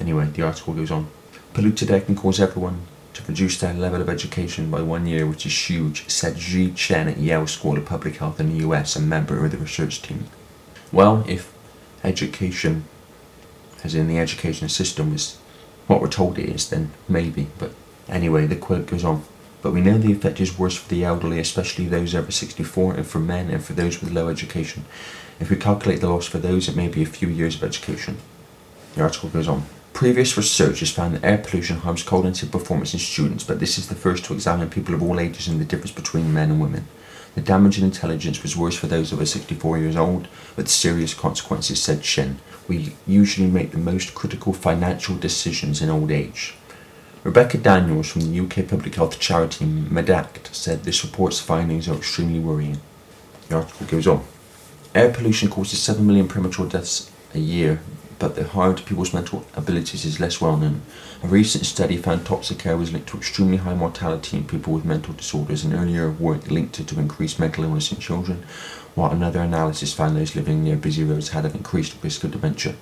Anyway, 0.00 0.26
the 0.26 0.42
article 0.42 0.74
goes 0.74 0.90
on. 0.90 1.08
Polluted 1.54 1.90
air 1.90 2.00
can 2.00 2.16
cause 2.16 2.40
everyone 2.40 2.82
to 3.14 3.22
reduce 3.24 3.60
their 3.60 3.74
level 3.74 4.00
of 4.00 4.08
education 4.08 4.70
by 4.70 4.80
one 4.80 5.06
year, 5.06 5.26
which 5.26 5.44
is 5.44 5.70
huge, 5.70 6.08
said 6.08 6.38
Xi 6.38 6.70
Chen 6.72 7.08
at 7.08 7.18
Yale 7.18 7.46
School 7.46 7.76
of 7.76 7.84
Public 7.84 8.16
Health 8.16 8.40
in 8.40 8.48
the 8.48 8.64
US, 8.66 8.96
a 8.96 9.00
member 9.00 9.44
of 9.44 9.50
the 9.50 9.58
research 9.58 10.00
team. 10.00 10.28
Well, 10.90 11.24
if 11.28 11.52
education, 12.02 12.84
as 13.84 13.94
in 13.94 14.08
the 14.08 14.18
education 14.18 14.68
system, 14.68 15.14
is 15.14 15.36
what 15.86 16.00
we're 16.00 16.08
told 16.08 16.38
it 16.38 16.48
is, 16.48 16.70
then 16.70 16.92
maybe. 17.08 17.48
But 17.58 17.72
anyway, 18.08 18.46
the 18.46 18.56
quote 18.56 18.86
goes 18.86 19.04
on. 19.04 19.24
But 19.60 19.72
we 19.72 19.80
know 19.80 19.98
the 19.98 20.12
effect 20.12 20.40
is 20.40 20.58
worse 20.58 20.76
for 20.76 20.88
the 20.88 21.04
elderly, 21.04 21.38
especially 21.38 21.86
those 21.86 22.14
over 22.14 22.32
64, 22.32 22.94
and 22.94 23.06
for 23.06 23.20
men 23.20 23.50
and 23.50 23.62
for 23.64 23.74
those 23.74 24.00
with 24.00 24.12
low 24.12 24.28
education. 24.28 24.84
If 25.40 25.50
we 25.50 25.56
calculate 25.56 26.00
the 26.00 26.08
loss 26.08 26.26
for 26.26 26.38
those, 26.38 26.68
it 26.68 26.76
may 26.76 26.88
be 26.88 27.02
a 27.02 27.06
few 27.06 27.28
years 27.28 27.56
of 27.56 27.64
education. 27.64 28.18
The 28.94 29.02
article 29.02 29.28
goes 29.28 29.48
on. 29.48 29.64
Previous 29.92 30.36
research 30.36 30.80
has 30.80 30.90
found 30.90 31.14
that 31.14 31.24
air 31.24 31.38
pollution 31.38 31.78
harms 31.78 32.02
cognitive 32.02 32.50
performance 32.50 32.94
in 32.94 33.00
students, 33.00 33.44
but 33.44 33.60
this 33.60 33.78
is 33.78 33.88
the 33.88 33.94
first 33.94 34.24
to 34.24 34.34
examine 34.34 34.70
people 34.70 34.94
of 34.94 35.02
all 35.02 35.20
ages 35.20 35.48
and 35.48 35.60
the 35.60 35.64
difference 35.64 35.92
between 35.92 36.32
men 36.32 36.50
and 36.50 36.60
women. 36.60 36.86
The 37.34 37.40
damage 37.40 37.78
in 37.78 37.84
intelligence 37.84 38.42
was 38.42 38.56
worse 38.56 38.76
for 38.76 38.86
those 38.86 39.12
over 39.12 39.24
64 39.24 39.78
years 39.78 39.96
old, 39.96 40.28
with 40.56 40.68
serious 40.68 41.14
consequences, 41.14 41.80
said 41.80 42.04
Shen. 42.04 42.40
We 42.68 42.94
usually 43.06 43.48
make 43.48 43.70
the 43.70 43.78
most 43.78 44.14
critical 44.14 44.52
financial 44.52 45.16
decisions 45.16 45.80
in 45.80 45.88
old 45.88 46.10
age. 46.10 46.54
Rebecca 47.24 47.56
Daniels 47.56 48.10
from 48.10 48.22
the 48.22 48.40
UK 48.40 48.68
public 48.68 48.96
health 48.96 49.18
charity 49.20 49.64
Medact 49.64 50.52
said 50.54 50.82
this 50.82 51.04
report's 51.04 51.38
findings 51.38 51.88
are 51.88 51.96
extremely 51.96 52.40
worrying. 52.40 52.80
The 53.48 53.56
article 53.56 53.86
goes 53.86 54.06
on. 54.06 54.24
Air 54.94 55.10
pollution 55.10 55.48
causes 55.48 55.80
7 55.80 56.06
million 56.06 56.28
premature 56.28 56.68
deaths 56.68 57.10
a 57.34 57.38
year, 57.38 57.80
but 58.18 58.34
the 58.34 58.44
harm 58.46 58.76
to 58.76 58.82
people's 58.82 59.14
mental 59.14 59.42
abilities 59.56 60.04
is 60.04 60.20
less 60.20 60.38
well 60.38 60.58
known. 60.58 60.82
A 61.22 61.28
recent 61.28 61.64
study 61.64 61.96
found 61.96 62.26
toxic 62.26 62.66
air 62.66 62.76
was 62.76 62.92
linked 62.92 63.08
to 63.08 63.16
extremely 63.16 63.56
high 63.56 63.74
mortality 63.74 64.36
in 64.36 64.44
people 64.46 64.74
with 64.74 64.84
mental 64.84 65.14
disorders, 65.14 65.64
and 65.64 65.72
earlier 65.72 66.10
work 66.10 66.50
linked 66.50 66.78
it 66.78 66.88
to 66.88 67.00
increased 67.00 67.40
mental 67.40 67.64
illness 67.64 67.90
in 67.90 68.00
children, 68.00 68.44
while 68.94 69.10
another 69.10 69.40
analysis 69.40 69.94
found 69.94 70.14
those 70.14 70.36
living 70.36 70.62
near 70.62 70.76
busy 70.76 71.04
roads 71.04 71.30
had 71.30 71.46
an 71.46 71.52
increased 71.52 71.96
risk 72.02 72.22
of 72.24 72.32
dementia. 72.32 72.74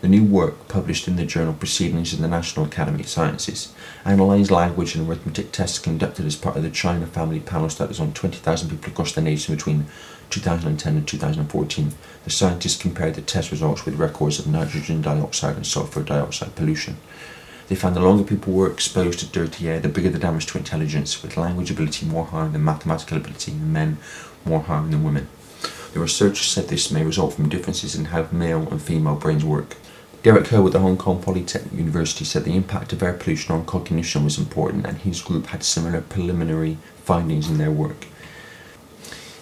The 0.00 0.08
new 0.08 0.24
work, 0.24 0.68
published 0.68 1.08
in 1.08 1.16
the 1.16 1.24
journal 1.24 1.54
Proceedings 1.54 2.12
of 2.12 2.18
the 2.18 2.28
National 2.28 2.66
Academy 2.66 3.00
of 3.00 3.08
Sciences, 3.08 3.72
analysed 4.04 4.50
language 4.50 4.96
and 4.96 5.08
arithmetic 5.08 5.50
tests 5.50 5.78
conducted 5.78 6.26
as 6.26 6.36
part 6.36 6.56
of 6.56 6.62
the 6.62 6.70
China 6.70 7.06
Family 7.06 7.40
Panel 7.40 7.70
studies 7.70 8.00
on 8.00 8.12
20,000 8.12 8.68
people 8.68 8.92
across 8.92 9.12
the 9.12 9.22
nation 9.22 9.54
between 9.54 9.86
2010 10.30 10.96
and 10.96 11.08
2014. 11.08 11.92
The 12.24 12.30
scientists 12.30 12.80
compared 12.80 13.14
the 13.14 13.22
test 13.22 13.50
results 13.50 13.84
with 13.84 13.98
records 13.98 14.38
of 14.38 14.46
nitrogen 14.46 15.02
dioxide 15.02 15.56
and 15.56 15.66
sulfur 15.66 16.02
dioxide 16.02 16.54
pollution. 16.54 16.96
They 17.68 17.74
found 17.74 17.96
the 17.96 18.00
longer 18.00 18.24
people 18.24 18.52
were 18.52 18.70
exposed 18.70 19.20
to 19.20 19.26
dirty 19.26 19.68
air, 19.68 19.80
the 19.80 19.88
bigger 19.88 20.10
the 20.10 20.18
damage 20.18 20.46
to 20.46 20.58
intelligence, 20.58 21.22
with 21.22 21.36
language 21.36 21.70
ability 21.70 22.06
more 22.06 22.26
harm 22.26 22.52
than 22.52 22.64
mathematical 22.64 23.16
ability, 23.16 23.52
and 23.52 23.72
men 23.72 23.98
more 24.44 24.60
harm 24.60 24.90
than 24.90 25.02
women. 25.02 25.28
The 25.94 26.00
researchers 26.00 26.46
said 26.46 26.68
this 26.68 26.90
may 26.90 27.04
result 27.04 27.34
from 27.34 27.48
differences 27.48 27.94
in 27.94 28.06
how 28.06 28.26
male 28.32 28.68
and 28.70 28.82
female 28.82 29.16
brains 29.16 29.44
work. 29.44 29.76
Derrick 30.24 30.48
Ho 30.48 30.62
with 30.62 30.72
the 30.72 30.80
Hong 30.80 30.96
Kong 30.96 31.22
Polytechnic 31.22 31.72
University 31.72 32.24
said 32.24 32.44
the 32.44 32.56
impact 32.56 32.92
of 32.92 33.02
air 33.02 33.12
pollution 33.12 33.54
on 33.54 33.66
cognition 33.66 34.24
was 34.24 34.38
important 34.38 34.86
and 34.86 34.98
his 34.98 35.20
group 35.20 35.46
had 35.48 35.62
similar 35.62 36.00
preliminary 36.00 36.78
findings 37.04 37.48
in 37.48 37.58
their 37.58 37.70
work. 37.70 38.06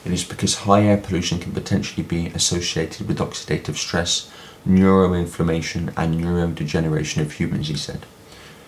It 0.04 0.12
is 0.12 0.24
because 0.24 0.54
high 0.56 0.82
air 0.82 0.96
pollution 0.96 1.38
can 1.38 1.52
potentially 1.52 2.02
be 2.02 2.26
associated 2.28 3.06
with 3.06 3.18
oxidative 3.18 3.76
stress, 3.76 4.30
neuroinflammation, 4.66 5.92
and 5.96 6.20
neurodegeneration 6.20 7.20
of 7.22 7.32
humans, 7.32 7.68
he 7.68 7.76
said. 7.76 8.06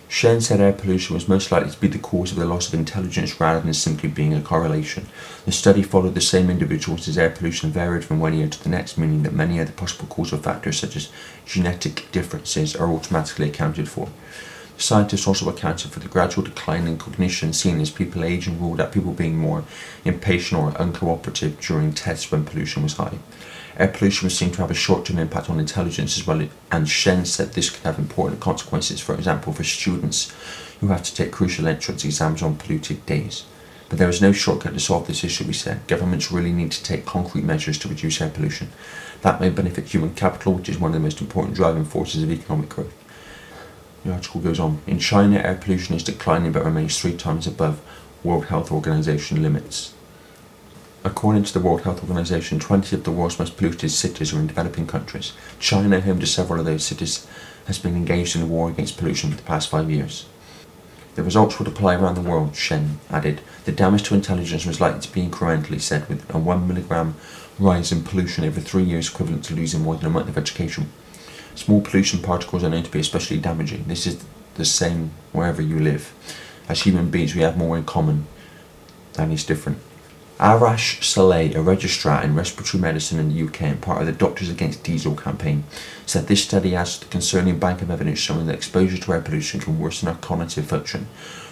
Shen 0.07 0.41
said 0.41 0.61
air 0.61 0.73
pollution 0.73 1.15
was 1.15 1.29
most 1.29 1.51
likely 1.51 1.73
to 1.73 1.81
be 1.81 1.89
the 1.89 1.99
cause 1.99 2.31
of 2.31 2.39
the 2.39 2.45
loss 2.45 2.69
of 2.69 2.75
intelligence 2.75 3.41
rather 3.41 3.61
than 3.61 3.75
simply 3.75 4.09
being 4.09 4.33
a 4.33 4.41
correlation. 4.41 5.09
The 5.45 5.51
study 5.51 5.83
followed 5.83 6.15
the 6.15 6.21
same 6.21 6.51
individuals 6.51 7.09
as 7.09 7.19
air 7.19 7.31
pollution 7.31 7.71
varied 7.71 8.05
from 8.05 8.21
one 8.21 8.35
year 8.35 8.49
to 8.49 8.63
the 8.63 8.69
next, 8.69 8.97
meaning 8.97 9.25
that 9.25 9.33
many 9.33 9.59
other 9.59 9.73
possible 9.73 10.07
causal 10.07 10.39
factors 10.39 10.79
such 10.79 10.95
as 10.95 11.11
genetic 11.47 12.07
differences 12.13 12.77
are 12.77 12.93
automatically 12.93 13.49
accounted 13.49 13.89
for. 13.89 14.09
Scientists 14.77 15.29
also 15.29 15.49
accounted 15.49 15.93
for 15.93 16.01
the 16.01 16.09
gradual 16.09 16.45
decline 16.45 16.87
in 16.87 16.99
cognition 16.99 17.53
seen 17.53 17.81
as 17.81 17.91
people 17.91 18.25
age 18.25 18.49
and 18.49 18.61
ruled 18.61 18.81
out 18.81 18.93
people 18.93 19.13
being 19.13 19.37
more 19.37 19.65
impatient 20.05 20.61
or 20.61 20.73
uncooperative 20.73 21.61
during 21.61 21.93
tests 21.93 22.31
when 22.31 22.45
pollution 22.45 22.83
was 22.83 22.95
high. 22.95 23.19
Air 23.77 23.89
pollution 23.89 24.27
was 24.27 24.37
seen 24.37 24.51
to 24.53 24.61
have 24.61 24.71
a 24.71 24.75
short-term 24.75 25.19
impact 25.19 25.49
on 25.49 25.61
intelligence 25.61 26.19
as 26.19 26.27
well, 26.27 26.47
and 26.71 26.89
Shen 26.89 27.25
said 27.25 27.53
this 27.53 27.71
could 27.71 27.83
have 27.83 27.99
important 27.99 28.41
consequences, 28.41 29.01
for 29.01 29.15
example, 29.15 29.53
for 29.53 29.65
students 29.65 30.33
who 30.81 30.89
have 30.89 31.03
to 31.03 31.15
take 31.15 31.33
crucial 31.33 31.67
entrance 31.67 32.05
exams 32.05 32.43
on 32.43 32.57
polluted 32.57 33.05
days. 33.07 33.45
But 33.89 33.99
there 33.99 34.09
is 34.09 34.23
no 34.23 34.33
shortcut 34.33 34.75
to 34.75 34.81
solve 34.81 35.07
this 35.07 35.25
issue, 35.25 35.45
he 35.45 35.53
said. 35.53 35.87
Governments 35.87 36.33
really 36.33 36.53
need 36.53 36.73
to 36.73 36.83
take 36.83 37.05
concrete 37.05 37.45
measures 37.45 37.79
to 37.79 37.89
reduce 37.89 38.21
air 38.21 38.31
pollution. 38.31 38.71
That 39.23 39.41
may 39.41 39.51
benefit 39.51 39.87
human 39.87 40.15
capital, 40.15 40.55
which 40.55 40.69
is 40.69 40.79
one 40.79 40.91
of 40.91 40.95
the 40.95 41.01
most 41.01 41.21
important 41.21 41.55
driving 41.55 41.85
forces 41.85 42.23
of 42.23 42.31
economic 42.31 42.71
growth. 42.71 43.04
The 44.05 44.13
article 44.13 44.43
goes 44.43 44.61
on. 44.61 44.83
In 44.87 44.99
China, 44.99 45.39
air 45.39 45.55
pollution 45.55 45.95
is 45.95 46.03
declining 46.03 46.53
but 46.53 46.65
remains 46.65 46.99
three 46.99 47.17
times 47.17 47.47
above 47.47 47.81
World 48.23 48.47
Health 48.47 48.71
Organization 48.71 49.43
limits. 49.43 49.95
According 51.03 51.45
to 51.45 51.53
the 51.55 51.61
World 51.61 51.83
Health 51.83 52.03
Organization, 52.03 52.59
20 52.59 52.97
of 52.97 53.05
the 53.05 53.11
world's 53.11 53.39
most 53.39 53.57
polluted 53.57 53.91
cities 53.91 54.33
are 54.33 54.39
in 54.39 54.47
developing 54.47 54.87
countries. 54.87 55.33
China, 55.59 56.01
home 56.01 56.21
to 56.21 56.27
several 56.27 56.61
of 56.61 56.67
those 56.67 56.85
cities, 56.85 57.27
has 57.67 57.79
been 57.79 57.97
engaged 57.97 58.37
in 58.37 58.43
a 58.43 58.47
war 58.47 58.69
against 58.69 58.99
pollution 58.99 59.31
for 59.31 59.37
the 59.37 59.43
past 59.43 59.71
five 59.71 59.91
years. 59.91 60.27
The 61.15 61.23
results 61.23 61.59
would 61.59 61.69
apply 61.69 61.95
around 61.95 62.17
the 62.17 62.29
world, 62.29 62.57
Shen 62.57 62.99
added. 63.09 63.41
The 63.65 63.73
damage 63.73 64.03
to 64.05 64.15
intelligence 64.15 64.67
was 64.67 64.81
likely 64.81 65.01
to 65.01 65.13
be 65.13 65.27
incrementally 65.27 65.81
said, 65.81 66.09
with 66.09 66.29
a 66.35 66.39
1 66.39 66.69
milligram 66.69 67.15
rise 67.59 67.93
in 67.93 68.03
pollution 68.03 68.45
over 68.45 68.61
three 68.61 68.83
years 68.83 69.09
equivalent 69.09 69.45
to 69.45 69.55
losing 69.55 69.83
more 69.83 69.97
than 69.97 70.07
a 70.07 70.11
month 70.11 70.29
of 70.29 70.37
education. 70.37 70.91
Small 71.55 71.81
pollution 71.81 72.21
particles 72.21 72.65
are 72.65 72.71
known 72.71 72.83
to 72.83 72.91
be 72.91 73.01
especially 73.01 73.39
damaging. 73.39 73.85
This 73.87 74.07
is 74.07 74.25
the 74.55 74.65
same 74.65 75.13
wherever 75.33 75.63
you 75.63 75.79
live. 75.79 76.13
As 76.69 76.83
human 76.83 77.11
beings, 77.11 77.35
we 77.35 77.43
have 77.43 77.57
more 77.57 77.77
in 77.77 77.85
common 77.85 78.27
than 79.15 79.31
is 79.31 79.45
different. 79.45 79.79
Arash 80.41 81.03
Saleh, 81.03 81.55
a 81.55 81.63
registrar 81.63 82.25
in 82.25 82.35
respiratory 82.35 82.81
medicine 82.81 83.21
in 83.21 83.33
the 83.33 83.47
UK 83.47 83.63
and 83.63 83.81
part 83.81 84.01
of 84.01 84.07
the 84.07 84.13
Doctors 84.13 84.51
Against 84.51 84.83
Diesel 84.83 85.15
campaign, 85.15 85.63
said 86.07 86.27
this 86.27 86.43
study 86.43 86.73
has 86.73 87.01
a 87.01 87.05
concerning 87.07 87.61
bank 87.61 87.83
of 87.83 87.91
evidence 87.91 88.19
showing 88.19 88.47
that 88.47 88.57
exposure 88.57 88.99
to 88.99 89.13
air 89.13 89.21
pollution 89.21 89.61
can 89.61 89.79
worsen 89.79 90.09
our 90.09 90.17
cognitive 90.17 90.67
function. 90.67 91.07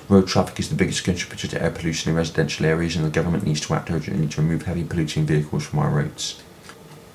Road 0.09 0.27
traffic 0.27 0.59
is 0.59 0.69
the 0.69 0.75
biggest 0.75 1.05
contributor 1.05 1.47
to 1.47 1.63
air 1.63 1.71
pollution 1.71 2.11
in 2.11 2.17
residential 2.17 2.67
areas 2.67 2.97
and 2.97 3.05
the 3.05 3.11
government 3.11 3.45
needs 3.45 3.61
to 3.61 3.75
act 3.75 3.89
urgently 3.89 4.27
to 4.27 4.43
remove 4.43 4.63
heavy 4.63 4.83
polluting 4.83 5.27
vehicles 5.27 5.65
from 5.65 5.79
our 5.79 5.91
roads. 5.91 6.43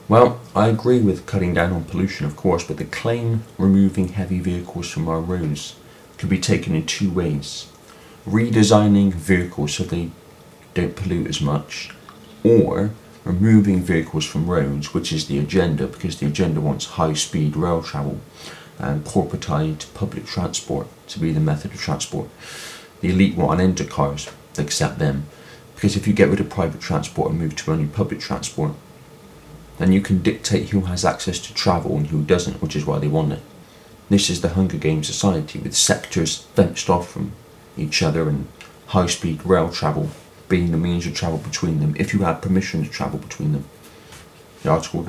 Well, 0.09 0.39
I 0.55 0.69
agree 0.69 1.01
with 1.01 1.25
cutting 1.25 1.53
down 1.53 1.73
on 1.73 1.83
pollution, 1.83 2.25
of 2.25 2.37
course, 2.37 2.63
but 2.63 2.77
the 2.77 2.85
claim 2.85 3.43
removing 3.57 4.09
heavy 4.09 4.39
vehicles 4.39 4.89
from 4.89 5.09
our 5.09 5.19
roads 5.19 5.75
could 6.17 6.29
be 6.29 6.39
taken 6.39 6.73
in 6.73 6.85
two 6.85 7.11
ways. 7.11 7.67
Redesigning 8.25 9.11
vehicles 9.11 9.73
so 9.73 9.83
they 9.83 10.11
don't 10.73 10.95
pollute 10.95 11.27
as 11.27 11.41
much, 11.41 11.91
or 12.41 12.91
removing 13.25 13.83
vehicles 13.83 14.23
from 14.23 14.49
roads, 14.49 14.93
which 14.93 15.11
is 15.11 15.27
the 15.27 15.39
agenda, 15.39 15.87
because 15.87 16.19
the 16.19 16.25
agenda 16.25 16.61
wants 16.61 16.85
high 16.85 17.13
speed 17.13 17.57
rail 17.57 17.83
travel 17.83 18.21
and 18.79 19.03
corporatized 19.03 19.93
public 19.93 20.25
transport 20.25 20.87
to 21.09 21.19
be 21.19 21.33
the 21.33 21.41
method 21.41 21.73
of 21.73 21.81
transport. 21.81 22.29
The 23.01 23.09
elite 23.09 23.35
want 23.35 23.59
unended 23.59 23.89
cars, 23.89 24.31
accept 24.57 24.99
them, 24.99 25.25
because 25.75 25.97
if 25.97 26.07
you 26.07 26.13
get 26.13 26.29
rid 26.29 26.39
of 26.39 26.49
private 26.49 26.79
transport 26.79 27.31
and 27.31 27.39
move 27.39 27.57
to 27.57 27.73
only 27.73 27.87
public 27.87 28.21
transport, 28.21 28.71
then 29.77 29.91
you 29.91 30.01
can 30.01 30.21
dictate 30.21 30.69
who 30.69 30.81
has 30.81 31.05
access 31.05 31.39
to 31.39 31.53
travel 31.53 31.97
and 31.97 32.07
who 32.07 32.23
doesn't, 32.23 32.61
which 32.61 32.75
is 32.75 32.85
why 32.85 32.99
they 32.99 33.07
want 33.07 33.33
it. 33.33 33.41
This 34.09 34.29
is 34.29 34.41
the 34.41 34.49
Hunger 34.49 34.77
Games 34.77 35.07
society 35.07 35.59
with 35.59 35.75
sectors 35.75 36.43
fenced 36.55 36.89
off 36.89 37.09
from 37.09 37.33
each 37.77 38.01
other 38.01 38.29
and 38.29 38.47
high 38.87 39.07
speed 39.07 39.45
rail 39.45 39.69
travel 39.69 40.09
being 40.47 40.71
the 40.71 40.77
means 40.77 41.05
of 41.05 41.13
travel 41.13 41.37
between 41.37 41.79
them 41.79 41.93
if 41.99 42.13
you 42.13 42.21
had 42.21 42.41
permission 42.41 42.83
to 42.83 42.89
travel 42.89 43.19
between 43.19 43.51
them. 43.51 43.65
The 44.63 44.69
article, 44.69 45.07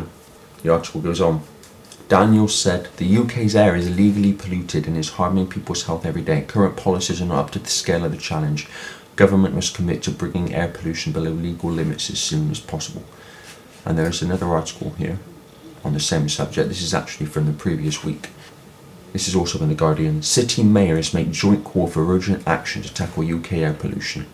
the 0.62 0.72
article 0.72 1.00
goes 1.00 1.20
on. 1.20 1.42
Daniel 2.08 2.48
said 2.48 2.88
the 2.96 3.18
UK's 3.18 3.54
air 3.54 3.76
is 3.76 3.86
illegally 3.86 4.32
polluted 4.32 4.86
and 4.86 4.96
is 4.96 5.10
harming 5.10 5.46
people's 5.46 5.84
health 5.84 6.04
every 6.04 6.22
day. 6.22 6.42
Current 6.42 6.76
policies 6.76 7.20
are 7.20 7.26
not 7.26 7.38
up 7.38 7.50
to 7.52 7.58
the 7.58 7.68
scale 7.68 8.04
of 8.04 8.12
the 8.12 8.18
challenge. 8.18 8.66
Government 9.14 9.54
must 9.54 9.74
commit 9.74 10.02
to 10.04 10.10
bringing 10.10 10.54
air 10.54 10.68
pollution 10.68 11.12
below 11.12 11.30
legal 11.30 11.70
limits 11.70 12.10
as 12.10 12.18
soon 12.18 12.50
as 12.50 12.60
possible. 12.60 13.04
And 13.84 13.96
there's 13.96 14.22
another 14.22 14.46
article 14.46 14.90
here 14.98 15.18
on 15.84 15.94
the 15.94 16.00
same 16.00 16.28
subject. 16.28 16.68
This 16.68 16.82
is 16.82 16.94
actually 16.94 17.26
from 17.26 17.46
the 17.46 17.52
previous 17.52 18.04
week. 18.04 18.28
This 19.12 19.28
is 19.28 19.34
also 19.34 19.58
in 19.62 19.68
The 19.68 19.74
Guardian. 19.74 20.22
City 20.22 20.62
mayors 20.62 21.14
make 21.14 21.30
joint 21.30 21.64
call 21.64 21.86
for 21.86 22.06
urgent 22.14 22.46
action 22.46 22.82
to 22.82 22.92
tackle 22.92 23.24
UK 23.24 23.52
air 23.54 23.72
pollution. 23.72 24.26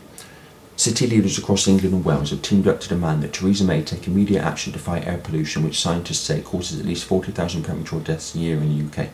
City 0.77 1.07
leaders 1.07 1.39
across 1.39 1.69
England 1.69 1.95
and 1.95 2.05
Wales 2.05 2.31
have 2.31 2.43
teamed 2.43 2.67
up 2.67 2.81
to 2.81 2.89
demand 2.89 3.23
that 3.23 3.33
Theresa 3.33 3.63
May 3.63 3.83
take 3.83 4.09
immediate 4.09 4.43
action 4.43 4.73
to 4.73 4.79
fight 4.81 5.07
air 5.07 5.19
pollution, 5.19 5.63
which 5.63 5.81
scientists 5.81 6.19
say 6.19 6.41
causes 6.43 6.81
at 6.81 6.87
least 6.87 7.05
40,000 7.05 7.63
premature 7.63 8.01
deaths 8.01 8.35
a 8.35 8.39
year 8.39 8.57
in 8.57 8.77
the 8.77 8.85
UK. 8.85 9.11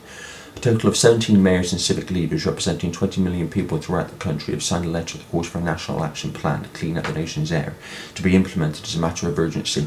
A 0.57 0.61
total 0.61 0.89
of 0.89 0.97
17 0.97 1.43
mayors 1.43 1.73
and 1.73 1.81
civic 1.81 2.11
leaders 2.11 2.47
representing 2.47 2.93
20 2.93 3.21
million 3.21 3.49
people 3.51 3.77
throughout 3.77 4.09
the 4.09 4.17
country 4.17 4.55
have 4.55 4.63
signed 4.63 4.87
a 4.87 4.89
letter 4.89 5.19
that 5.19 5.31
calls 5.31 5.49
for 5.49 5.59
a 5.59 5.63
national 5.63 6.03
action 6.03 6.33
plan 6.33 6.63
to 6.63 6.69
clean 6.71 6.97
up 6.97 7.05
the 7.05 7.13
nation's 7.13 7.53
air 7.53 7.75
to 8.15 8.23
be 8.23 8.35
implemented 8.35 8.85
as 8.85 8.95
a 8.95 8.99
matter 8.99 9.29
of 9.29 9.39
urgency. 9.39 9.87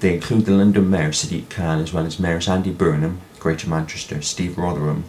They 0.00 0.14
include 0.14 0.44
the 0.44 0.52
London 0.52 0.88
Mayor 0.88 1.10
Sadiq 1.10 1.50
Khan 1.50 1.80
as 1.80 1.92
well 1.92 2.06
as 2.06 2.20
Mayors 2.20 2.48
Andy 2.48 2.70
Burnham, 2.70 3.20
Greater 3.40 3.68
Manchester, 3.68 4.22
Steve 4.22 4.52
Rotheram, 4.52 5.02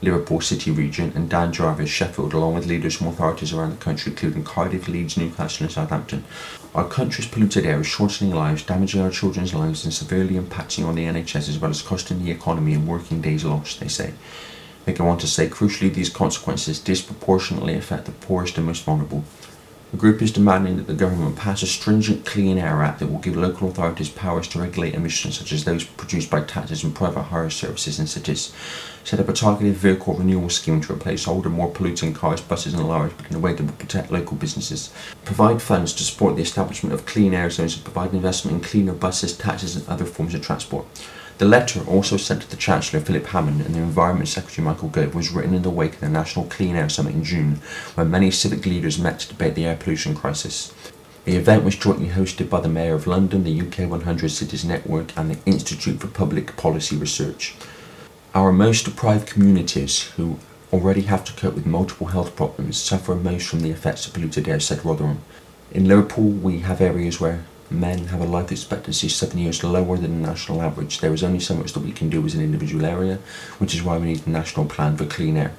Liverpool 0.00 0.40
City 0.40 0.70
region, 0.70 1.12
and 1.16 1.28
Dan 1.28 1.52
Jarvis, 1.52 1.90
Sheffield, 1.90 2.32
along 2.32 2.54
with 2.54 2.66
leaders 2.66 2.94
from 2.94 3.08
authorities 3.08 3.52
around 3.52 3.70
the 3.70 3.84
country, 3.84 4.12
including 4.12 4.44
Cardiff, 4.44 4.86
Leeds, 4.86 5.16
Newcastle, 5.16 5.64
and 5.64 5.72
Southampton. 5.72 6.24
Our 6.72 6.88
country's 6.88 7.26
polluted 7.26 7.66
air 7.66 7.80
is 7.80 7.88
shortening 7.88 8.32
lives, 8.32 8.62
damaging 8.62 9.00
our 9.00 9.10
children's 9.10 9.54
lives, 9.54 9.84
and 9.84 9.92
severely 9.92 10.34
impacting 10.34 10.86
on 10.86 10.94
the 10.94 11.04
NHS 11.04 11.48
as 11.48 11.58
well 11.58 11.72
as 11.72 11.82
costing 11.82 12.24
the 12.24 12.30
economy 12.30 12.74
and 12.74 12.86
working 12.86 13.20
days 13.20 13.44
lost, 13.44 13.80
they 13.80 13.88
say. 13.88 14.14
They 14.84 14.92
go 14.92 15.08
on 15.08 15.18
to 15.18 15.26
say, 15.26 15.48
crucially, 15.48 15.92
these 15.92 16.10
consequences 16.10 16.78
disproportionately 16.78 17.74
affect 17.74 18.06
the 18.06 18.12
poorest 18.12 18.56
and 18.56 18.66
most 18.66 18.84
vulnerable. 18.84 19.24
The 19.92 19.98
group 19.98 20.22
is 20.22 20.32
demanding 20.32 20.78
that 20.78 20.86
the 20.86 20.94
government 20.94 21.36
pass 21.36 21.62
a 21.62 21.66
stringent 21.66 22.24
Clean 22.24 22.56
Air 22.56 22.82
Act 22.82 23.00
that 23.00 23.08
will 23.08 23.18
give 23.18 23.36
local 23.36 23.68
authorities 23.68 24.08
powers 24.08 24.48
to 24.48 24.58
regulate 24.58 24.94
emissions 24.94 25.38
such 25.38 25.52
as 25.52 25.64
those 25.64 25.84
produced 25.84 26.30
by 26.30 26.40
taxis 26.40 26.82
and 26.82 26.94
private 26.94 27.24
hire 27.24 27.50
services 27.50 28.00
in 28.00 28.06
cities. 28.06 28.54
Set 29.04 29.20
up 29.20 29.28
a 29.28 29.34
targeted 29.34 29.74
vehicle 29.74 30.14
renewal 30.14 30.48
scheme 30.48 30.80
to 30.80 30.94
replace 30.94 31.28
older, 31.28 31.50
more 31.50 31.70
polluting 31.70 32.14
cars, 32.14 32.40
buses, 32.40 32.72
and 32.72 32.88
lorries, 32.88 33.12
but 33.18 33.28
in 33.28 33.36
a 33.36 33.38
way 33.38 33.52
that 33.52 33.62
will 33.62 33.72
protect 33.74 34.10
local 34.10 34.38
businesses. 34.38 34.90
Provide 35.26 35.60
funds 35.60 35.92
to 35.92 36.04
support 36.04 36.36
the 36.36 36.42
establishment 36.42 36.94
of 36.94 37.04
clean 37.04 37.34
air 37.34 37.50
zones 37.50 37.74
and 37.74 37.84
provide 37.84 38.14
investment 38.14 38.56
in 38.56 38.64
cleaner 38.64 38.94
buses, 38.94 39.36
taxis, 39.36 39.76
and 39.76 39.86
other 39.90 40.06
forms 40.06 40.34
of 40.34 40.40
transport. 40.40 40.86
The 41.38 41.44
letter, 41.46 41.80
also 41.84 42.16
sent 42.16 42.42
to 42.42 42.50
the 42.50 42.56
Chancellor 42.56 43.00
Philip 43.00 43.26
Hammond 43.26 43.62
and 43.62 43.74
the 43.74 43.80
Environment 43.80 44.28
Secretary 44.28 44.64
Michael 44.64 44.88
Gove, 44.88 45.14
was 45.14 45.30
written 45.30 45.54
in 45.54 45.62
the 45.62 45.70
wake 45.70 45.94
of 45.94 46.00
the 46.00 46.08
National 46.08 46.44
Clean 46.46 46.76
Air 46.76 46.88
Summit 46.88 47.14
in 47.14 47.24
June, 47.24 47.60
where 47.94 48.06
many 48.06 48.30
civic 48.30 48.64
leaders 48.64 48.98
met 48.98 49.18
to 49.20 49.28
debate 49.28 49.54
the 49.54 49.64
air 49.64 49.76
pollution 49.76 50.14
crisis. 50.14 50.72
The 51.24 51.36
event 51.36 51.64
was 51.64 51.76
jointly 51.76 52.08
hosted 52.08 52.50
by 52.50 52.60
the 52.60 52.68
Mayor 52.68 52.94
of 52.94 53.06
London, 53.06 53.44
the 53.44 53.60
UK 53.60 53.88
100 53.88 54.28
Cities 54.28 54.64
Network, 54.64 55.16
and 55.16 55.30
the 55.30 55.38
Institute 55.46 56.00
for 56.00 56.08
Public 56.08 56.56
Policy 56.56 56.96
Research. 56.96 57.54
Our 58.34 58.52
most 58.52 58.84
deprived 58.84 59.28
communities, 59.28 60.10
who 60.16 60.38
already 60.72 61.02
have 61.02 61.24
to 61.24 61.32
cope 61.34 61.54
with 61.54 61.66
multiple 61.66 62.08
health 62.08 62.34
problems, 62.34 62.76
suffer 62.76 63.14
most 63.14 63.48
from 63.48 63.60
the 63.60 63.70
effects 63.70 64.06
of 64.06 64.14
polluted 64.14 64.48
air, 64.48 64.58
said 64.58 64.78
Rotheram. 64.78 65.18
In 65.70 65.86
Liverpool, 65.86 66.28
we 66.28 66.60
have 66.60 66.80
areas 66.80 67.20
where 67.20 67.44
men 67.72 68.06
have 68.06 68.20
a 68.20 68.24
life 68.24 68.52
expectancy 68.52 69.08
seven 69.08 69.38
years 69.38 69.64
lower 69.64 69.96
than 69.96 70.22
the 70.22 70.28
national 70.28 70.62
average. 70.62 71.00
There 71.00 71.14
is 71.14 71.22
only 71.22 71.40
so 71.40 71.54
much 71.54 71.72
that 71.72 71.80
we 71.80 71.92
can 71.92 72.08
do 72.08 72.24
as 72.24 72.34
an 72.34 72.42
individual 72.42 72.84
area, 72.84 73.18
which 73.58 73.74
is 73.74 73.82
why 73.82 73.98
we 73.98 74.06
need 74.06 74.26
a 74.26 74.30
national 74.30 74.66
plan 74.66 74.96
for 74.96 75.06
clean 75.06 75.36
air. 75.36 75.54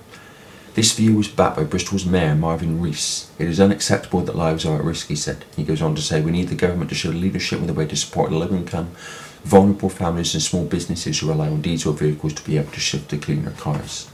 This 0.76 0.94
view 0.94 1.16
was 1.16 1.28
backed 1.28 1.58
by 1.58 1.66
Bristol's 1.66 2.06
Mayor 2.06 2.34
Marvin 2.34 2.82
Rees. 2.82 3.30
It 3.38 3.48
is 3.48 3.60
unacceptable 3.60 4.22
that 4.22 4.36
lives 4.36 4.66
are 4.66 4.80
at 4.80 4.84
risk, 4.84 5.08
he 5.08 5.16
said. 5.16 5.46
He 5.56 5.64
goes 5.64 5.84
on 5.84 5.94
to 5.94 6.02
say, 6.02 6.20
We 6.20 6.32
need 6.32 6.48
the 6.48 6.56
government 6.56 6.90
to 6.90 6.96
show 6.96 7.10
leadership 7.10 7.60
with 7.60 7.70
a 7.70 7.74
way 7.74 7.86
to 7.86 7.96
support 7.96 8.32
low 8.32 8.48
income, 8.48 8.92
vulnerable 9.44 9.90
families, 9.90 10.34
and 10.34 10.42
small 10.42 10.66
businesses 10.66 11.20
who 11.20 11.30
rely 11.30 11.48
on 11.48 11.62
diesel 11.62 11.94
vehicles 11.94 12.34
to 12.34 12.44
be 12.44 12.58
able 12.58 12.72
to 12.72 12.80
shift 12.80 13.10
to 13.10 13.20
cleaner 13.20 13.52
cars. 13.52 14.10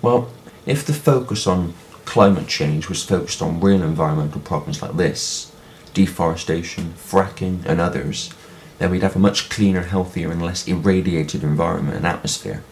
Well, 0.00 0.30
if 0.64 0.86
the 0.86 0.94
focus 0.94 1.46
on 1.46 1.74
climate 2.06 2.48
change 2.48 2.88
was 2.88 3.04
focused 3.04 3.42
on 3.42 3.60
real 3.60 3.82
environmental 3.82 4.40
problems 4.40 4.80
like 4.80 4.96
this, 4.96 5.49
deforestation, 5.94 6.94
fracking, 6.96 7.64
and 7.66 7.80
others, 7.80 8.32
then 8.78 8.90
we'd 8.90 9.02
have 9.02 9.16
a 9.16 9.20
much 9.20 9.50
cleaner, 9.50 9.82
healthier, 9.82 10.30
and 10.30 10.40
less 10.40 10.66
irradiated 10.66 11.42
environment 11.42 11.96
and 11.96 12.06
atmosphere. 12.06 12.62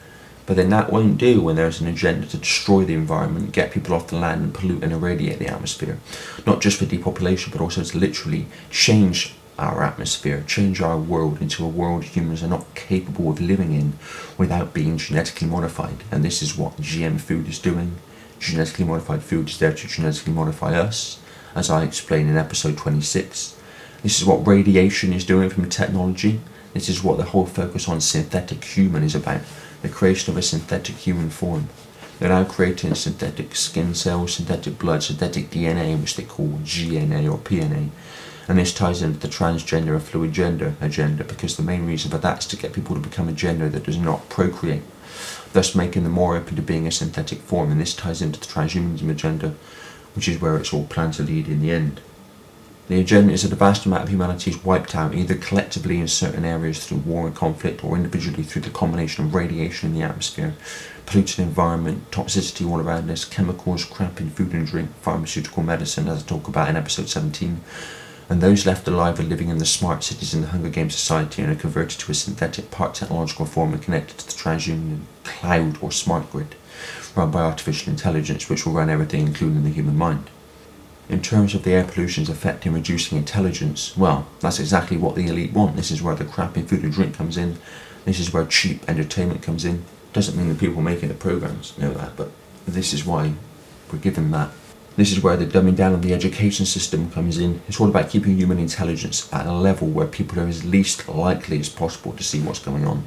But 0.46 0.56
then 0.56 0.70
that 0.70 0.90
won't 0.90 1.18
do 1.18 1.42
when 1.42 1.56
there's 1.56 1.82
an 1.82 1.86
agenda 1.88 2.26
to 2.28 2.38
destroy 2.38 2.84
the 2.84 2.94
environment, 2.94 3.52
get 3.52 3.70
people 3.70 3.94
off 3.94 4.08
the 4.08 4.16
land, 4.16 4.42
and 4.42 4.54
pollute 4.54 4.82
and 4.82 4.92
irradiate 4.94 5.38
the 5.38 5.48
atmosphere. 5.48 5.98
Not 6.46 6.62
just 6.62 6.78
for 6.78 6.86
depopulation, 6.86 7.52
but 7.52 7.60
also 7.60 7.84
to 7.84 7.98
literally 7.98 8.46
change 8.70 9.34
our 9.58 9.82
atmosphere, 9.82 10.44
change 10.46 10.80
our 10.80 10.96
world 10.96 11.42
into 11.42 11.64
a 11.64 11.68
world 11.68 12.04
humans 12.04 12.42
are 12.42 12.48
not 12.48 12.74
capable 12.74 13.28
of 13.28 13.42
living 13.42 13.74
in 13.74 13.92
without 14.38 14.72
being 14.72 14.96
genetically 14.96 15.48
modified. 15.48 16.04
And 16.10 16.24
this 16.24 16.40
is 16.40 16.56
what 16.56 16.78
GM 16.78 17.20
food 17.20 17.48
is 17.48 17.58
doing. 17.58 17.96
Genetically 18.38 18.86
modified 18.86 19.22
food 19.22 19.50
is 19.50 19.58
there 19.58 19.74
to 19.74 19.86
genetically 19.86 20.32
modify 20.32 20.78
us 20.78 21.18
as 21.54 21.70
I 21.70 21.84
explain 21.84 22.28
in 22.28 22.36
episode 22.36 22.76
26. 22.76 23.56
This 24.02 24.20
is 24.20 24.26
what 24.26 24.46
radiation 24.46 25.12
is 25.12 25.24
doing 25.24 25.50
from 25.50 25.68
technology. 25.68 26.40
This 26.74 26.88
is 26.88 27.02
what 27.02 27.16
the 27.16 27.24
whole 27.24 27.46
focus 27.46 27.88
on 27.88 28.00
synthetic 28.00 28.62
human 28.62 29.02
is 29.02 29.14
about 29.14 29.40
the 29.82 29.88
creation 29.88 30.32
of 30.32 30.38
a 30.38 30.42
synthetic 30.42 30.96
human 30.96 31.30
form. 31.30 31.68
They're 32.18 32.28
now 32.28 32.44
creating 32.44 32.94
synthetic 32.94 33.54
skin 33.54 33.94
cells, 33.94 34.34
synthetic 34.34 34.78
blood, 34.78 35.02
synthetic 35.02 35.50
DNA, 35.50 36.00
which 36.00 36.16
they 36.16 36.24
call 36.24 36.58
GNA 36.64 37.30
or 37.30 37.38
PNA. 37.38 37.90
And 38.48 38.58
this 38.58 38.72
ties 38.72 39.02
into 39.02 39.18
the 39.18 39.28
transgender 39.28 39.92
and 39.92 40.02
fluid 40.02 40.32
gender 40.32 40.74
agenda 40.80 41.22
because 41.22 41.56
the 41.56 41.62
main 41.62 41.86
reason 41.86 42.10
for 42.10 42.18
that 42.18 42.40
is 42.40 42.46
to 42.46 42.56
get 42.56 42.72
people 42.72 42.96
to 42.96 43.00
become 43.00 43.28
a 43.28 43.32
gender 43.32 43.68
that 43.68 43.84
does 43.84 43.98
not 43.98 44.28
procreate, 44.30 44.82
thus 45.52 45.74
making 45.74 46.04
them 46.04 46.12
more 46.12 46.36
open 46.36 46.56
to 46.56 46.62
being 46.62 46.86
a 46.86 46.90
synthetic 46.90 47.40
form. 47.40 47.70
And 47.70 47.80
this 47.80 47.94
ties 47.94 48.22
into 48.22 48.40
the 48.40 48.46
transhumanism 48.46 49.10
agenda, 49.10 49.54
which 50.18 50.26
is 50.26 50.40
where 50.40 50.56
it's 50.56 50.74
all 50.74 50.84
planned 50.86 51.14
to 51.14 51.22
lead 51.22 51.46
in 51.46 51.62
the 51.62 51.70
end. 51.70 52.00
The 52.88 52.98
agenda 52.98 53.32
is 53.32 53.44
that 53.44 53.52
a 53.52 53.54
vast 53.54 53.86
amount 53.86 54.02
of 54.02 54.08
humanity 54.08 54.50
is 54.50 54.64
wiped 54.64 54.96
out, 54.96 55.14
either 55.14 55.36
collectively 55.36 56.00
in 56.00 56.08
certain 56.08 56.44
areas 56.44 56.84
through 56.84 57.06
war 57.06 57.28
and 57.28 57.36
conflict, 57.36 57.84
or 57.84 57.94
individually 57.94 58.42
through 58.42 58.62
the 58.62 58.70
combination 58.70 59.24
of 59.24 59.32
radiation 59.32 59.90
in 59.90 59.94
the 59.94 60.04
atmosphere, 60.04 60.54
polluted 61.06 61.38
environment, 61.38 62.10
toxicity 62.10 62.68
all 62.68 62.80
around 62.80 63.08
us, 63.08 63.24
chemicals, 63.24 63.84
cramping 63.84 64.28
food 64.28 64.52
and 64.54 64.66
drink, 64.66 64.90
pharmaceutical 65.02 65.62
medicine, 65.62 66.08
as 66.08 66.24
I 66.24 66.26
talk 66.26 66.48
about 66.48 66.68
in 66.68 66.74
episode 66.74 67.08
17. 67.08 67.60
And 68.28 68.40
those 68.40 68.66
left 68.66 68.88
alive 68.88 69.20
are 69.20 69.22
living 69.22 69.50
in 69.50 69.58
the 69.58 69.66
smart 69.66 70.02
cities 70.02 70.34
in 70.34 70.40
the 70.40 70.48
Hunger 70.48 70.68
Games 70.68 70.96
society 70.96 71.42
and 71.42 71.52
are 71.52 71.60
converted 71.60 72.00
to 72.00 72.10
a 72.10 72.14
synthetic 72.14 72.72
part 72.72 72.94
technological 72.94 73.46
form 73.46 73.72
and 73.72 73.80
connected 73.80 74.18
to 74.18 74.26
the 74.26 74.32
transhuman 74.32 75.02
cloud 75.22 75.78
or 75.80 75.92
smart 75.92 76.28
grid 76.32 76.56
run 77.18 77.30
by 77.30 77.42
artificial 77.42 77.90
intelligence, 77.90 78.48
which 78.48 78.64
will 78.64 78.72
run 78.72 78.88
everything, 78.88 79.26
including 79.26 79.64
the 79.64 79.70
human 79.70 79.98
mind. 79.98 80.30
In 81.08 81.20
terms 81.20 81.54
of 81.54 81.64
the 81.64 81.72
air 81.72 81.84
pollution's 81.84 82.28
effect 82.28 82.64
in 82.64 82.74
reducing 82.74 83.18
intelligence, 83.18 83.96
well, 83.96 84.26
that's 84.40 84.60
exactly 84.60 84.96
what 84.96 85.14
the 85.14 85.26
elite 85.26 85.52
want. 85.52 85.76
This 85.76 85.90
is 85.90 86.02
where 86.02 86.14
the 86.14 86.24
crappy 86.24 86.62
food 86.62 86.82
and 86.82 86.92
drink 86.92 87.14
comes 87.14 87.36
in. 87.36 87.58
This 88.04 88.20
is 88.20 88.32
where 88.32 88.44
cheap 88.46 88.88
entertainment 88.88 89.42
comes 89.42 89.64
in. 89.64 89.84
Doesn't 90.12 90.36
mean 90.36 90.48
the 90.48 90.54
people 90.54 90.80
making 90.80 91.08
the 91.08 91.14
programs 91.14 91.76
know 91.76 91.92
that, 91.92 92.16
but 92.16 92.30
this 92.66 92.92
is 92.92 93.04
why 93.04 93.32
we're 93.90 93.98
given 93.98 94.30
that. 94.30 94.50
This 94.96 95.12
is 95.12 95.22
where 95.22 95.36
the 95.36 95.46
dumbing 95.46 95.76
down 95.76 95.94
of 95.94 96.02
the 96.02 96.12
education 96.12 96.66
system 96.66 97.10
comes 97.10 97.38
in. 97.38 97.62
It's 97.68 97.80
all 97.80 97.88
about 97.88 98.10
keeping 98.10 98.36
human 98.36 98.58
intelligence 98.58 99.32
at 99.32 99.46
a 99.46 99.52
level 99.52 99.88
where 99.88 100.06
people 100.06 100.40
are 100.40 100.48
as 100.48 100.64
least 100.64 101.08
likely 101.08 101.58
as 101.60 101.68
possible 101.68 102.12
to 102.12 102.22
see 102.22 102.40
what's 102.40 102.58
going 102.58 102.84
on. 102.86 103.06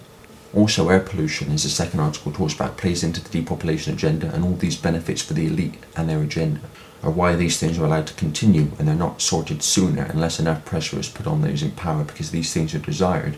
Also, 0.54 0.90
air 0.90 1.00
pollution, 1.00 1.52
as 1.52 1.64
the 1.64 1.70
second 1.70 2.02
article 2.02 2.32
talks 2.32 2.54
about, 2.54 2.78
plays 2.78 3.04
into 3.04 3.24
the 3.24 3.30
depopulation 3.30 3.94
agenda, 3.94 4.34
and 4.34 4.44
all 4.44 4.56
these 4.56 4.76
benefits 4.76 5.22
for 5.22 5.34
the 5.34 5.48
elite 5.48 5.78
and 5.96 6.10
their 6.10 6.22
agenda 6.22 6.60
are 7.04 7.12
why 7.12 7.36
these 7.36 7.58
things 7.60 7.80
are 7.80 7.86
allowed 7.86 8.06
to 8.08 8.14
continue 8.14 8.72
and 8.78 8.88
they're 8.88 8.96
not 8.96 9.22
sorted 9.22 9.64
sooner 9.64 10.04
unless 10.14 10.40
enough 10.40 10.64
pressure 10.66 11.00
is 11.00 11.10
put 11.10 11.26
on 11.26 11.42
those 11.42 11.64
in 11.64 11.72
power 11.72 12.04
because 12.04 12.30
these 12.30 12.54
things 12.54 12.76
are 12.76 12.80
desired 12.80 13.38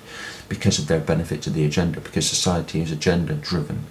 because 0.50 0.80
of 0.80 0.88
their 0.88 1.00
benefit 1.00 1.42
to 1.42 1.50
the 1.50 1.64
agenda, 1.64 2.02
because 2.02 2.28
society 2.28 2.82
is 2.82 2.92
agenda 2.92 3.34
driven, 3.34 3.86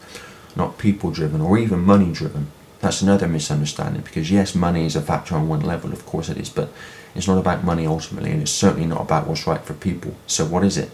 not 0.55 0.79
people 0.79 1.11
driven 1.11 1.41
or 1.41 1.57
even 1.57 1.81
money 1.81 2.13
driven. 2.13 2.49
That's 2.81 3.01
another 3.01 3.29
misunderstanding 3.29 4.03
because, 4.03 4.31
yes, 4.31 4.55
money 4.55 4.85
is 4.85 4.97
a 4.97 5.01
factor 5.01 5.37
on 5.37 5.49
one 5.49 5.61
level, 5.61 5.93
of 5.93 6.05
course 6.05 6.29
it 6.29 6.37
is, 6.37 6.51
but 6.51 6.69
it's 7.15 7.29
not 7.29 7.39
about 7.39 7.65
money 7.65 7.87
ultimately, 7.87 8.33
and 8.33 8.43
it's 8.43 8.51
certainly 8.51 8.87
not 8.87 9.01
about 9.01 9.27
what's 9.27 9.47
right 9.47 9.61
for 9.61 9.75
people. 9.75 10.15
So, 10.27 10.45
what 10.45 10.65
is 10.65 10.77
it? 10.77 10.91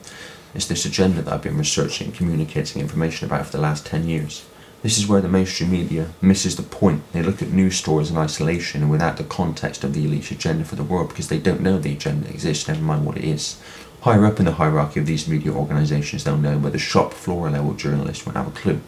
It's 0.59 0.67
this 0.67 0.87
agenda 0.87 1.23
that 1.23 1.33
I've 1.33 1.43
been 1.43 1.57
researching 1.57 2.09
and 2.09 2.17
communicating 2.17 2.83
information 2.83 3.29
about 3.29 3.47
for 3.47 3.53
the 3.53 3.63
last 3.63 3.87
10 3.87 4.09
years. 4.09 4.45
This 4.83 4.99
is 4.99 5.07
where 5.07 5.21
the 5.21 5.29
mainstream 5.29 5.71
media 5.71 6.09
misses 6.21 6.57
the 6.57 6.65
point. 6.65 7.05
They 7.13 7.23
look 7.23 7.41
at 7.41 7.53
news 7.53 7.77
stories 7.77 8.11
in 8.11 8.17
isolation 8.17 8.83
and 8.83 8.91
without 8.91 9.19
the 9.19 9.23
context 9.23 9.85
of 9.85 9.95
the 9.95 10.05
elite 10.05 10.33
agenda 10.33 10.65
for 10.65 10.75
the 10.75 10.83
world 10.83 11.11
because 11.11 11.29
they 11.29 11.39
don't 11.39 11.61
know 11.61 11.79
the 11.79 11.93
agenda 11.93 12.29
exists, 12.29 12.67
never 12.67 12.83
mind 12.83 13.07
what 13.07 13.17
it 13.17 13.23
is. 13.23 13.63
Higher 14.01 14.27
up 14.27 14.41
in 14.41 14.47
the 14.47 14.55
hierarchy 14.55 14.99
of 14.99 15.07
these 15.07 15.29
media 15.29 15.53
organisations, 15.53 16.25
they'll 16.25 16.37
know, 16.37 16.59
but 16.59 16.73
the 16.73 16.79
shop 16.81 17.13
floor 17.13 17.49
level 17.49 17.75
journalists 17.75 18.27
won't 18.27 18.37
have 18.37 18.49
a 18.49 18.51
clue. 18.51 18.81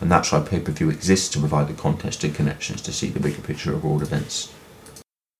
And 0.00 0.10
that's 0.10 0.32
why 0.32 0.40
Paper 0.40 0.70
Review 0.70 0.88
exists 0.88 1.28
to 1.34 1.38
provide 1.38 1.68
the 1.68 1.74
context 1.74 2.24
and 2.24 2.34
connections 2.34 2.80
to 2.80 2.94
see 2.94 3.10
the 3.10 3.20
bigger 3.20 3.42
picture 3.42 3.74
of 3.74 3.84
world 3.84 4.00
events. 4.00 4.54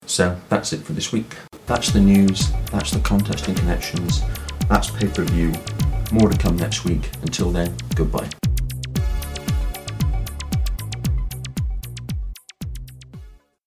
So 0.05 0.39
that's 0.51 0.75
it 0.75 0.83
for 0.83 0.93
this 0.93 1.11
week. 1.11 1.37
That's 1.65 1.91
the 1.91 2.01
news, 2.01 2.51
that's 2.73 2.91
the 2.91 3.01
context 3.01 3.47
and 3.49 3.57
connections, 3.57 4.23
that's 4.71 4.89
Paper 4.89 5.23
Review. 5.23 5.53
More 6.13 6.31
to 6.31 6.39
come 6.39 6.57
next 6.57 6.85
week. 6.85 7.11
Until 7.23 7.51
then, 7.51 7.77
goodbye. 7.97 8.31